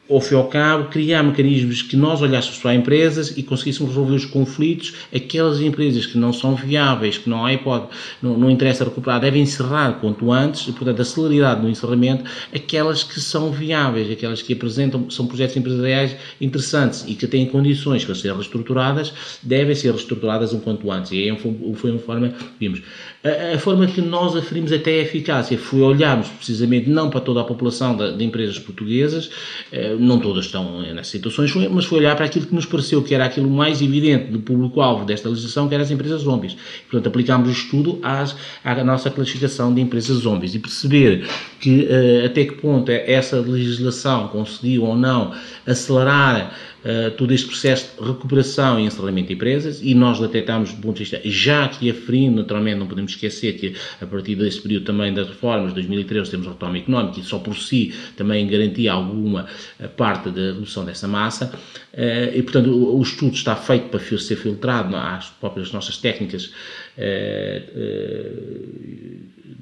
ao 0.08 0.20
fim 0.20 0.34
e 0.34 0.36
ao 0.36 0.48
cabo, 0.48 0.90
criar 0.90 1.22
mecanismos 1.22 1.80
que 1.80 1.96
nós 1.96 2.20
olhássemos 2.20 2.58
para 2.58 2.74
empresas 2.74 3.36
e 3.38 3.42
conseguíssemos 3.42 3.90
resolver 3.90 4.14
os 4.14 4.26
conflitos. 4.26 4.94
Aquelas 5.14 5.60
empresas 5.60 6.04
que 6.04 6.18
não 6.18 6.32
são 6.32 6.54
viáveis, 6.54 7.16
que 7.16 7.28
não 7.28 7.44
há 7.44 7.54
hipótese, 7.54 7.90
não, 8.22 8.36
não 8.36 8.50
interessa 8.50 8.84
recuperar, 8.84 9.20
devem 9.20 9.42
encerrar 9.42 9.92
quanto 10.00 10.30
antes, 10.30 10.68
e, 10.68 10.72
portanto, 10.72 11.00
a 11.00 11.04
celeridade 11.04 11.62
no 11.62 11.70
encerramento, 11.70 12.24
aquelas 12.54 13.02
que 13.02 13.18
são 13.18 13.50
viáveis, 13.50 14.10
aquelas 14.10 14.42
que 14.42 14.52
apresentam, 14.52 15.10
são 15.10 15.26
projetos 15.26 15.56
empresariais 15.56 16.14
interessantes 16.38 17.04
e 17.08 17.14
que 17.14 17.26
têm 17.26 17.46
condições 17.46 18.04
para 18.04 18.14
serem 18.14 18.36
reestruturadas, 18.36 19.12
devem 19.42 19.74
ser 19.74 19.90
reestruturadas 19.92 20.52
um 20.52 20.60
quanto 20.60 20.90
antes. 20.90 21.12
E 21.12 21.30
aí 21.30 21.38
foi 21.76 21.90
uma 21.90 22.00
forma 22.00 22.28
que 22.28 22.44
vimos. 22.60 22.82
A, 23.24 23.54
a, 23.54 23.58
forma 23.58 23.86
que 23.86 24.02
nós 24.02 24.36
aferimos 24.36 24.70
até 24.70 25.00
a 25.00 25.02
eficácia 25.02 25.56
foi 25.56 25.80
olharmos 25.80 26.28
precisamente 26.28 26.90
não 26.90 27.08
para 27.08 27.20
toda 27.20 27.40
a 27.40 27.44
população 27.44 27.96
de, 27.96 28.18
de 28.18 28.22
empresas 28.24 28.58
portuguesas, 28.58 29.30
eh, 29.72 29.93
não 29.98 30.18
todas 30.18 30.46
estão 30.46 30.82
nessas 30.82 31.08
situações, 31.08 31.54
mas 31.70 31.84
foi 31.84 31.98
olhar 31.98 32.16
para 32.16 32.26
aquilo 32.26 32.46
que 32.46 32.54
nos 32.54 32.66
pareceu 32.66 33.02
que 33.02 33.14
era 33.14 33.24
aquilo 33.24 33.48
mais 33.48 33.80
evidente 33.82 34.30
do 34.30 34.40
público-alvo 34.40 35.04
desta 35.04 35.28
legislação, 35.28 35.68
que 35.68 35.74
eram 35.74 35.84
as 35.84 35.90
empresas 35.90 36.22
zombies. 36.22 36.56
Portanto, 36.90 37.06
aplicámos 37.06 37.48
o 37.48 37.52
estudo 37.52 37.98
às, 38.02 38.36
à 38.62 38.84
nossa 38.84 39.10
classificação 39.10 39.72
de 39.72 39.80
empresas 39.80 40.18
zombies 40.18 40.54
e 40.54 40.58
perceber 40.58 41.26
que 41.60 41.84
uh, 41.84 42.26
até 42.26 42.44
que 42.44 42.54
ponto 42.54 42.90
é 42.90 43.10
essa 43.10 43.40
legislação 43.40 44.28
conseguiu 44.28 44.84
ou 44.84 44.96
não 44.96 45.32
acelerar 45.66 46.54
uh, 46.84 47.10
todo 47.12 47.32
este 47.32 47.46
processo 47.46 48.00
de 48.00 48.06
recuperação 48.06 48.78
e 48.78 48.84
encerramento 48.84 49.28
de 49.28 49.34
empresas 49.34 49.80
e 49.82 49.94
nós 49.94 50.20
detectámos 50.20 50.72
do 50.72 50.80
ponto 50.80 50.96
de 50.96 51.04
vista, 51.04 51.20
já 51.24 51.68
que 51.68 51.90
aferindo, 51.90 52.36
naturalmente 52.36 52.78
não 52.78 52.86
podemos 52.86 53.12
esquecer 53.12 53.54
que 53.54 53.74
a 54.00 54.06
partir 54.06 54.36
desse 54.36 54.60
período 54.60 54.84
também 54.84 55.12
das 55.12 55.28
reformas, 55.28 55.72
2013 55.72 56.30
temos 56.30 56.46
a 56.46 56.50
retoma 56.50 56.78
económica 56.78 57.20
e 57.20 57.22
só 57.22 57.38
por 57.38 57.56
si 57.56 57.94
também 58.16 58.46
garantia 58.46 58.92
alguma 58.92 59.46
eh, 59.80 59.88
parte 59.88 60.30
da 60.30 60.52
redução 60.52 60.84
dessa 60.84 61.08
massa. 61.08 61.52
Uh, 61.92 62.36
e 62.36 62.42
portanto 62.42 62.70
o, 62.70 62.98
o, 62.98 63.02
estudo 63.02 63.34
está 63.34 63.54
feito 63.54 63.88
para 63.88 64.00
ser 64.00 64.36
filtrado 64.36 64.96
às 64.96 65.26
próprias 65.26 65.70
nossas 65.70 65.96
técnicas 65.96 66.50
uh, 66.98 68.84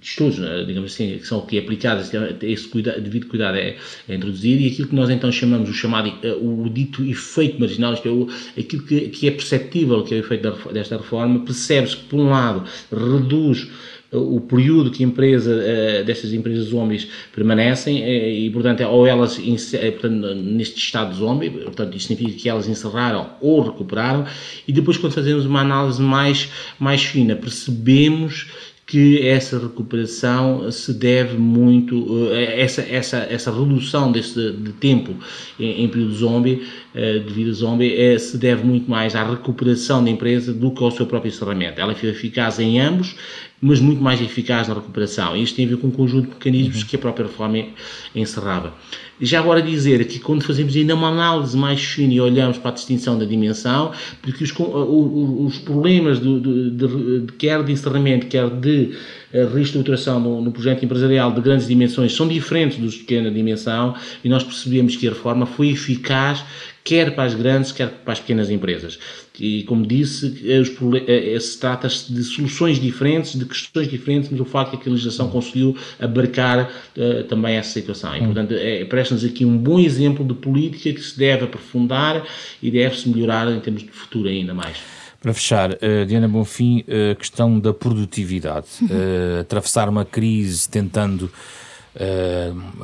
estudos, 0.03 0.39
né, 0.39 0.65
digamos 0.65 0.93
assim, 0.93 1.19
que 1.19 1.27
são 1.27 1.39
aqui 1.39 1.59
aplicadas, 1.59 2.11
esse 2.43 2.69
devido 3.01 3.29
cuidado 3.29 3.57
é, 3.57 3.77
é 4.09 4.15
introduzido 4.15 4.61
e 4.61 4.67
aquilo 4.67 4.89
que 4.89 4.95
nós 4.95 5.09
então 5.11 5.31
chamamos 5.31 5.71
o 5.71 5.73
chamado, 5.73 6.13
eh, 6.23 6.33
o 6.33 6.69
dito 6.69 7.05
efeito 7.05 7.61
marginal, 7.61 7.95
isto 7.95 8.09
é, 8.09 8.11
o, 8.11 8.29
aquilo 8.59 8.83
que, 8.83 9.09
que 9.09 9.29
é 9.29 9.31
perceptível 9.31 10.03
que 10.03 10.15
é 10.15 10.19
o 10.19 10.21
efeito 10.21 10.73
desta 10.73 10.97
reforma, 10.97 11.45
percebe-se 11.45 11.97
que, 11.97 12.05
por 12.05 12.19
um 12.19 12.31
lado, 12.31 12.65
reduz 12.91 13.69
eh, 13.69 14.02
o 14.13 14.41
período 14.41 14.91
que 14.91 15.03
empresa, 15.03 15.51
uh, 15.51 16.05
destas 16.05 16.33
empresas 16.33 16.67
zombies 16.67 17.09
permanecem 17.35 18.03
uh, 18.03 18.07
e, 18.07 18.51
portanto, 18.51 18.83
ou 18.85 19.07
elas, 19.07 19.39
portanto, 19.39 20.35
neste 20.35 20.79
estado 20.79 21.15
zombie, 21.15 21.51
portanto, 21.51 21.97
isto 21.97 22.09
significa 22.09 22.43
que 22.43 22.49
elas 22.49 22.69
encerraram 22.69 23.31
ou 23.41 23.63
recuperaram 23.63 24.27
e 24.67 24.73
depois 24.73 24.97
quando 24.97 25.13
fazemos 25.13 25.47
uma 25.47 25.61
análise 25.61 26.01
mais, 26.01 26.49
mais 26.79 27.03
fina 27.03 27.35
percebemos 27.35 28.47
que 28.93 29.27
essa 29.27 29.59
recuperação 29.59 30.71
se 30.71 30.93
deve 30.93 31.39
muito, 31.39 32.29
eh, 32.31 32.61
essa, 32.61 32.83
essa, 32.83 33.17
essa 33.31 33.51
redução 33.51 34.13
desse 34.13 34.53
de 34.53 34.73
tempo 34.73 35.15
em, 35.59 35.85
em 35.85 35.89
período 35.89 36.13
zombie, 36.15 36.63
eh, 36.95 37.21
de 37.21 37.33
vida 37.33 37.53
zombie, 37.53 37.95
é, 37.95 38.19
se 38.19 38.37
deve 38.37 38.65
muito 38.65 38.91
mais 38.91 39.15
à 39.15 39.25
recuperação 39.25 40.05
da 40.05 40.11
empresa 40.11 40.53
do 40.53 40.71
que 40.73 40.85
ao 40.85 40.91
seu 40.91 41.07
próprio 41.07 41.31
encerramento. 41.31 41.81
Ela 41.81 41.95
foi 41.95 42.11
eficaz 42.11 42.59
em 42.59 42.81
ambos, 42.81 43.17
mas 43.65 43.79
muito 43.79 44.03
mais 44.03 44.21
eficaz 44.21 44.67
na 44.67 44.75
recuperação. 44.75 45.37
Isto 45.37 45.55
tem 45.55 45.67
a 45.67 45.69
ver 45.69 45.77
com 45.77 45.87
um 45.87 45.91
conjunto 45.93 46.25
de 46.25 46.35
mecanismos 46.35 46.81
uhum. 46.81 46.87
que 46.89 46.97
a 46.97 46.99
própria 46.99 47.27
reforma 47.27 47.65
encerrava. 48.13 48.75
Já 49.21 49.39
agora 49.39 49.63
dizer 49.63 50.05
que 50.09 50.19
quando 50.19 50.43
fazemos 50.43 50.75
ainda 50.75 50.97
uma 50.97 51.07
análise 51.07 51.57
mais 51.57 51.81
fina 51.81 52.13
e 52.13 52.21
olhamos 52.21 52.59
para 52.59 52.73
a 52.73 52.75
distinção 52.75 53.17
da 53.17 53.25
dimensão, 53.25 53.93
porque 54.21 54.43
os, 54.43 54.53
os 54.59 55.59
problemas 55.59 56.21
de, 56.21 56.41
de, 56.41 56.71
de, 56.73 57.21
de, 57.21 57.33
quer 57.35 57.63
de 57.63 57.71
encerramento, 57.71 58.27
quer 58.27 58.51
de 58.51 58.97
eh, 59.33 59.47
reestruturação 59.55 60.19
no, 60.19 60.43
no, 60.43 60.51
projeto 60.51 60.85
empresarial 60.85 61.31
de 61.33 61.41
grandes 61.41 61.69
dimensões 61.69 62.13
são 62.13 62.27
diferentes 62.27 62.79
dos 62.79 62.95
de 62.95 62.99
pequena 62.99 63.31
dimensão 63.31 63.95
e 64.25 64.29
nós 64.29 64.43
percebemos 64.43 64.97
que 64.97 65.07
a 65.07 65.11
reforma 65.11 65.47
foi 65.47 65.71
eficaz 65.71 66.45
quer 66.85 67.15
para 67.15 67.25
as 67.25 67.35
grandes, 67.35 67.73
quer 67.73 67.89
para 67.89 68.13
as 68.13 68.21
pequenas 68.21 68.51
empresas. 68.51 68.99
E, 69.39 69.63
como 69.65 69.87
disse, 69.87 70.43
eh, 70.47 71.41
se 71.41 71.59
trata 71.59 71.89
de 71.89 72.23
soluções 72.23 72.79
diferentes, 72.79 73.39
de 73.39 73.45
questões 73.45 73.89
diferentes, 73.89 74.31
mas 74.31 74.41
o 74.41 74.45
facto 74.45 74.75
é 74.75 74.77
que 74.77 74.89
a 74.89 74.93
legislação 74.93 75.29
conseguiu 75.31 75.77
abarcar 75.99 76.71
uh, 76.97 77.25
também 77.25 77.57
essa 77.57 77.73
situação. 77.73 78.15
E, 78.15 78.21
hum. 78.21 78.27
portanto, 78.27 78.55
é, 78.55 78.85
parece-nos 78.85 79.25
aqui 79.25 79.45
um 79.45 79.57
bom 79.57 79.79
exemplo 79.81 80.25
de 80.25 80.35
política 80.35 80.93
que 80.93 81.01
se 81.01 81.19
deve 81.19 81.45
aprofundar 81.45 82.25
e 82.63 82.71
deve-se 82.71 83.09
melhorar 83.09 83.51
em 83.51 83.61
termos 83.61 83.83
de 83.83 83.91
futuro 83.91 84.29
ainda 84.29 84.53
mais. 84.53 84.77
Para 85.21 85.33
fechar, 85.33 85.73
uh, 85.73 86.07
Diana 86.07 86.29
Bonfim, 86.29 86.85
a 86.89 87.13
uh, 87.13 87.17
questão 87.17 87.59
da 87.59 87.73
produtividade. 87.73 88.67
Atravessar 89.41 89.89
uma 89.89 90.05
crise 90.05 90.69
tentando 90.69 91.31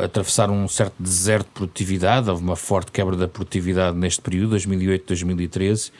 atravessar 0.02 0.50
um 0.50 0.68
certo 0.68 0.94
deserto 0.98 1.46
de 1.46 1.52
produtividade, 1.52 2.28
houve 2.28 2.42
uma 2.42 2.56
forte 2.56 2.92
quebra 2.92 3.16
da 3.16 3.26
produtividade 3.26 3.96
neste 3.96 4.20
período, 4.20 4.56
2008-2013. 4.56 5.90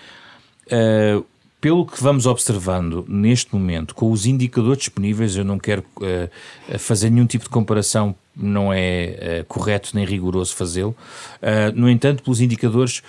Uh, 0.69 1.25
pelo 1.61 1.85
que 1.85 2.01
vamos 2.01 2.25
observando 2.25 3.05
neste 3.09 3.53
momento, 3.53 3.93
com 3.95 4.13
os 4.13 4.27
indicadores 4.27 4.79
disponíveis, 4.79 5.35
eu 5.35 5.45
não 5.45 5.59
quero 5.59 5.85
uh, 5.97 6.79
fazer 6.79 7.11
nenhum 7.11 7.27
tipo 7.27 7.45
de 7.45 7.51
comparação, 7.51 8.15
não 8.37 8.73
é 8.73 9.41
uh, 9.41 9.45
correto 9.47 9.91
nem 9.95 10.05
rigoroso 10.05 10.55
fazê-lo. 10.55 10.95
no 11.75 11.91
entanto, 11.91 12.23
pelos 12.23 12.41
indicadores, 12.41 13.03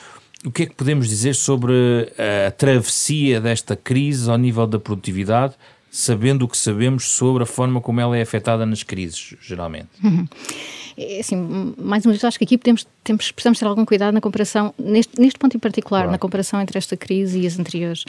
o 0.43 0.51
que 0.51 0.63
é 0.63 0.65
que 0.65 0.73
podemos 0.73 1.07
dizer 1.07 1.35
sobre 1.35 2.11
a 2.47 2.49
travessia 2.49 3.39
desta 3.39 3.75
crise 3.75 4.31
ao 4.31 4.37
nível 4.37 4.65
da 4.65 4.79
produtividade, 4.79 5.53
sabendo 5.91 6.45
o 6.45 6.47
que 6.47 6.57
sabemos 6.57 7.05
sobre 7.11 7.43
a 7.43 7.45
forma 7.45 7.81
como 7.81 7.99
ela 7.99 8.17
é 8.17 8.21
afetada 8.21 8.65
nas 8.65 8.83
crises, 8.83 9.35
geralmente? 9.41 9.89
Uhum. 10.99 11.05
é, 11.05 11.19
assim, 11.19 11.73
mais 11.77 12.05
uma 12.05 12.11
vez, 12.11 12.23
acho 12.23 12.37
que 12.37 12.43
aqui 12.43 12.57
podemos, 12.57 12.85
temos, 13.03 13.31
precisamos 13.31 13.57
ter 13.59 13.65
algum 13.65 13.85
cuidado 13.85 14.13
na 14.13 14.21
comparação, 14.21 14.73
neste, 14.77 15.19
neste 15.19 15.39
ponto 15.39 15.55
em 15.55 15.59
particular, 15.59 16.01
claro. 16.01 16.11
na 16.11 16.17
comparação 16.17 16.61
entre 16.61 16.77
esta 16.77 16.97
crise 16.97 17.39
e 17.39 17.47
as 17.47 17.57
anteriores. 17.57 18.05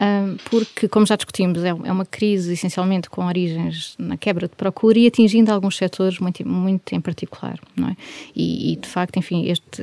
Um, 0.00 0.36
porque, 0.48 0.88
como 0.88 1.04
já 1.04 1.14
discutimos, 1.14 1.62
é, 1.62 1.68
é, 1.68 1.72
uma 1.92 2.06
crise 2.06 2.54
essencialmente 2.54 3.10
com 3.10 3.26
origens 3.26 3.94
na 3.98 4.16
quebra 4.16 4.48
de 4.48 4.56
procura 4.56 4.98
e 4.98 5.06
atingindo 5.06 5.52
alguns 5.52 5.76
setores 5.76 6.18
muito, 6.18 6.46
muito 6.48 6.94
em 6.94 7.00
particular, 7.02 7.60
não 7.76 7.88
é? 7.88 7.96
E, 8.34 8.72
e 8.72 8.76
de 8.76 8.88
facto, 8.88 9.18
enfim, 9.18 9.50
este, 9.50 9.82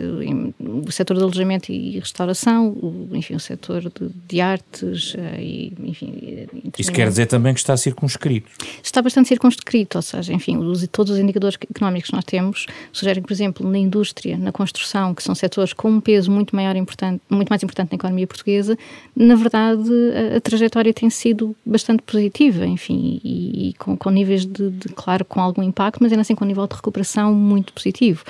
o 0.60 0.91
setor 0.91 1.18
de 1.18 1.24
alojamento 1.24 1.72
e 1.72 1.99
restauração, 1.99 2.70
o, 2.70 3.10
enfim, 3.14 3.36
o 3.36 3.39
setor 3.39 3.82
de, 3.84 4.10
de 4.28 4.41
artes 4.41 5.14
uh, 5.14 5.39
e, 5.39 5.72
enfim... 5.84 6.47
Isso 6.80 6.91
quer 6.91 7.08
dizer 7.10 7.28
também 7.28 7.53
que 7.53 7.60
está 7.60 7.78
circunscrito? 7.78 8.49
Está 8.82 9.03
bastante 9.03 9.28
circunscrito, 9.28 9.99
ou 9.99 10.01
seja, 10.01 10.34
enfim, 10.34 10.58
os, 10.58 10.88
todos 10.88 11.14
os 11.14 11.20
indicadores 11.20 11.60
económicos 11.70 12.10
que 12.10 12.16
nós 12.16 12.26
temos 12.26 12.47
sugerem 12.91 13.22
que, 13.22 13.28
por 13.28 13.34
exemplo, 13.34 13.70
na 13.70 13.78
indústria, 13.78 14.38
na 14.38 14.52
construção, 14.52 15.14
que 15.14 15.24
são 15.24 15.34
setores 15.34 15.74
com 15.74 15.89
um 15.89 16.00
peso 16.00 16.32
muito 16.32 16.56
maior 16.56 16.76
importante, 16.76 17.22
muito 17.30 17.50
mais 17.50 17.64
importante 17.64 17.91
na 17.91 17.95
economia 17.95 18.28
portuguesa, 18.28 18.78
na 19.16 19.36
verdade 19.36 19.89
a, 20.36 20.41
trajetória 20.41 20.93
tem 20.93 21.10
sido 21.10 21.56
bastante 21.66 22.02
positiva, 22.04 22.66
enfim, 22.66 23.20
e, 23.24 23.70
e 23.70 23.74
com, 23.74 23.95
com, 23.98 24.10
níveis 24.10 24.45
de, 24.45 24.70
de, 24.70 24.89
claro, 24.89 25.26
com 25.26 25.41
algum 25.41 25.64
impacto, 25.64 26.00
mas 26.02 26.12
ainda 26.12 26.22
assim 26.22 26.36
com 26.36 26.45
um 26.45 26.48
nível 26.48 26.68
de 26.68 26.76
recuperação 26.76 27.34
muito 27.34 27.74
positivo. 27.74 28.24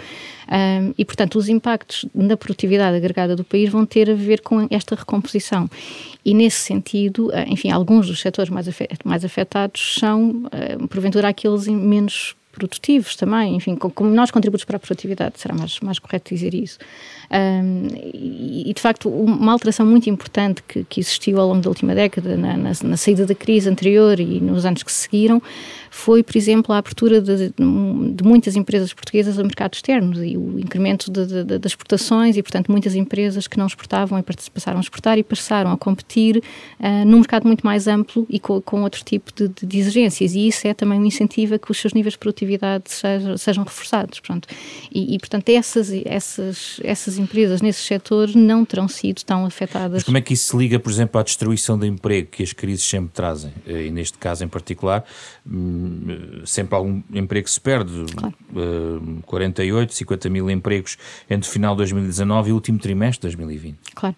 Um, 0.48 0.94
e, 0.98 1.04
portanto, 1.04 1.38
os 1.38 1.50
impactos 1.50 2.06
na 2.16 2.38
produtividade 2.38 2.96
agregada 2.96 3.36
do 3.36 3.44
país 3.44 3.70
vão 3.70 3.86
ter 3.86 4.10
a 4.10 4.14
ver 4.14 4.42
com 4.42 4.66
esta 4.70 4.96
recomposição. 4.96 5.70
E, 6.24 6.34
nesse 6.34 6.60
sentido, 6.60 7.30
ah, 7.34 7.44
enfim, 7.48 7.70
alguns 7.70 8.08
dos 8.08 8.22
setores 8.22 8.50
mais, 8.50 9.26
afetados 9.26 9.98
são, 10.00 10.46
uh, 10.46 10.88
porventura, 10.88 11.28
aqueles 11.28 11.68
menos 11.68 12.36
produtivos 12.58 13.16
também, 13.16 13.56
enfim, 13.56 13.76
com, 13.76 14.04
menores 14.04 14.32
contributos 14.32 14.66
para 14.66 14.78
a 14.78 14.80
produtividade, 14.80 15.40
será 15.40 15.54
mais, 15.54 15.80
mais 15.80 16.00
correto 16.00 16.34
dizer 16.34 16.56
isso. 16.56 16.80
Um, 17.32 17.88
e, 18.14 18.74
de 18.74 18.82
facto, 18.82 19.10
uma 19.10 19.52
alteração 19.52 19.86
muito 19.86 20.10
importante 20.10 20.64
que, 20.68 20.84
que 20.86 21.00
existiu 21.00 21.40
ao 21.40 21.48
longo 21.50 21.62
da 21.62 21.70
última 21.70 21.94
década, 21.94 22.36
na, 22.36 22.58
na, 22.58 22.72
na, 22.84 22.98
saída 22.98 23.26
da 23.26 23.36
crise 23.36 23.70
anterior 23.70 24.20
e 24.20 24.42
nos 24.42 24.66
anos 24.66 24.82
que 24.82 24.92
seguiram, 24.92 25.42
foi, 25.90 26.24
por 26.24 26.38
exemplo, 26.38 26.74
a 26.74 26.78
abertura 26.78 27.22
de, 27.22 27.50
de 27.50 28.24
muitas 28.24 28.56
empresas 28.56 28.94
portuguesas 28.94 29.40
a 29.40 29.44
mercados 29.44 29.78
externos 29.78 30.20
e 30.20 30.38
o 30.38 30.60
incremento 30.60 31.12
de, 31.12 31.26
de, 31.26 31.60
das 31.60 31.72
exportações 31.72 32.38
e, 32.38 32.44
portanto, 32.44 32.72
muitas 32.72 32.96
empresas 32.96 33.48
que 33.48 33.58
não 33.58 33.66
exportavam 33.66 34.20
e 34.20 34.24
passaram 34.24 34.78
a 34.78 34.82
exportar 34.82 35.18
e 35.18 35.24
passaram 35.24 35.72
a 35.72 35.78
competir 35.78 36.44
uh, 36.80 37.06
num 37.06 37.18
mercado 37.18 37.46
muito 37.46 37.66
mais 37.66 37.88
amplo 37.88 38.26
e 38.30 38.40
com, 38.40 38.62
com 38.62 38.84
outro 38.84 39.04
tipo 39.04 39.32
de, 39.34 39.48
de, 39.66 39.78
exigências. 39.78 40.34
E 40.34 40.48
isso 40.48 40.68
é 40.68 40.74
também 40.74 41.00
um 41.00 41.06
incentivo 41.06 41.56
a 41.56 41.60
que 41.60 41.72
os 41.72 41.78
seus 41.78 41.94
níveis 41.94 42.14
de 42.14 42.20
produtividade 42.20 42.86
sejam, 42.88 43.38
sejam 43.38 43.64
reforçados. 43.64 44.20
Pronto. 44.20 44.48
E, 44.94 45.16
e, 45.16 45.20
portanto, 45.20 45.50
essas, 45.50 45.92
essas, 46.06 46.80
essas 46.84 47.18
empresas 47.18 47.62
nesses 47.62 47.86
setores 47.86 48.36
não 48.36 48.66
terão 48.66 48.88
sido 48.88 49.24
tão 49.24 49.46
afetadas. 49.46 49.94
Mas 49.94 50.04
como 50.04 50.18
é 50.18 50.22
que 50.22 50.34
isso 50.34 50.52
se 50.52 50.58
liga, 50.58 50.80
por 50.80 50.92
exemplo, 50.92 51.20
à 51.20 51.24
destruição 51.24 51.78
do 51.78 51.86
emprego 51.86 52.30
que 52.32 52.44
as 52.44 52.54
crises 52.54 52.86
sempre 52.86 53.12
trazem? 53.14 53.52
Eh, 53.66 53.88
e 53.88 53.92
neste 53.92 54.18
caso 54.18 54.44
em 54.44 54.48
particular, 54.48 55.04
hum, 55.46 55.77
sempre 56.46 56.76
algum 56.76 57.02
emprego 57.14 57.48
se 57.48 57.60
perde. 57.60 58.06
Claro. 58.16 58.36
48, 59.26 59.94
50 59.94 60.30
mil 60.30 60.50
empregos 60.50 60.98
entre 61.30 61.48
o 61.48 61.52
final 61.52 61.74
de 61.74 61.80
2019 61.80 62.50
e 62.50 62.52
o 62.52 62.56
último 62.56 62.80
trimestre 62.80 63.30
de 63.30 63.36
2020. 63.36 63.78
Claro. 63.96 64.16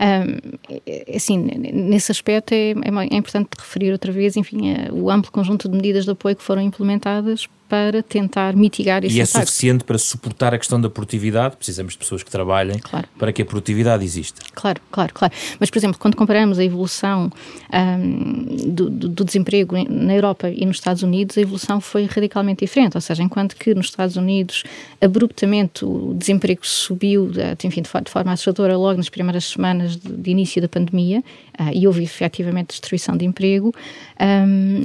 Um, 0.00 1.14
assim, 1.14 1.38
nesse 1.38 2.10
aspecto 2.10 2.52
é, 2.52 2.70
é, 2.70 2.74
é, 3.10 3.16
importante 3.16 3.48
referir 3.56 3.92
outra 3.92 4.12
vez, 4.12 4.36
enfim, 4.36 4.70
é, 4.70 4.92
o 4.92 5.10
amplo 5.10 5.30
conjunto 5.30 5.68
de 5.68 5.76
medidas 5.76 6.04
de 6.04 6.10
apoio 6.10 6.36
que 6.36 6.42
foram 6.42 6.62
implementadas 6.62 7.48
para 7.68 8.02
tentar 8.02 8.54
mitigar 8.54 9.04
esse 9.04 9.16
E 9.16 9.20
é 9.20 9.24
suficiente 9.24 9.84
para 9.84 9.98
suportar 9.98 10.54
a 10.54 10.58
questão 10.58 10.80
da 10.80 10.90
produtividade? 10.90 11.56
Precisamos 11.56 11.94
de 11.94 11.98
pessoas 11.98 12.22
que 12.22 12.30
trabalhem 12.30 12.78
claro. 12.78 13.08
para 13.18 13.32
que 13.32 13.42
a 13.42 13.44
produtividade 13.44 14.04
exista. 14.04 14.42
Claro, 14.54 14.80
claro, 14.90 15.12
claro. 15.12 15.32
Mas, 15.58 15.70
por 15.70 15.78
exemplo, 15.78 15.98
quando 15.98 16.16
comparamos 16.16 16.58
a 16.58 16.64
evolução 16.64 17.30
um, 17.72 18.72
do, 18.72 18.90
do, 18.90 19.24
desemprego 19.24 19.76
na 19.88 20.14
Europa 20.14 20.48
e 20.48 20.64
nos 20.66 20.76
Estados 20.76 21.02
Unidos, 21.02 21.38
a 21.38 21.40
evolução 21.40 21.80
foi 21.80 22.04
radicalmente 22.04 22.64
diferente. 22.64 22.96
Ou 22.96 23.00
seja, 23.00 23.22
enquanto 23.22 23.56
que 23.56 23.74
nos 23.74 23.86
Estados 23.86 24.16
Unidos, 24.16 24.64
abruptamente, 25.00 25.84
o 25.84 26.14
desemprego 26.14 26.66
subiu, 26.66 27.30
enfim, 27.62 27.82
de 27.82 27.88
forma 27.88 28.32
assustadora 28.32 28.76
logo 28.76 28.98
nas 28.98 29.08
primeiras 29.08 29.44
semanas 29.44 29.96
de, 29.96 30.12
de 30.12 30.30
início 30.30 30.60
da 30.60 30.68
pandemia, 30.68 31.22
uh, 31.58 31.70
e 31.72 31.86
houve 31.86 32.02
efetivamente 32.02 32.68
destruição 32.68 33.16
de 33.16 33.24
emprego, 33.24 33.74
um, 34.20 34.82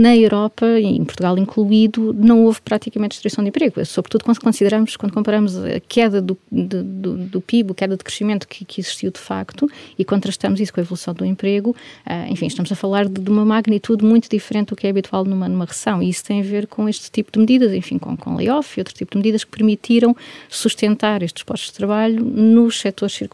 na 0.00 0.16
Europa, 0.16 0.66
e 0.66 0.86
em 0.86 1.04
Portugal 1.04 1.36
incluído, 1.38 2.14
não 2.20 2.44
houve 2.44 2.60
praticamente 2.60 3.12
destruição 3.12 3.42
de 3.42 3.48
emprego, 3.48 3.84
sobretudo 3.84 4.24
quando 4.24 4.40
consideramos, 4.40 4.96
quando 4.96 5.12
comparamos 5.12 5.56
a 5.56 5.80
queda 5.80 6.20
do, 6.20 6.36
do, 6.50 6.82
do, 6.82 7.40
PIB, 7.40 7.72
a 7.72 7.74
queda 7.74 7.96
de 7.96 8.04
crescimento 8.04 8.46
que, 8.46 8.64
que, 8.64 8.80
existiu 8.80 9.10
de 9.10 9.18
facto, 9.18 9.68
e 9.98 10.04
contrastamos 10.04 10.60
isso 10.60 10.72
com 10.72 10.80
a 10.80 10.82
evolução 10.82 11.14
do 11.14 11.24
emprego, 11.24 11.70
uh, 12.06 12.30
enfim, 12.30 12.46
estamos 12.46 12.70
a 12.70 12.74
falar 12.74 13.06
de, 13.06 13.20
de, 13.20 13.30
uma 13.30 13.44
magnitude 13.44 14.04
muito 14.04 14.28
diferente 14.28 14.68
do 14.68 14.76
que 14.76 14.86
é 14.86 14.90
habitual 14.90 15.24
numa, 15.24 15.48
numa 15.48 15.64
recessão, 15.64 16.02
e 16.02 16.08
isso 16.08 16.24
tem 16.24 16.40
a 16.40 16.44
ver 16.44 16.66
com 16.66 16.88
este 16.88 17.10
tipo 17.10 17.32
de 17.32 17.38
medidas, 17.38 17.72
enfim, 17.72 17.98
com, 17.98 18.16
com 18.16 18.34
layoff 18.34 18.78
e 18.78 18.80
outro 18.80 18.94
tipo 18.94 19.12
de 19.12 19.18
medidas 19.18 19.44
que 19.44 19.50
permitiram 19.50 20.14
sustentar 20.48 21.22
estes 21.22 21.42
postos 21.42 21.70
de 21.70 21.76
trabalho 21.76 22.24
nos 22.24 22.80
setores 22.80 23.16
que, 23.18 23.28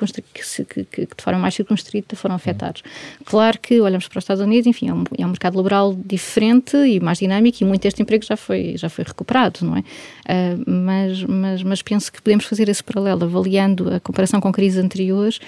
que, 0.65 0.85
que, 0.85 1.01
de 1.03 1.23
forma 1.23 1.39
mais 1.39 1.55
circunscrita 1.55 2.17
foram 2.17 2.35
afetados. 2.35 2.83
Claro 3.25 3.59
que 3.59 3.81
olhamos 3.81 4.09
para 4.09 4.19
os 4.19 4.25
Estados 4.25 4.43
Unidos, 4.43 4.67
enfim, 4.67 4.89
é 4.89 4.95
um, 4.95 5.05
é 5.19 5.27
um 5.27 5.31
mercado 5.31 5.57
laboral 5.57 5.95
diferente 5.95 6.77
e 6.77 7.01
mais 7.01 7.19
dinâmico, 7.19 7.59
e 7.61 7.65
muito 7.65 7.83
deste 7.83 8.03
emprego 8.03 8.25
já 8.25 8.37
foi, 8.37 8.76
já 8.77 8.89
foi 8.89 9.05
recuperado, 9.05 9.65
não 9.65 9.77
é? 9.77 9.81
Uh, 9.81 10.71
mas, 10.71 11.23
mas, 11.25 11.63
mas 11.63 11.83
penso 11.83 12.13
que 12.13 12.23
podemos 12.23 12.45
fazer 12.45 12.69
esse 12.69 12.83
paralelo, 12.83 13.25
avaliando 13.25 13.95
a 13.95 14.01
comparação 14.01 14.41
com 14.41 14.53
crises 14.53 14.83
anteriores, 14.83 15.41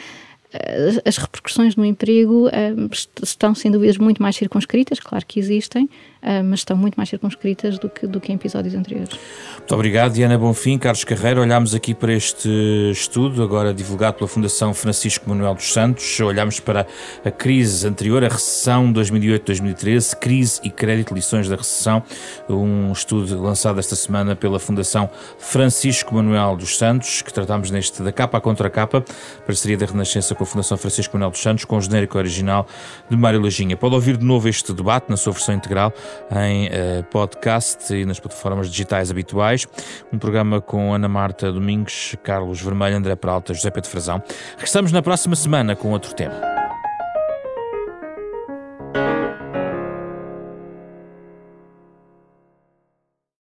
ah, 0.53 1.03
as 1.05 1.19
repercussões 1.19 1.77
no 1.77 1.85
emprego 1.85 2.49
uh, 2.49 2.91
estão, 3.23 3.55
sem 3.55 3.71
dúvidas, 3.71 3.99
muito 3.99 4.23
mais 4.23 4.37
circunscritas, 4.37 4.99
claro 4.99 5.25
que 5.27 5.39
existem, 5.39 5.85
uh, 5.85 6.18
mas 6.45 6.61
estão 6.61 6.77
muito 6.77 6.97
mais 6.97 7.09
circunscritas 7.09 7.79
do 7.79 7.89
que, 7.89 8.07
do 8.07 8.21
que 8.21 8.33
em 8.33 8.35
episódios 8.35 8.75
anteriores. 8.75 9.19
Muito 9.59 9.75
obrigado, 9.75 10.13
Diana 10.13 10.39
Bonfim, 10.39 10.79
Carlos 10.79 11.05
Carreira. 11.05 11.41
Olhámos 11.41 11.75
aqui 11.75 11.95
para 11.95 12.13
este 12.13 12.49
estudo, 12.91 13.43
agora 13.43 13.75
divulgado 13.75 14.17
pela 14.17 14.29
Fundação 14.29 14.73
Francisco 14.73 15.29
Manuel 15.29 15.55
dos 15.55 15.73
Santos. 15.73 16.19
Olhámos 16.21 16.61
para 16.61 16.87
a 17.25 17.31
crise 17.31 17.87
anterior, 17.87 18.25
a 18.25 18.29
recessão 18.29 18.93
2008-2013, 18.93 20.17
crise 20.17 20.61
e 20.65 20.71
crédito, 20.71 21.15
lições 21.15 21.49
da 21.49 21.57
recessão. 21.57 22.03
Um 22.49 22.93
estudo 22.93 23.41
lançado 23.41 23.79
esta 23.79 23.95
semana 23.95 24.35
pela 24.35 24.59
Fundação 24.59 25.11
Francisco 25.39 26.15
Manuel 26.15 26.57
dos 26.57 26.79
Santos, 26.79 27.23
que 27.23 27.33
tratámos 27.33 27.71
neste 27.71 28.03
da 28.03 28.13
capa 28.13 28.39
à 28.39 28.41
contra 28.41 28.71
capa, 28.71 29.05
parceria 29.47 29.77
da 29.77 29.87
Renascença 29.87 30.35
com 30.35 30.45
a 30.45 30.47
Fundação 30.47 30.77
Francisco 30.77 31.17
Manuel 31.17 31.31
dos 31.31 31.41
Santos, 31.41 31.65
com 31.65 31.77
o 31.77 31.81
genérico 31.81 32.17
original 32.19 32.67
de 33.11 33.17
Mário 33.17 33.41
Lajinha. 33.41 33.77
Pode 33.77 33.95
ouvir 33.95 34.17
de 34.17 34.25
novo 34.25 34.49
este 34.49 34.73
debate 34.73 35.11
na 35.11 35.17
sua 35.17 35.33
versão 35.33 35.55
integral 35.55 35.93
em 36.31 36.67
uh, 36.67 37.05
podcast 37.11 37.95
e 37.95 38.05
nas 38.05 38.21
plataformas 38.21 38.71
digitais 38.71 39.11
habituais. 39.11 39.67
Um 40.13 40.19
programa 40.19 40.61
com 40.61 40.93
Ana 40.93 41.09
Marta 41.09 41.53
Domingos, 41.53 42.17
Carlos 42.23 42.61
Vermelho, 42.61 42.97
André 42.97 43.17
Peralta, 43.17 43.55
José 43.55 43.71
Pedro 43.71 43.91
Frazão. 43.91 44.23
Regressamos 44.53 44.93
na 44.93 45.03
próxima 45.03 45.37
semana 45.37 45.75
com 45.77 45.91
outro 45.91 46.15
tema. 46.15 46.58